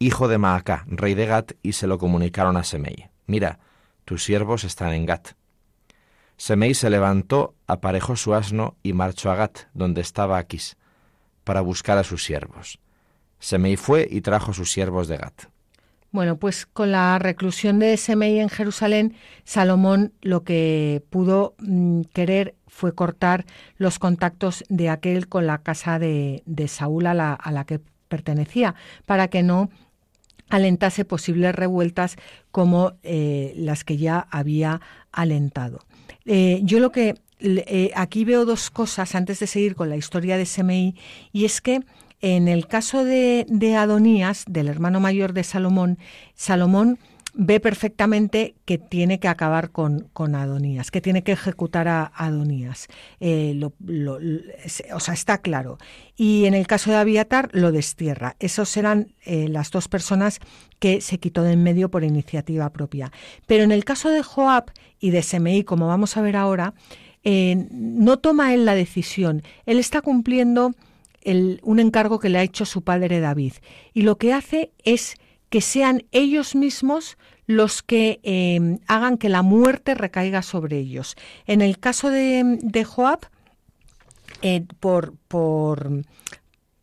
hijo 0.00 0.26
de 0.26 0.38
Maacá, 0.38 0.84
rey 0.88 1.14
de 1.14 1.26
Gat, 1.26 1.52
y 1.62 1.74
se 1.74 1.86
lo 1.86 1.98
comunicaron 1.98 2.56
a 2.56 2.64
Semei. 2.64 3.10
Mira, 3.26 3.60
tus 4.12 4.24
siervos 4.24 4.64
están 4.64 4.92
en 4.92 5.06
Gat. 5.06 5.28
Semei 6.36 6.74
se 6.74 6.90
levantó, 6.90 7.54
aparejó 7.66 8.14
su 8.14 8.34
asno 8.34 8.76
y 8.82 8.92
marchó 8.92 9.30
a 9.30 9.36
Gat, 9.36 9.60
donde 9.72 10.02
estaba 10.02 10.36
Aquis, 10.36 10.76
para 11.44 11.62
buscar 11.62 11.96
a 11.96 12.04
sus 12.04 12.22
siervos. 12.22 12.78
Semei 13.38 13.76
fue 13.78 14.06
y 14.10 14.20
trajo 14.20 14.52
sus 14.52 14.70
siervos 14.70 15.08
de 15.08 15.16
Gat. 15.16 15.44
Bueno, 16.10 16.36
pues 16.36 16.66
con 16.66 16.92
la 16.92 17.18
reclusión 17.18 17.78
de 17.78 17.96
Semei 17.96 18.38
en 18.38 18.50
Jerusalén, 18.50 19.16
Salomón 19.44 20.12
lo 20.20 20.44
que 20.44 21.02
pudo 21.08 21.54
mm, 21.56 22.02
querer 22.12 22.54
fue 22.66 22.94
cortar 22.94 23.46
los 23.78 23.98
contactos 23.98 24.62
de 24.68 24.90
aquel 24.90 25.26
con 25.26 25.46
la 25.46 25.62
casa 25.62 25.98
de, 25.98 26.42
Saúl 26.66 27.06
a 27.06 27.14
la, 27.14 27.32
a 27.32 27.50
la 27.50 27.64
que 27.64 27.80
pertenecía, 28.08 28.74
para 29.06 29.28
que 29.28 29.42
no 29.42 29.70
alentase 30.52 31.06
posibles 31.06 31.54
revueltas 31.54 32.16
como 32.50 32.92
eh, 33.02 33.54
las 33.56 33.84
que 33.84 33.96
ya 33.96 34.26
había 34.30 34.82
alentado. 35.10 35.80
Eh, 36.26 36.60
yo 36.62 36.78
lo 36.78 36.92
que 36.92 37.14
eh, 37.40 37.90
aquí 37.94 38.24
veo 38.24 38.44
dos 38.44 38.70
cosas 38.70 39.14
antes 39.14 39.40
de 39.40 39.46
seguir 39.46 39.74
con 39.74 39.88
la 39.88 39.96
historia 39.96 40.36
de 40.36 40.44
SMI 40.44 40.94
y 41.32 41.46
es 41.46 41.62
que 41.62 41.80
en 42.20 42.48
el 42.48 42.66
caso 42.66 43.02
de, 43.04 43.46
de 43.48 43.76
Adonías, 43.76 44.44
del 44.46 44.68
hermano 44.68 45.00
mayor 45.00 45.32
de 45.32 45.42
Salomón, 45.42 45.98
Salomón 46.34 46.98
ve 47.34 47.60
perfectamente 47.60 48.54
que 48.64 48.78
tiene 48.78 49.18
que 49.18 49.28
acabar 49.28 49.70
con, 49.70 50.08
con 50.12 50.34
Adonías, 50.34 50.90
que 50.90 51.00
tiene 51.00 51.22
que 51.22 51.32
ejecutar 51.32 51.88
a 51.88 52.12
Adonías. 52.14 52.88
Eh, 53.20 53.58
o 54.92 55.00
sea, 55.00 55.14
está 55.14 55.38
claro. 55.38 55.78
Y 56.16 56.44
en 56.44 56.54
el 56.54 56.66
caso 56.66 56.90
de 56.90 56.96
Abiatar 56.96 57.48
lo 57.52 57.72
destierra. 57.72 58.36
Esos 58.38 58.76
eran 58.76 59.14
eh, 59.24 59.48
las 59.48 59.70
dos 59.70 59.88
personas 59.88 60.40
que 60.78 61.00
se 61.00 61.18
quitó 61.18 61.42
de 61.42 61.52
en 61.52 61.62
medio 61.62 61.90
por 61.90 62.04
iniciativa 62.04 62.70
propia. 62.70 63.12
Pero 63.46 63.64
en 63.64 63.72
el 63.72 63.84
caso 63.84 64.10
de 64.10 64.22
Joab 64.22 64.72
y 64.98 65.10
de 65.10 65.22
Semei, 65.22 65.64
como 65.64 65.86
vamos 65.86 66.16
a 66.16 66.22
ver 66.22 66.36
ahora, 66.36 66.74
eh, 67.24 67.66
no 67.70 68.18
toma 68.18 68.52
él 68.52 68.64
la 68.64 68.74
decisión. 68.74 69.42
Él 69.64 69.78
está 69.78 70.00
cumpliendo 70.00 70.74
un 71.24 71.78
encargo 71.78 72.18
que 72.18 72.28
le 72.28 72.38
ha 72.38 72.42
hecho 72.42 72.64
su 72.64 72.82
padre 72.82 73.20
David. 73.20 73.52
Y 73.94 74.02
lo 74.02 74.18
que 74.18 74.32
hace 74.32 74.72
es 74.84 75.14
que 75.52 75.60
sean 75.60 76.06
ellos 76.12 76.54
mismos 76.54 77.18
los 77.46 77.82
que 77.82 78.20
em, 78.22 78.78
hagan 78.86 79.18
que 79.18 79.28
la 79.28 79.42
muerte 79.42 79.94
recaiga 79.94 80.40
sobre 80.40 80.78
ellos. 80.78 81.14
En 81.46 81.60
el 81.60 81.78
caso 81.78 82.08
de, 82.08 82.84
Joab, 82.86 83.20
eh, 84.40 84.64
por, 84.80 85.14
por, 85.28 86.04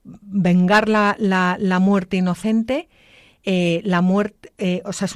vengar 0.03 0.87
la, 0.87 1.15
la, 1.17 1.79
muerte 1.79 2.17
inocente, 2.17 2.89
eh, 3.43 3.81
la 3.85 4.01
muerte, 4.01 4.53
eh, 4.59 4.83
o 4.85 4.93
sea, 4.93 5.07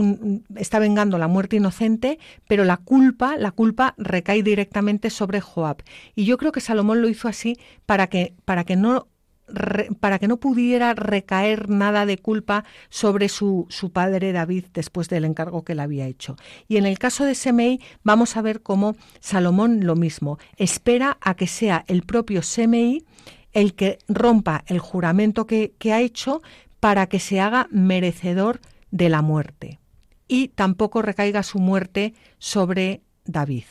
está 0.56 0.80
vengando 0.80 1.20
la 1.20 1.28
muerte 1.28 1.58
inocente, 1.58 2.18
pero 2.48 2.64
la 2.66 2.78
culpa, 2.78 3.38
la 3.38 3.52
culpa 3.52 3.94
recae 3.98 4.42
directamente 4.42 5.12
sobre 5.12 5.42
Joab. 5.42 5.84
Y 6.16 6.26
yo 6.26 6.40
creo 6.40 6.52
que 6.52 6.60
Salomón 6.60 7.04
lo 7.04 7.08
hizo 7.08 7.28
así 7.28 7.60
para 7.86 8.08
que, 8.08 8.34
para 8.46 8.64
que 8.64 8.78
no 8.78 9.10
para 10.00 10.20
que 10.20 10.28
no 10.28 10.38
pudiera 10.38 10.94
recaer 10.94 11.70
nada 11.70 12.06
de 12.06 12.18
culpa 12.18 12.64
sobre 12.90 13.30
su, 13.30 13.68
su, 13.70 13.92
padre 13.92 14.32
David 14.32 14.66
después 14.74 15.10
del 15.10 15.26
encargo 15.26 15.64
que 15.64 15.76
le 15.76 15.82
había 15.82 16.08
hecho. 16.08 16.36
Y 16.68 16.78
en 16.78 16.86
el 16.86 16.98
caso 16.98 17.26
de 17.26 17.36
Semei 17.36 17.82
vamos 18.04 18.38
a 18.38 18.42
ver 18.42 18.62
cómo 18.62 18.96
Salomón 19.20 19.86
lo 19.86 19.96
mismo, 19.96 20.40
espera 20.58 21.18
a 21.22 21.36
que 21.36 21.48
sea 21.48 21.84
el 21.88 22.04
propio 22.04 22.42
Semei 22.42 23.06
el 23.52 23.76
que 23.76 24.00
rompa 24.08 24.64
el 24.68 24.80
juramento 24.80 25.46
que, 25.46 25.74
que 25.78 25.94
ha 25.94 26.02
hecho 26.02 26.42
para 26.80 27.08
que 27.08 27.20
se 27.20 27.40
haga 27.40 27.68
merecedor 27.72 28.60
de 28.92 29.10
la 29.10 29.22
muerte. 29.22 29.80
Y 30.28 30.50
tampoco 30.50 31.02
recaiga 31.02 31.44
su 31.44 31.60
muerte 31.60 32.14
sobre 32.40 33.04
David. 33.26 33.66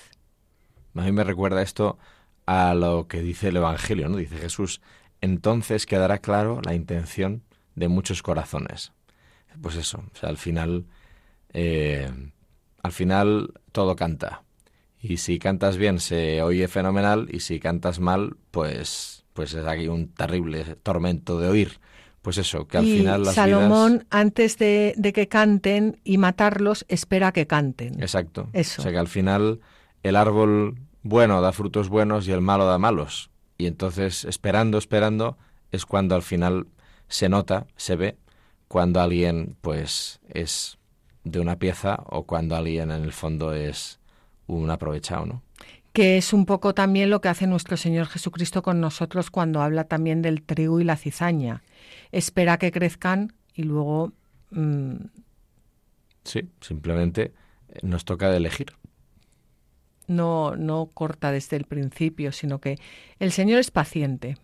A 0.94 1.02
mí 1.02 1.12
me 1.12 1.24
recuerda 1.24 1.62
esto 1.62 1.98
a 2.46 2.74
lo 2.74 3.08
que 3.08 3.20
dice 3.22 3.48
el 3.48 3.56
Evangelio, 3.56 4.08
¿no? 4.08 4.16
Dice 4.16 4.36
Jesús, 4.36 4.80
entonces 5.22 5.86
quedará 5.86 6.18
claro 6.18 6.60
la 6.62 6.74
intención 6.74 7.42
de 7.74 7.88
muchos 7.88 8.22
corazones. 8.22 8.92
Pues 9.62 9.76
eso, 9.76 10.04
o 10.12 10.16
sea, 10.18 10.28
al 10.28 10.36
final, 10.36 10.84
eh, 11.52 12.10
al 12.82 12.92
final 12.92 13.54
todo 13.70 13.96
canta. 13.96 14.42
Y 15.00 15.16
si 15.16 15.38
cantas 15.38 15.76
bien 15.76 15.98
se 15.98 16.42
oye 16.42 16.68
fenomenal 16.68 17.28
y 17.30 17.40
si 17.40 17.60
cantas 17.60 17.98
mal, 17.98 18.36
pues, 18.50 19.24
pues 19.32 19.54
es 19.54 19.66
aquí 19.66 19.88
un 19.88 20.08
terrible 20.08 20.64
tormento 20.82 21.40
de 21.40 21.48
oír. 21.48 21.80
Pues 22.22 22.38
eso, 22.38 22.68
que 22.68 22.78
al 22.78 22.84
final 22.84 23.24
las 23.24 23.34
Salomón, 23.34 24.06
antes 24.10 24.56
de, 24.56 24.94
de, 24.96 25.12
que 25.12 25.26
canten 25.26 26.00
y 26.04 26.18
matarlos, 26.18 26.84
espera 26.88 27.32
que 27.32 27.48
canten. 27.48 28.00
Exacto. 28.00 28.48
Eso. 28.52 28.80
O 28.80 28.84
sea 28.84 28.92
que 28.92 28.98
al 28.98 29.08
final 29.08 29.58
el 30.04 30.14
árbol 30.14 30.78
bueno 31.02 31.40
da 31.40 31.50
frutos 31.50 31.88
buenos 31.88 32.28
y 32.28 32.32
el 32.32 32.40
malo 32.40 32.64
da 32.64 32.78
malos. 32.78 33.31
Y 33.62 33.68
entonces, 33.68 34.24
esperando, 34.24 34.76
esperando, 34.76 35.38
es 35.70 35.86
cuando 35.86 36.16
al 36.16 36.22
final 36.22 36.66
se 37.06 37.28
nota, 37.28 37.68
se 37.76 37.94
ve, 37.94 38.16
cuando 38.66 39.00
alguien 39.00 39.54
pues 39.60 40.18
es 40.28 40.78
de 41.22 41.38
una 41.38 41.60
pieza 41.60 42.02
o 42.06 42.24
cuando 42.24 42.56
alguien 42.56 42.90
en 42.90 43.04
el 43.04 43.12
fondo 43.12 43.54
es 43.54 44.00
un 44.48 44.68
aprovechado, 44.68 45.26
¿no? 45.26 45.42
Que 45.92 46.16
es 46.16 46.32
un 46.32 46.44
poco 46.44 46.74
también 46.74 47.08
lo 47.08 47.20
que 47.20 47.28
hace 47.28 47.46
nuestro 47.46 47.76
Señor 47.76 48.08
Jesucristo 48.08 48.64
con 48.64 48.80
nosotros 48.80 49.30
cuando 49.30 49.62
habla 49.62 49.84
también 49.84 50.22
del 50.22 50.42
trigo 50.42 50.80
y 50.80 50.84
la 50.84 50.96
cizaña. 50.96 51.62
Espera 52.10 52.58
que 52.58 52.72
crezcan 52.72 53.32
y 53.54 53.62
luego... 53.62 54.12
Mm, 54.50 54.96
sí, 56.24 56.50
simplemente 56.60 57.32
nos 57.82 58.04
toca 58.04 58.36
elegir 58.36 58.72
no, 60.06 60.56
no 60.56 60.90
corta 60.92 61.32
desde 61.32 61.56
el 61.56 61.64
principio, 61.64 62.32
sino 62.32 62.60
que 62.60 62.78
el 63.18 63.32
Señor 63.32 63.58
es 63.58 63.70
paciente. 63.70 64.36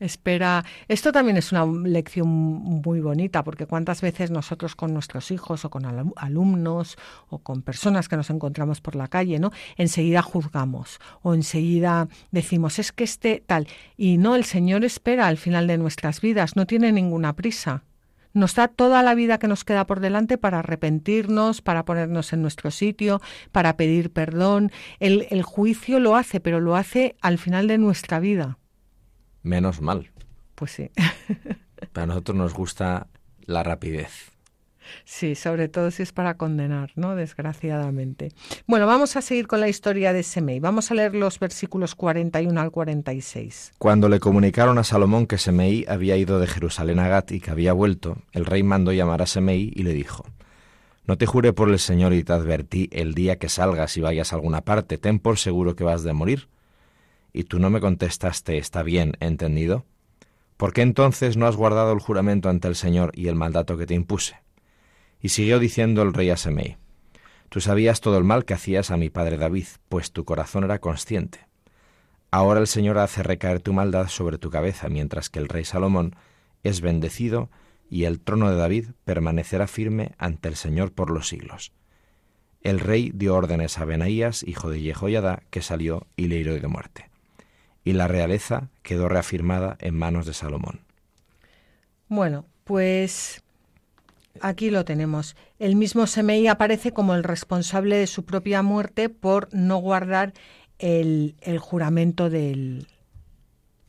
Espera, 0.00 0.64
esto 0.88 1.12
también 1.12 1.36
es 1.36 1.52
una 1.52 1.66
lección 1.66 2.26
muy 2.26 3.00
bonita, 3.00 3.44
porque 3.44 3.66
cuántas 3.66 4.00
veces 4.00 4.30
nosotros 4.30 4.74
con 4.74 4.94
nuestros 4.94 5.30
hijos 5.30 5.66
o 5.66 5.70
con 5.70 5.84
alumnos 6.16 6.96
o 7.28 7.38
con 7.40 7.60
personas 7.60 8.08
que 8.08 8.16
nos 8.16 8.30
encontramos 8.30 8.80
por 8.80 8.96
la 8.96 9.08
calle, 9.08 9.38
¿no? 9.38 9.52
Enseguida 9.76 10.22
juzgamos 10.22 11.00
o 11.20 11.34
enseguida 11.34 12.08
decimos, 12.30 12.78
es 12.78 12.92
que 12.92 13.04
este 13.04 13.44
tal. 13.46 13.68
Y 13.98 14.16
no, 14.16 14.36
el 14.36 14.44
Señor 14.44 14.84
espera 14.86 15.26
al 15.26 15.36
final 15.36 15.66
de 15.66 15.76
nuestras 15.76 16.22
vidas, 16.22 16.56
no 16.56 16.66
tiene 16.66 16.92
ninguna 16.92 17.36
prisa 17.36 17.82
Nos 18.32 18.54
da 18.54 18.68
toda 18.68 19.02
la 19.02 19.14
vida 19.14 19.38
que 19.38 19.48
nos 19.48 19.64
queda 19.64 19.86
por 19.86 20.00
delante 20.00 20.38
para 20.38 20.60
arrepentirnos, 20.60 21.62
para 21.62 21.84
ponernos 21.84 22.32
en 22.32 22.42
nuestro 22.42 22.70
sitio, 22.70 23.20
para 23.52 23.76
pedir 23.76 24.12
perdón. 24.12 24.70
El, 24.98 25.26
el 25.30 25.42
juicio 25.42 26.00
lo 26.00 26.16
hace, 26.16 26.40
pero 26.40 26.60
lo 26.60 26.76
hace 26.76 27.16
al 27.20 27.38
final 27.38 27.66
de 27.66 27.78
nuestra 27.78 28.20
vida. 28.20 28.58
Menos 29.42 29.80
mal. 29.80 30.10
Pues 30.54 30.72
sí. 30.72 30.90
Para 31.92 32.06
nosotros 32.06 32.36
nos 32.36 32.54
gusta 32.54 33.08
la 33.46 33.62
rapidez. 33.62 34.32
Sí, 35.04 35.34
sobre 35.34 35.68
todo 35.68 35.90
si 35.90 36.02
es 36.02 36.12
para 36.12 36.34
condenar, 36.34 36.92
¿no? 36.96 37.14
Desgraciadamente. 37.16 38.32
Bueno, 38.66 38.86
vamos 38.86 39.16
a 39.16 39.22
seguir 39.22 39.46
con 39.46 39.60
la 39.60 39.68
historia 39.68 40.12
de 40.12 40.22
Semei. 40.22 40.60
Vamos 40.60 40.90
a 40.90 40.94
leer 40.94 41.14
los 41.14 41.38
versículos 41.38 41.94
41 41.94 42.60
al 42.60 42.70
46. 42.70 43.72
Cuando 43.78 44.08
le 44.08 44.20
comunicaron 44.20 44.78
a 44.78 44.84
Salomón 44.84 45.26
que 45.26 45.38
Semei 45.38 45.84
había 45.88 46.16
ido 46.16 46.38
de 46.38 46.46
Jerusalén 46.46 46.98
a 46.98 47.08
Gat 47.08 47.32
y 47.32 47.40
que 47.40 47.50
había 47.50 47.72
vuelto, 47.72 48.18
el 48.32 48.46
rey 48.46 48.62
mandó 48.62 48.92
llamar 48.92 49.22
a 49.22 49.26
Semei 49.26 49.72
y 49.74 49.82
le 49.82 49.92
dijo: 49.92 50.24
No 51.06 51.16
te 51.16 51.26
juré 51.26 51.52
por 51.52 51.68
el 51.68 51.78
Señor 51.78 52.12
y 52.12 52.24
te 52.24 52.32
advertí 52.32 52.88
el 52.92 53.14
día 53.14 53.38
que 53.38 53.48
salgas 53.48 53.96
y 53.96 54.00
vayas 54.00 54.32
a 54.32 54.36
alguna 54.36 54.62
parte, 54.62 54.98
ten 54.98 55.18
por 55.18 55.38
seguro 55.38 55.76
que 55.76 55.84
vas 55.84 56.02
de 56.02 56.12
morir. 56.12 56.48
Y 57.32 57.44
tú 57.44 57.58
no 57.60 57.70
me 57.70 57.80
contestaste, 57.80 58.58
está 58.58 58.82
bien, 58.82 59.12
entendido. 59.20 59.84
¿Por 60.56 60.74
qué 60.74 60.82
entonces 60.82 61.36
no 61.38 61.46
has 61.46 61.56
guardado 61.56 61.92
el 61.92 62.00
juramento 62.00 62.50
ante 62.50 62.68
el 62.68 62.74
Señor 62.74 63.12
y 63.14 63.28
el 63.28 63.34
mandato 63.34 63.78
que 63.78 63.86
te 63.86 63.94
impuse? 63.94 64.36
Y 65.20 65.30
siguió 65.30 65.58
diciendo 65.58 66.02
el 66.02 66.12
rey 66.12 66.30
a 66.30 66.36
Semei, 66.36 66.76
Tú 67.50 67.60
sabías 67.60 68.00
todo 68.00 68.16
el 68.16 68.22
mal 68.22 68.44
que 68.44 68.54
hacías 68.54 68.92
a 68.92 68.96
mi 68.96 69.10
padre 69.10 69.36
David, 69.36 69.66
pues 69.88 70.12
tu 70.12 70.24
corazón 70.24 70.62
era 70.62 70.78
consciente. 70.78 71.46
Ahora 72.30 72.60
el 72.60 72.68
Señor 72.68 72.96
hace 72.98 73.24
recaer 73.24 73.58
tu 73.58 73.72
maldad 73.72 74.06
sobre 74.06 74.38
tu 74.38 74.50
cabeza, 74.50 74.88
mientras 74.88 75.30
que 75.30 75.40
el 75.40 75.48
rey 75.48 75.64
Salomón 75.64 76.14
es 76.62 76.80
bendecido 76.80 77.50
y 77.90 78.04
el 78.04 78.20
trono 78.20 78.48
de 78.50 78.56
David 78.56 78.90
permanecerá 79.04 79.66
firme 79.66 80.12
ante 80.16 80.48
el 80.48 80.54
Señor 80.54 80.92
por 80.92 81.10
los 81.10 81.26
siglos. 81.26 81.72
El 82.62 82.78
rey 82.78 83.10
dio 83.12 83.34
órdenes 83.34 83.78
a 83.78 83.84
Benaías, 83.84 84.44
hijo 84.44 84.70
de 84.70 84.80
Jehoiada, 84.80 85.42
que 85.50 85.60
salió 85.60 86.06
y 86.14 86.28
le 86.28 86.36
hirió 86.36 86.54
de 86.54 86.68
muerte. 86.68 87.10
Y 87.82 87.94
la 87.94 88.06
realeza 88.06 88.68
quedó 88.82 89.08
reafirmada 89.08 89.76
en 89.80 89.96
manos 89.96 90.24
de 90.24 90.34
Salomón. 90.34 90.82
Bueno, 92.06 92.44
pues 92.62 93.42
Aquí 94.40 94.70
lo 94.70 94.84
tenemos. 94.84 95.36
El 95.58 95.76
mismo 95.76 96.06
Semei 96.06 96.46
aparece 96.46 96.92
como 96.92 97.14
el 97.14 97.24
responsable 97.24 97.96
de 97.96 98.06
su 98.06 98.24
propia 98.24 98.62
muerte 98.62 99.08
por 99.08 99.48
no 99.52 99.78
guardar 99.78 100.32
el, 100.78 101.34
juramento 101.60 102.30
del, 102.30 102.86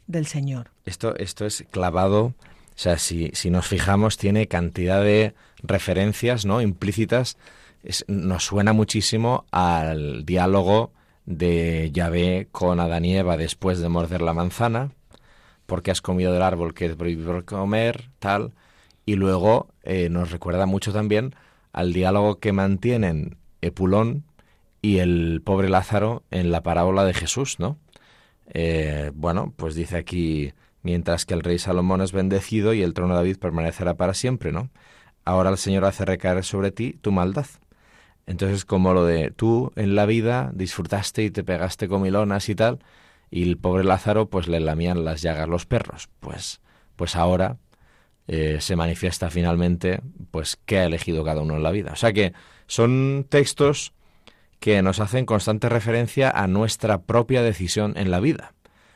del 0.08 0.26
Señor. 0.26 0.72
Esto, 0.86 1.16
esto 1.16 1.46
es 1.46 1.64
clavado, 1.70 2.24
o 2.26 2.34
sea, 2.76 2.98
si, 2.98 3.32
si 3.34 3.50
nos 3.50 3.68
fijamos, 3.68 4.18
tiene 4.18 4.48
cantidad 4.48 5.04
de 5.04 5.36
referencias 5.62 6.46
¿no? 6.46 6.62
implícitas. 6.62 7.38
nos 8.08 8.46
suena 8.46 8.74
muchísimo 8.74 9.46
al 9.52 10.26
diálogo 10.26 10.92
de 11.26 11.92
Yahvé 11.94 12.48
con 12.52 12.80
Adán 12.80 13.06
y 13.06 13.16
Eva 13.16 13.38
después 13.38 13.80
de 13.80 13.90
morder 13.90 14.22
la 14.22 14.34
manzana, 14.34 14.92
porque 15.66 15.92
has 15.92 16.02
comido 16.02 16.34
del 16.34 16.42
árbol 16.42 16.74
que 16.74 16.88
es 16.88 16.96
prohibido 16.96 17.46
comer, 17.46 18.10
tal 18.20 18.54
y 19.06 19.16
luego 19.16 19.68
eh, 19.84 20.10
nos 20.10 20.32
recuerda 20.32 20.66
mucho 20.66 20.94
también 20.94 21.36
al 21.74 21.94
diálogo 21.94 22.40
que 22.40 22.52
mantienen 22.54 23.38
Epulón 23.62 24.24
y 24.82 24.98
el 24.98 25.42
pobre 25.44 25.70
Lázaro 25.70 26.24
en 26.32 26.52
la 26.52 26.64
parábola 26.64 27.06
de 27.06 27.14
Jesús, 27.14 27.60
¿no? 27.60 27.78
Eh, 28.54 29.12
bueno, 29.14 29.54
pues 29.56 29.76
dice 29.76 29.98
aquí, 29.98 30.54
mientras 30.84 31.26
que 31.26 31.34
el 31.34 31.42
rey 31.42 31.60
Salomón 31.60 32.02
es 32.02 32.12
bendecido 32.12 32.74
y 32.74 32.82
el 32.82 32.94
trono 32.94 33.14
de 33.14 33.20
David 33.20 33.38
permanecerá 33.38 33.96
para 33.96 34.14
siempre, 34.14 34.52
¿no? 34.52 34.70
Ahora 35.24 35.52
el 35.52 35.58
Señor 35.58 35.86
hace 35.86 36.06
recaer 36.06 36.44
sobre 36.44 36.72
ti 36.72 36.94
tu 37.02 37.12
maldad. 37.12 37.46
Entonces, 38.26 38.66
como 38.66 38.94
lo 38.94 39.06
de 39.06 39.32
tú 39.32 39.72
en 39.76 39.96
la 39.96 40.06
vida 40.06 40.52
disfrutaste 40.54 41.24
y 41.24 41.32
te 41.32 41.44
pegaste 41.44 41.88
comilonas 41.88 42.50
y 42.50 42.56
tal, 42.56 42.80
y 43.30 43.44
el 43.44 43.58
pobre 43.58 43.84
Lázaro 43.84 44.30
pues 44.30 44.48
le 44.48 44.60
lamían 44.60 45.06
las 45.06 45.22
llagas 45.22 45.48
los 45.48 45.66
perros, 45.66 46.10
pues, 46.20 46.62
pues 46.96 47.16
ahora 47.16 47.58
eh, 48.34 48.62
se 48.62 48.78
manifiesta 48.78 49.30
finalmente 49.30 50.00
pues 50.32 50.58
qué 50.66 50.78
ha 50.78 50.86
elegido 50.86 51.26
cada 51.26 51.42
uno 51.42 51.58
en 51.58 51.64
la 51.64 51.72
vida. 51.72 51.92
O 51.92 51.98
sea 51.98 52.14
que 52.14 52.32
son 52.66 53.26
textos 53.28 53.92
que 54.62 54.82
nos 54.82 55.02
hacen 55.02 55.26
constante 55.26 55.68
referencia 55.68 56.32
a 56.32 56.48
nuestra 56.48 57.02
propia 57.02 57.42
decisión 57.42 57.94
en 57.98 58.10
la 58.10 58.22
vida. 58.22 58.54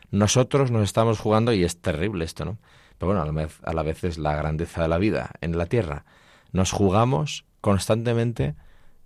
Nosotros 0.10 0.72
nos 0.72 0.84
estamos 0.86 1.20
jugando, 1.20 1.52
y 1.52 1.66
es 1.66 1.82
terrible 1.82 2.24
esto, 2.24 2.46
¿no? 2.46 2.60
Pero 2.98 3.08
bueno, 3.08 3.24
a 3.24 3.26
la 3.26 3.34
vez, 3.34 3.60
a 3.64 3.74
la 3.74 3.84
vez 3.84 4.06
es 4.06 4.18
la 4.18 4.38
grandeza 4.38 4.84
de 4.84 4.88
la 4.88 5.00
vida 5.00 5.32
en 5.42 5.58
la 5.58 5.66
tierra. 5.66 6.06
Nos 6.54 6.72
jugamos 6.72 7.44
constantemente 7.60 8.56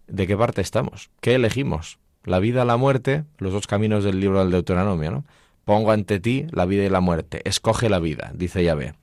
de 0.07 0.27
qué 0.27 0.37
parte 0.37 0.61
estamos, 0.61 1.09
qué 1.21 1.33
elegimos, 1.33 1.97
la 2.23 2.37
vida, 2.37 2.65
la 2.65 2.77
muerte, 2.77 3.23
los 3.39 3.51
dos 3.51 3.65
caminos 3.65 4.03
del 4.03 4.19
libro 4.19 4.41
del 4.41 4.51
Deuteronomio, 4.51 5.09
¿no? 5.09 5.25
Pongo 5.65 5.89
ante 5.89 6.19
ti 6.19 6.45
la 6.51 6.67
vida 6.67 6.83
y 6.83 6.89
la 6.89 6.99
muerte, 6.99 7.41
escoge 7.45 7.89
la 7.89 7.97
vida, 7.97 8.31
dice 8.35 8.63
Yahvé. 8.63 8.93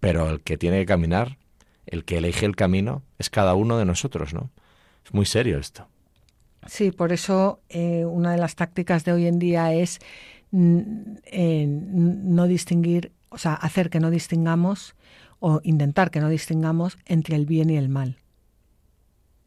Pero 0.00 0.28
el 0.30 0.40
que 0.40 0.56
tiene 0.56 0.80
que 0.80 0.86
caminar, 0.86 1.38
el 1.86 2.04
que 2.04 2.18
elige 2.18 2.46
el 2.46 2.56
camino, 2.56 3.02
es 3.18 3.30
cada 3.30 3.54
uno 3.54 3.78
de 3.78 3.84
nosotros, 3.84 4.34
¿no? 4.34 4.50
Es 5.04 5.14
muy 5.14 5.26
serio 5.26 5.58
esto. 5.58 5.86
Sí, 6.66 6.90
por 6.90 7.12
eso 7.12 7.60
eh, 7.68 8.04
una 8.04 8.32
de 8.32 8.38
las 8.38 8.54
tácticas 8.54 9.04
de 9.04 9.12
hoy 9.12 9.26
en 9.26 9.38
día 9.38 9.72
es 9.72 9.98
eh, 10.52 11.66
no 11.66 12.46
distinguir, 12.46 13.12
o 13.28 13.38
sea, 13.38 13.54
hacer 13.54 13.88
que 13.90 14.00
no 14.00 14.10
distingamos 14.10 14.94
o 15.38 15.60
intentar 15.64 16.10
que 16.10 16.20
no 16.20 16.28
distingamos 16.28 16.98
entre 17.06 17.36
el 17.36 17.46
bien 17.46 17.70
y 17.70 17.76
el 17.76 17.88
mal. 17.88 18.16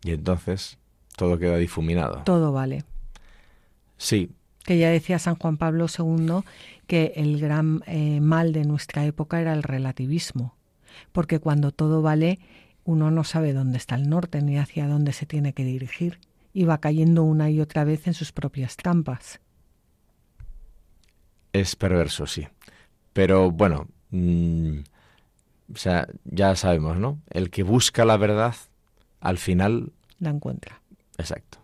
Y 0.03 0.11
entonces 0.11 0.77
todo 1.15 1.37
queda 1.37 1.57
difuminado. 1.57 2.23
Todo 2.23 2.51
vale. 2.51 2.83
Sí. 3.97 4.31
Que 4.63 4.77
ya 4.77 4.89
decía 4.89 5.19
San 5.19 5.35
Juan 5.35 5.57
Pablo 5.57 5.87
II 5.87 6.43
que 6.87 7.13
el 7.15 7.39
gran 7.39 7.83
eh, 7.85 8.19
mal 8.21 8.53
de 8.53 8.65
nuestra 8.65 9.05
época 9.05 9.39
era 9.39 9.53
el 9.53 9.63
relativismo, 9.63 10.55
porque 11.11 11.39
cuando 11.39 11.71
todo 11.71 12.01
vale, 12.01 12.39
uno 12.83 13.11
no 13.11 13.23
sabe 13.23 13.53
dónde 13.53 13.77
está 13.77 13.95
el 13.95 14.09
norte 14.09 14.41
ni 14.41 14.57
hacia 14.57 14.87
dónde 14.87 15.13
se 15.13 15.25
tiene 15.25 15.53
que 15.53 15.63
dirigir, 15.63 16.19
y 16.53 16.65
va 16.65 16.79
cayendo 16.79 17.23
una 17.23 17.49
y 17.49 17.61
otra 17.61 17.83
vez 17.83 18.07
en 18.07 18.13
sus 18.13 18.31
propias 18.31 18.77
trampas. 18.77 19.39
Es 21.51 21.75
perverso, 21.75 22.25
sí. 22.27 22.47
Pero 23.13 23.51
bueno, 23.51 23.87
mm, 24.11 24.79
o 25.73 25.77
sea, 25.77 26.07
ya 26.25 26.55
sabemos, 26.55 26.97
¿no? 26.97 27.19
El 27.29 27.49
que 27.49 27.63
busca 27.63 28.05
la 28.05 28.17
verdad, 28.17 28.55
al 29.19 29.37
final... 29.37 29.91
La 30.19 30.31
encuentra. 30.31 30.81
Exacto 31.17 31.62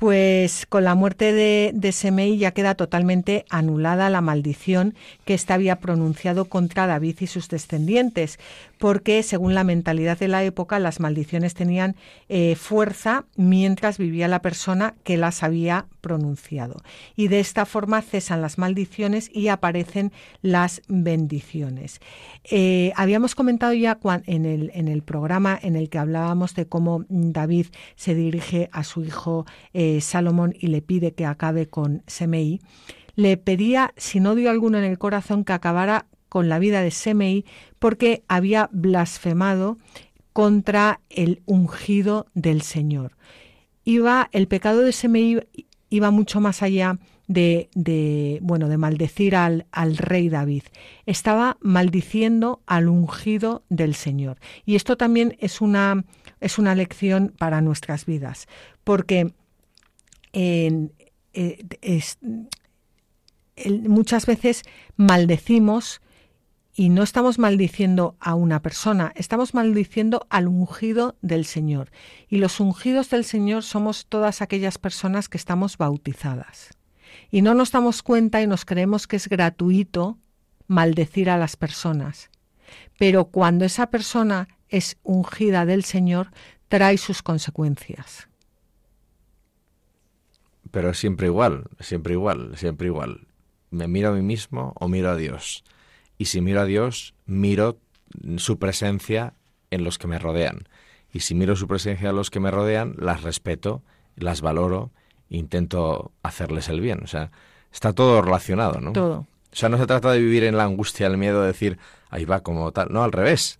pues 0.00 0.64
con 0.66 0.84
la 0.84 0.94
muerte 0.94 1.34
de, 1.34 1.72
de, 1.74 1.92
Semei 1.92 2.38
ya 2.38 2.52
queda 2.52 2.74
totalmente 2.74 3.44
anulada 3.50 4.08
la 4.08 4.22
maldición 4.22 4.94
que 5.26 5.34
éste 5.34 5.52
había 5.52 5.76
pronunciado 5.76 6.46
contra 6.46 6.86
David 6.86 7.18
y 7.20 7.26
sus 7.26 7.50
descendientes, 7.50 8.38
porque 8.80 9.22
según 9.22 9.54
la 9.54 9.62
mentalidad 9.62 10.18
de 10.18 10.26
la 10.26 10.42
época 10.42 10.78
las 10.78 11.00
maldiciones 11.00 11.52
tenían 11.52 11.96
eh, 12.30 12.56
fuerza 12.56 13.26
mientras 13.36 13.98
vivía 13.98 14.26
la 14.26 14.40
persona 14.40 14.94
que 15.04 15.18
las 15.18 15.42
había 15.42 15.84
pronunciado. 16.00 16.80
Y 17.14 17.28
de 17.28 17.40
esta 17.40 17.66
forma 17.66 18.00
cesan 18.00 18.40
las 18.40 18.56
maldiciones 18.56 19.30
y 19.34 19.48
aparecen 19.48 20.12
las 20.40 20.80
bendiciones. 20.88 22.00
Eh, 22.50 22.92
habíamos 22.96 23.34
comentado 23.34 23.74
ya 23.74 23.98
en 24.24 24.46
el, 24.46 24.70
en 24.72 24.88
el 24.88 25.02
programa 25.02 25.58
en 25.60 25.76
el 25.76 25.90
que 25.90 25.98
hablábamos 25.98 26.54
de 26.54 26.66
cómo 26.66 27.04
David 27.10 27.66
se 27.96 28.14
dirige 28.14 28.70
a 28.72 28.82
su 28.82 29.04
hijo 29.04 29.44
eh, 29.74 30.00
Salomón 30.00 30.54
y 30.58 30.68
le 30.68 30.80
pide 30.80 31.12
que 31.12 31.26
acabe 31.26 31.68
con 31.68 32.02
Semei, 32.06 32.62
le 33.14 33.36
pedía, 33.36 33.92
sin 33.98 34.26
odio 34.26 34.48
alguno 34.48 34.78
en 34.78 34.84
el 34.84 34.96
corazón, 34.96 35.44
que 35.44 35.52
acabara 35.52 36.06
con 36.30 36.48
la 36.48 36.58
vida 36.58 36.80
de 36.80 36.90
Semei 36.90 37.44
porque 37.78 38.22
había 38.28 38.70
blasfemado 38.72 39.76
contra 40.32 41.00
el 41.10 41.42
ungido 41.44 42.26
del 42.32 42.62
Señor. 42.62 43.16
Iba, 43.84 44.30
el 44.32 44.48
pecado 44.48 44.80
de 44.80 44.92
Semei 44.92 45.46
iba 45.90 46.10
mucho 46.10 46.40
más 46.40 46.62
allá 46.62 46.98
de, 47.26 47.68
de, 47.74 48.38
bueno, 48.42 48.68
de 48.68 48.78
maldecir 48.78 49.36
al, 49.36 49.66
al, 49.72 49.96
rey 49.96 50.28
David. 50.28 50.62
Estaba 51.04 51.58
maldiciendo 51.60 52.62
al 52.66 52.88
ungido 52.88 53.64
del 53.68 53.94
Señor. 53.94 54.38
Y 54.64 54.76
esto 54.76 54.96
también 54.96 55.36
es 55.40 55.60
una, 55.60 56.04
es 56.40 56.58
una 56.58 56.74
lección 56.74 57.34
para 57.38 57.60
nuestras 57.60 58.06
vidas, 58.06 58.46
porque 58.84 59.32
en, 60.32 60.92
eh, 61.32 61.64
muchas 63.86 64.26
veces 64.26 64.62
maldecimos 64.96 66.00
y 66.74 66.88
no 66.88 67.02
estamos 67.02 67.38
maldiciendo 67.38 68.16
a 68.20 68.34
una 68.34 68.62
persona, 68.62 69.12
estamos 69.16 69.54
maldiciendo 69.54 70.26
al 70.30 70.48
ungido 70.48 71.16
del 71.20 71.44
Señor. 71.44 71.90
Y 72.28 72.38
los 72.38 72.60
ungidos 72.60 73.10
del 73.10 73.24
Señor 73.24 73.64
somos 73.64 74.06
todas 74.06 74.40
aquellas 74.40 74.78
personas 74.78 75.28
que 75.28 75.36
estamos 75.36 75.76
bautizadas. 75.78 76.70
Y 77.30 77.42
no 77.42 77.54
nos 77.54 77.72
damos 77.72 78.02
cuenta 78.02 78.40
y 78.40 78.46
nos 78.46 78.64
creemos 78.64 79.06
que 79.06 79.16
es 79.16 79.28
gratuito 79.28 80.18
maldecir 80.68 81.28
a 81.28 81.38
las 81.38 81.56
personas. 81.56 82.30
Pero 82.98 83.26
cuando 83.26 83.64
esa 83.64 83.90
persona 83.90 84.48
es 84.68 84.96
ungida 85.02 85.66
del 85.66 85.84
Señor 85.84 86.30
trae 86.68 86.98
sus 86.98 87.22
consecuencias. 87.22 88.28
Pero 90.70 90.94
siempre 90.94 91.26
igual, 91.26 91.64
siempre 91.80 92.12
igual, 92.14 92.56
siempre 92.56 92.86
igual. 92.86 93.26
¿Me 93.70 93.88
miro 93.88 94.10
a 94.10 94.12
mí 94.12 94.22
mismo 94.22 94.72
o 94.76 94.86
miro 94.86 95.10
a 95.10 95.16
Dios? 95.16 95.64
Y 96.20 96.26
si 96.26 96.42
miro 96.42 96.60
a 96.60 96.66
Dios, 96.66 97.14
miro 97.24 97.78
su 98.36 98.58
presencia 98.58 99.32
en 99.70 99.84
los 99.84 99.96
que 99.96 100.06
me 100.06 100.18
rodean. 100.18 100.68
Y 101.10 101.20
si 101.20 101.34
miro 101.34 101.56
su 101.56 101.66
presencia 101.66 102.10
en 102.10 102.16
los 102.16 102.28
que 102.28 102.40
me 102.40 102.50
rodean, 102.50 102.94
las 102.98 103.22
respeto, 103.22 103.82
las 104.16 104.42
valoro, 104.42 104.90
intento 105.30 106.12
hacerles 106.22 106.68
el 106.68 106.82
bien. 106.82 107.00
O 107.02 107.06
sea, 107.06 107.30
está 107.72 107.94
todo 107.94 108.20
relacionado, 108.20 108.82
¿no? 108.82 108.92
Todo. 108.92 109.20
O 109.20 109.56
sea, 109.56 109.70
no 109.70 109.78
se 109.78 109.86
trata 109.86 110.12
de 110.12 110.18
vivir 110.18 110.44
en 110.44 110.58
la 110.58 110.64
angustia, 110.64 111.06
el 111.06 111.16
miedo 111.16 111.40
de 111.40 111.46
decir, 111.46 111.78
ahí 112.10 112.26
va 112.26 112.40
como 112.40 112.70
tal. 112.70 112.88
No, 112.90 113.02
al 113.02 113.12
revés. 113.12 113.58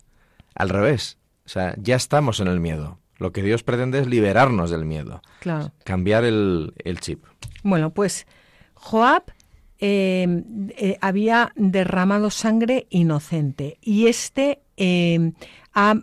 Al 0.53 0.69
revés. 0.69 1.17
O 1.47 1.49
sea, 1.49 1.73
ya 1.79 1.95
estamos 1.95 2.41
en 2.41 2.47
el 2.47 2.59
miedo. 2.59 2.99
Lo 3.17 3.31
que 3.31 3.41
Dios 3.41 3.63
pretende 3.63 3.97
es 3.97 4.05
liberarnos 4.05 4.69
del 4.69 4.85
miedo. 4.85 5.23
Claro. 5.39 5.71
Cambiar 5.83 6.25
el, 6.25 6.75
chip. 6.99 7.25
Bueno, 7.63 7.89
pues 7.89 8.27
Joab 8.75 9.23
eh, 9.81 10.43
eh, 10.77 10.97
había 11.01 11.51
derramado 11.55 12.29
sangre 12.29 12.85
inocente 12.91 13.79
y 13.81 14.07
este 14.07 14.61
eh, 14.77 15.33
ha, 15.73 15.95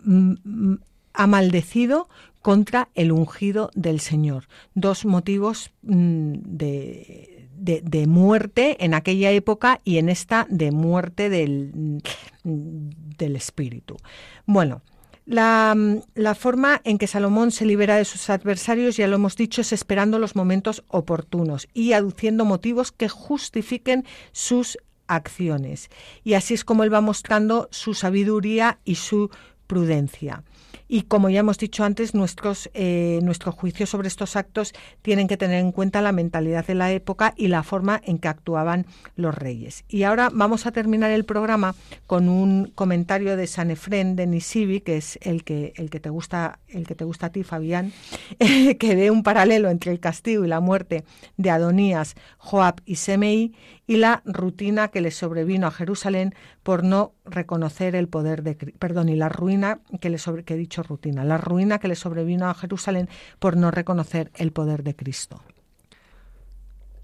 ha, 1.13 1.27
maldecido 1.27 2.09
contra 2.41 2.89
el 2.93 3.13
ungido 3.13 3.71
del 3.75 4.01
Señor. 4.01 4.49
Dos 4.73 5.05
motivos 5.05 5.71
mm, 5.83 6.33
de 6.43 7.39
de, 7.59 8.07
muerte 8.07 8.83
en 8.83 8.93
aquella 8.93 9.31
época 9.31 9.81
y 9.83 9.97
en 9.97 10.09
esta 10.09 10.47
de 10.49 10.71
muerte 10.71 11.29
del, 11.29 12.01
del 12.43 13.35
espíritu. 13.35 13.97
Bueno, 14.45 14.81
la, 15.29 15.77
la, 16.15 16.33
forma 16.33 16.81
en 16.83 16.97
que 16.97 17.05
Salomón 17.05 17.51
se 17.51 17.63
libera 17.63 17.97
de 17.97 18.05
sus 18.05 18.31
adversarios, 18.31 18.97
ya 18.97 19.07
lo 19.07 19.17
hemos 19.17 19.35
dicho, 19.35 19.61
es 19.61 19.71
esperando 19.71 20.17
los 20.17 20.35
momentos 20.35 20.83
oportunos 20.87 21.67
y 21.71 21.93
aduciendo 21.93 22.45
motivos 22.45 22.91
que 22.91 23.09
justifiquen 23.09 24.05
sus 24.31 24.79
acciones. 25.05 25.89
Y 26.23 26.33
así 26.33 26.55
es 26.55 26.65
como 26.65 26.83
él 26.83 26.91
va 26.91 27.01
mostrando 27.01 27.67
su 27.71 27.93
sabiduría 27.93 28.79
y 28.85 28.95
su 28.95 29.29
prudencia. 29.69 30.43
Y 30.91 31.03
como 31.03 31.29
ya 31.29 31.41
hemos 31.41 31.59
dicho 31.59 31.83
antes, 31.83 32.15
nuestros, 32.15 32.71
eh, 32.73 33.19
nuestro 33.21 33.51
juicio 33.51 33.85
sobre 33.85 34.07
estos 34.07 34.35
actos 34.35 34.73
tienen 35.03 35.27
que 35.27 35.37
tener 35.37 35.59
en 35.59 35.71
cuenta 35.71 36.01
la 36.01 36.11
mentalidad 36.11 36.65
de 36.65 36.73
la 36.73 36.91
época 36.91 37.35
y 37.37 37.47
la 37.47 37.61
forma 37.61 38.01
en 38.03 38.17
que 38.17 38.27
actuaban 38.27 38.87
los 39.15 39.35
reyes. 39.35 39.85
Y 39.87 40.01
ahora 40.01 40.31
vamos 40.33 40.65
a 40.65 40.71
terminar 40.71 41.11
el 41.11 41.25
programa 41.25 41.75
con 42.07 42.27
un 42.27 42.71
comentario 42.73 43.37
de 43.37 43.45
San 43.45 43.69
Efrén 43.69 44.15
de 44.15 44.25
Nisibi, 44.25 44.81
que 44.81 44.97
es 44.97 45.19
el 45.21 45.43
que, 45.43 45.73
el 45.75 45.91
que 45.91 45.99
te 45.99 46.09
gusta, 46.09 46.57
el 46.67 46.87
que 46.87 46.95
te 46.95 47.05
gusta 47.05 47.27
a 47.27 47.31
ti, 47.31 47.43
Fabián, 47.43 47.93
que 48.39 48.95
ve 48.95 49.11
un 49.11 49.21
paralelo 49.21 49.69
entre 49.69 49.91
el 49.91 49.99
castigo 49.99 50.43
y 50.43 50.47
la 50.47 50.59
muerte 50.59 51.03
de 51.37 51.51
Adonías, 51.51 52.15
Joab 52.39 52.81
y 52.85 52.95
Semei 52.95 53.53
y 53.89 53.97
la 53.97 54.21
rutina 54.23 54.89
que 54.89 55.01
le 55.01 55.09
sobrevino 55.09 55.65
a 55.65 55.71
Jerusalén 55.71 56.35
por 56.61 56.83
no 56.83 57.13
reconocer 57.25 57.95
el 57.95 58.07
poder 58.07 58.43
de 58.43 58.53
perdón 58.53 59.09
y 59.09 59.15
la 59.15 59.29
ruina 59.29 59.79
que 59.99 60.11
le 60.11 60.19
que 60.45 60.55
dicho 60.55 60.83
rutina 60.83 61.23
la 61.23 61.39
ruina 61.39 61.79
que 61.79 61.95
sobrevino 61.95 62.47
a 62.47 62.53
Jerusalén 62.53 63.09
por 63.39 63.57
no 63.57 63.71
reconocer 63.71 64.29
el 64.35 64.51
poder 64.51 64.83
de 64.83 64.95
Cristo. 64.95 65.41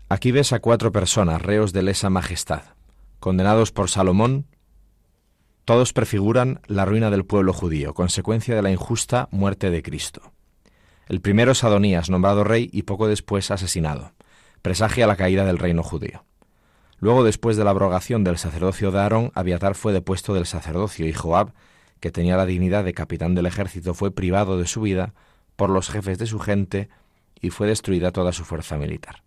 Aquí 0.09 0.31
ves 0.31 0.53
a 0.53 0.59
cuatro 0.59 0.91
personas 0.91 1.41
reos 1.41 1.73
de 1.73 1.81
lesa 1.81 2.11
majestad, 2.11 2.61
condenados 3.19 3.71
por 3.71 3.89
Salomón. 3.89 4.45
Todos 5.65 5.91
prefiguran 5.91 6.61
la 6.67 6.85
ruina 6.85 7.09
del 7.09 7.25
pueblo 7.25 7.51
judío, 7.51 7.95
consecuencia 7.95 8.55
de 8.55 8.61
la 8.61 8.69
injusta 8.69 9.27
muerte 9.31 9.71
de 9.71 9.81
Cristo. 9.81 10.33
El 11.07 11.19
primero 11.19 11.53
es 11.53 11.63
Adonías, 11.63 12.11
nombrado 12.11 12.43
rey 12.43 12.69
y 12.71 12.83
poco 12.83 13.07
después 13.07 13.49
asesinado. 13.49 14.11
Presagia 14.61 15.07
la 15.07 15.15
caída 15.15 15.45
del 15.45 15.57
reino 15.57 15.81
judío. 15.81 16.23
Luego, 16.99 17.23
después 17.23 17.57
de 17.57 17.63
la 17.63 17.71
abrogación 17.71 18.23
del 18.23 18.37
sacerdocio 18.37 18.91
de 18.91 18.99
Aarón, 18.99 19.31
Abiatar 19.35 19.75
fue 19.75 19.93
depuesto 19.93 20.33
del 20.33 20.45
sacerdocio 20.45 21.07
y 21.07 21.13
Joab, 21.13 21.53
que 21.99 22.11
tenía 22.11 22.37
la 22.37 22.45
dignidad 22.45 22.83
de 22.83 22.93
capitán 22.93 23.35
del 23.35 23.45
ejército, 23.45 23.93
fue 23.93 24.11
privado 24.11 24.57
de 24.57 24.67
su 24.67 24.81
vida 24.81 25.13
por 25.55 25.69
los 25.69 25.89
jefes 25.89 26.17
de 26.17 26.27
su 26.27 26.39
gente 26.39 26.89
y 27.39 27.49
fue 27.49 27.67
destruida 27.67 28.11
toda 28.11 28.31
su 28.31 28.45
fuerza 28.45 28.77
militar. 28.77 29.23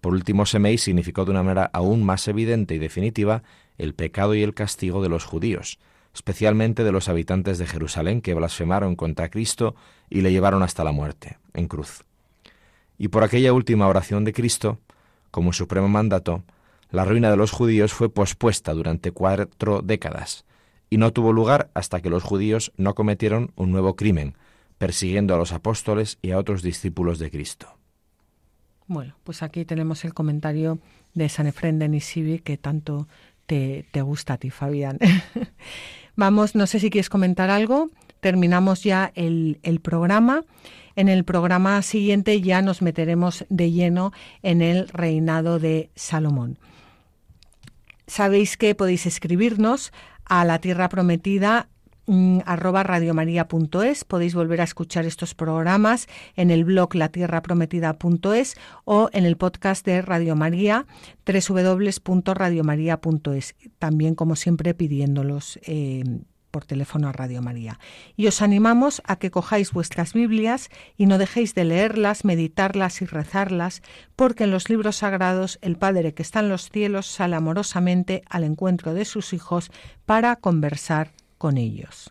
Por 0.00 0.14
último, 0.14 0.46
Semei 0.46 0.78
significó 0.78 1.24
de 1.24 1.30
una 1.30 1.42
manera 1.42 1.70
aún 1.72 2.02
más 2.02 2.26
evidente 2.26 2.74
y 2.74 2.78
definitiva 2.78 3.42
el 3.78 3.94
pecado 3.94 4.34
y 4.34 4.42
el 4.42 4.54
castigo 4.54 5.02
de 5.02 5.08
los 5.08 5.24
judíos, 5.24 5.78
especialmente 6.14 6.84
de 6.84 6.92
los 6.92 7.08
habitantes 7.08 7.58
de 7.58 7.66
Jerusalén 7.66 8.20
que 8.20 8.34
blasfemaron 8.34 8.96
contra 8.96 9.30
Cristo 9.30 9.74
y 10.10 10.22
le 10.22 10.32
llevaron 10.32 10.62
hasta 10.62 10.84
la 10.84 10.92
muerte, 10.92 11.38
en 11.54 11.68
cruz. 11.68 12.04
Y 12.98 13.08
por 13.08 13.22
aquella 13.22 13.52
última 13.52 13.86
oración 13.86 14.24
de 14.24 14.32
Cristo, 14.32 14.78
como 15.30 15.52
supremo 15.52 15.88
mandato, 15.88 16.42
la 16.92 17.04
ruina 17.06 17.30
de 17.30 17.36
los 17.36 17.50
judíos 17.50 17.92
fue 17.92 18.12
pospuesta 18.12 18.74
durante 18.74 19.12
cuatro 19.12 19.80
décadas 19.82 20.44
y 20.90 20.98
no 20.98 21.10
tuvo 21.10 21.32
lugar 21.32 21.70
hasta 21.72 22.02
que 22.02 22.10
los 22.10 22.22
judíos 22.22 22.70
no 22.76 22.94
cometieron 22.94 23.50
un 23.56 23.72
nuevo 23.72 23.96
crimen, 23.96 24.36
persiguiendo 24.76 25.34
a 25.34 25.38
los 25.38 25.52
apóstoles 25.52 26.18
y 26.20 26.32
a 26.32 26.38
otros 26.38 26.62
discípulos 26.62 27.18
de 27.18 27.30
Cristo. 27.30 27.78
Bueno, 28.86 29.16
pues 29.24 29.42
aquí 29.42 29.64
tenemos 29.64 30.04
el 30.04 30.12
comentario 30.12 30.80
de 31.14 31.30
San 31.30 31.46
Efrén 31.46 31.78
de 31.78 31.88
Nisibi 31.88 32.40
que 32.40 32.58
tanto 32.58 33.08
te, 33.46 33.86
te 33.90 34.02
gusta 34.02 34.34
a 34.34 34.36
ti, 34.36 34.50
Fabián. 34.50 34.98
Vamos, 36.16 36.54
no 36.54 36.66
sé 36.66 36.78
si 36.78 36.90
quieres 36.90 37.08
comentar 37.08 37.48
algo. 37.48 37.88
Terminamos 38.20 38.84
ya 38.84 39.12
el, 39.14 39.60
el 39.62 39.80
programa. 39.80 40.42
En 40.94 41.08
el 41.08 41.24
programa 41.24 41.80
siguiente 41.80 42.42
ya 42.42 42.60
nos 42.60 42.82
meteremos 42.82 43.46
de 43.48 43.70
lleno 43.70 44.12
en 44.42 44.60
el 44.60 44.88
reinado 44.88 45.58
de 45.58 45.90
Salomón. 45.94 46.58
Sabéis 48.06 48.56
que 48.56 48.74
podéis 48.74 49.06
escribirnos 49.06 49.92
a 50.24 50.44
la 50.44 50.58
tierra 50.58 50.88
prometida 50.88 51.68
mm, 52.06 52.40
arroba 52.46 52.82
radiomaria.es. 52.82 54.04
Podéis 54.04 54.34
volver 54.34 54.60
a 54.60 54.64
escuchar 54.64 55.06
estos 55.06 55.34
programas 55.34 56.08
en 56.36 56.50
el 56.50 56.64
blog 56.64 56.94
latierraprometida.es 56.94 58.56
o 58.84 59.08
en 59.12 59.24
el 59.24 59.36
podcast 59.36 59.86
de 59.86 60.02
Radio 60.02 60.34
María, 60.36 60.86
www.radiomaria.es. 61.26 63.54
También, 63.78 64.14
como 64.14 64.36
siempre, 64.36 64.74
pidiéndolos 64.74 65.58
eh, 65.62 66.04
por 66.52 66.64
teléfono 66.64 67.08
a 67.08 67.12
Radio 67.12 67.42
María. 67.42 67.80
Y 68.14 68.28
os 68.28 68.42
animamos 68.42 69.02
a 69.04 69.16
que 69.16 69.32
cojáis 69.32 69.72
vuestras 69.72 70.12
Biblias 70.12 70.68
y 70.96 71.06
no 71.06 71.18
dejéis 71.18 71.56
de 71.56 71.64
leerlas, 71.64 72.24
meditarlas 72.24 73.02
y 73.02 73.06
rezarlas, 73.06 73.82
porque 74.14 74.44
en 74.44 74.52
los 74.52 74.70
libros 74.70 74.98
sagrados 74.98 75.58
el 75.62 75.76
Padre 75.76 76.14
que 76.14 76.22
está 76.22 76.38
en 76.38 76.48
los 76.48 76.70
cielos 76.70 77.06
sale 77.06 77.34
amorosamente 77.34 78.22
al 78.28 78.44
encuentro 78.44 78.94
de 78.94 79.04
sus 79.04 79.32
hijos 79.32 79.72
para 80.06 80.36
conversar 80.36 81.10
con 81.38 81.56
ellos. 81.58 82.10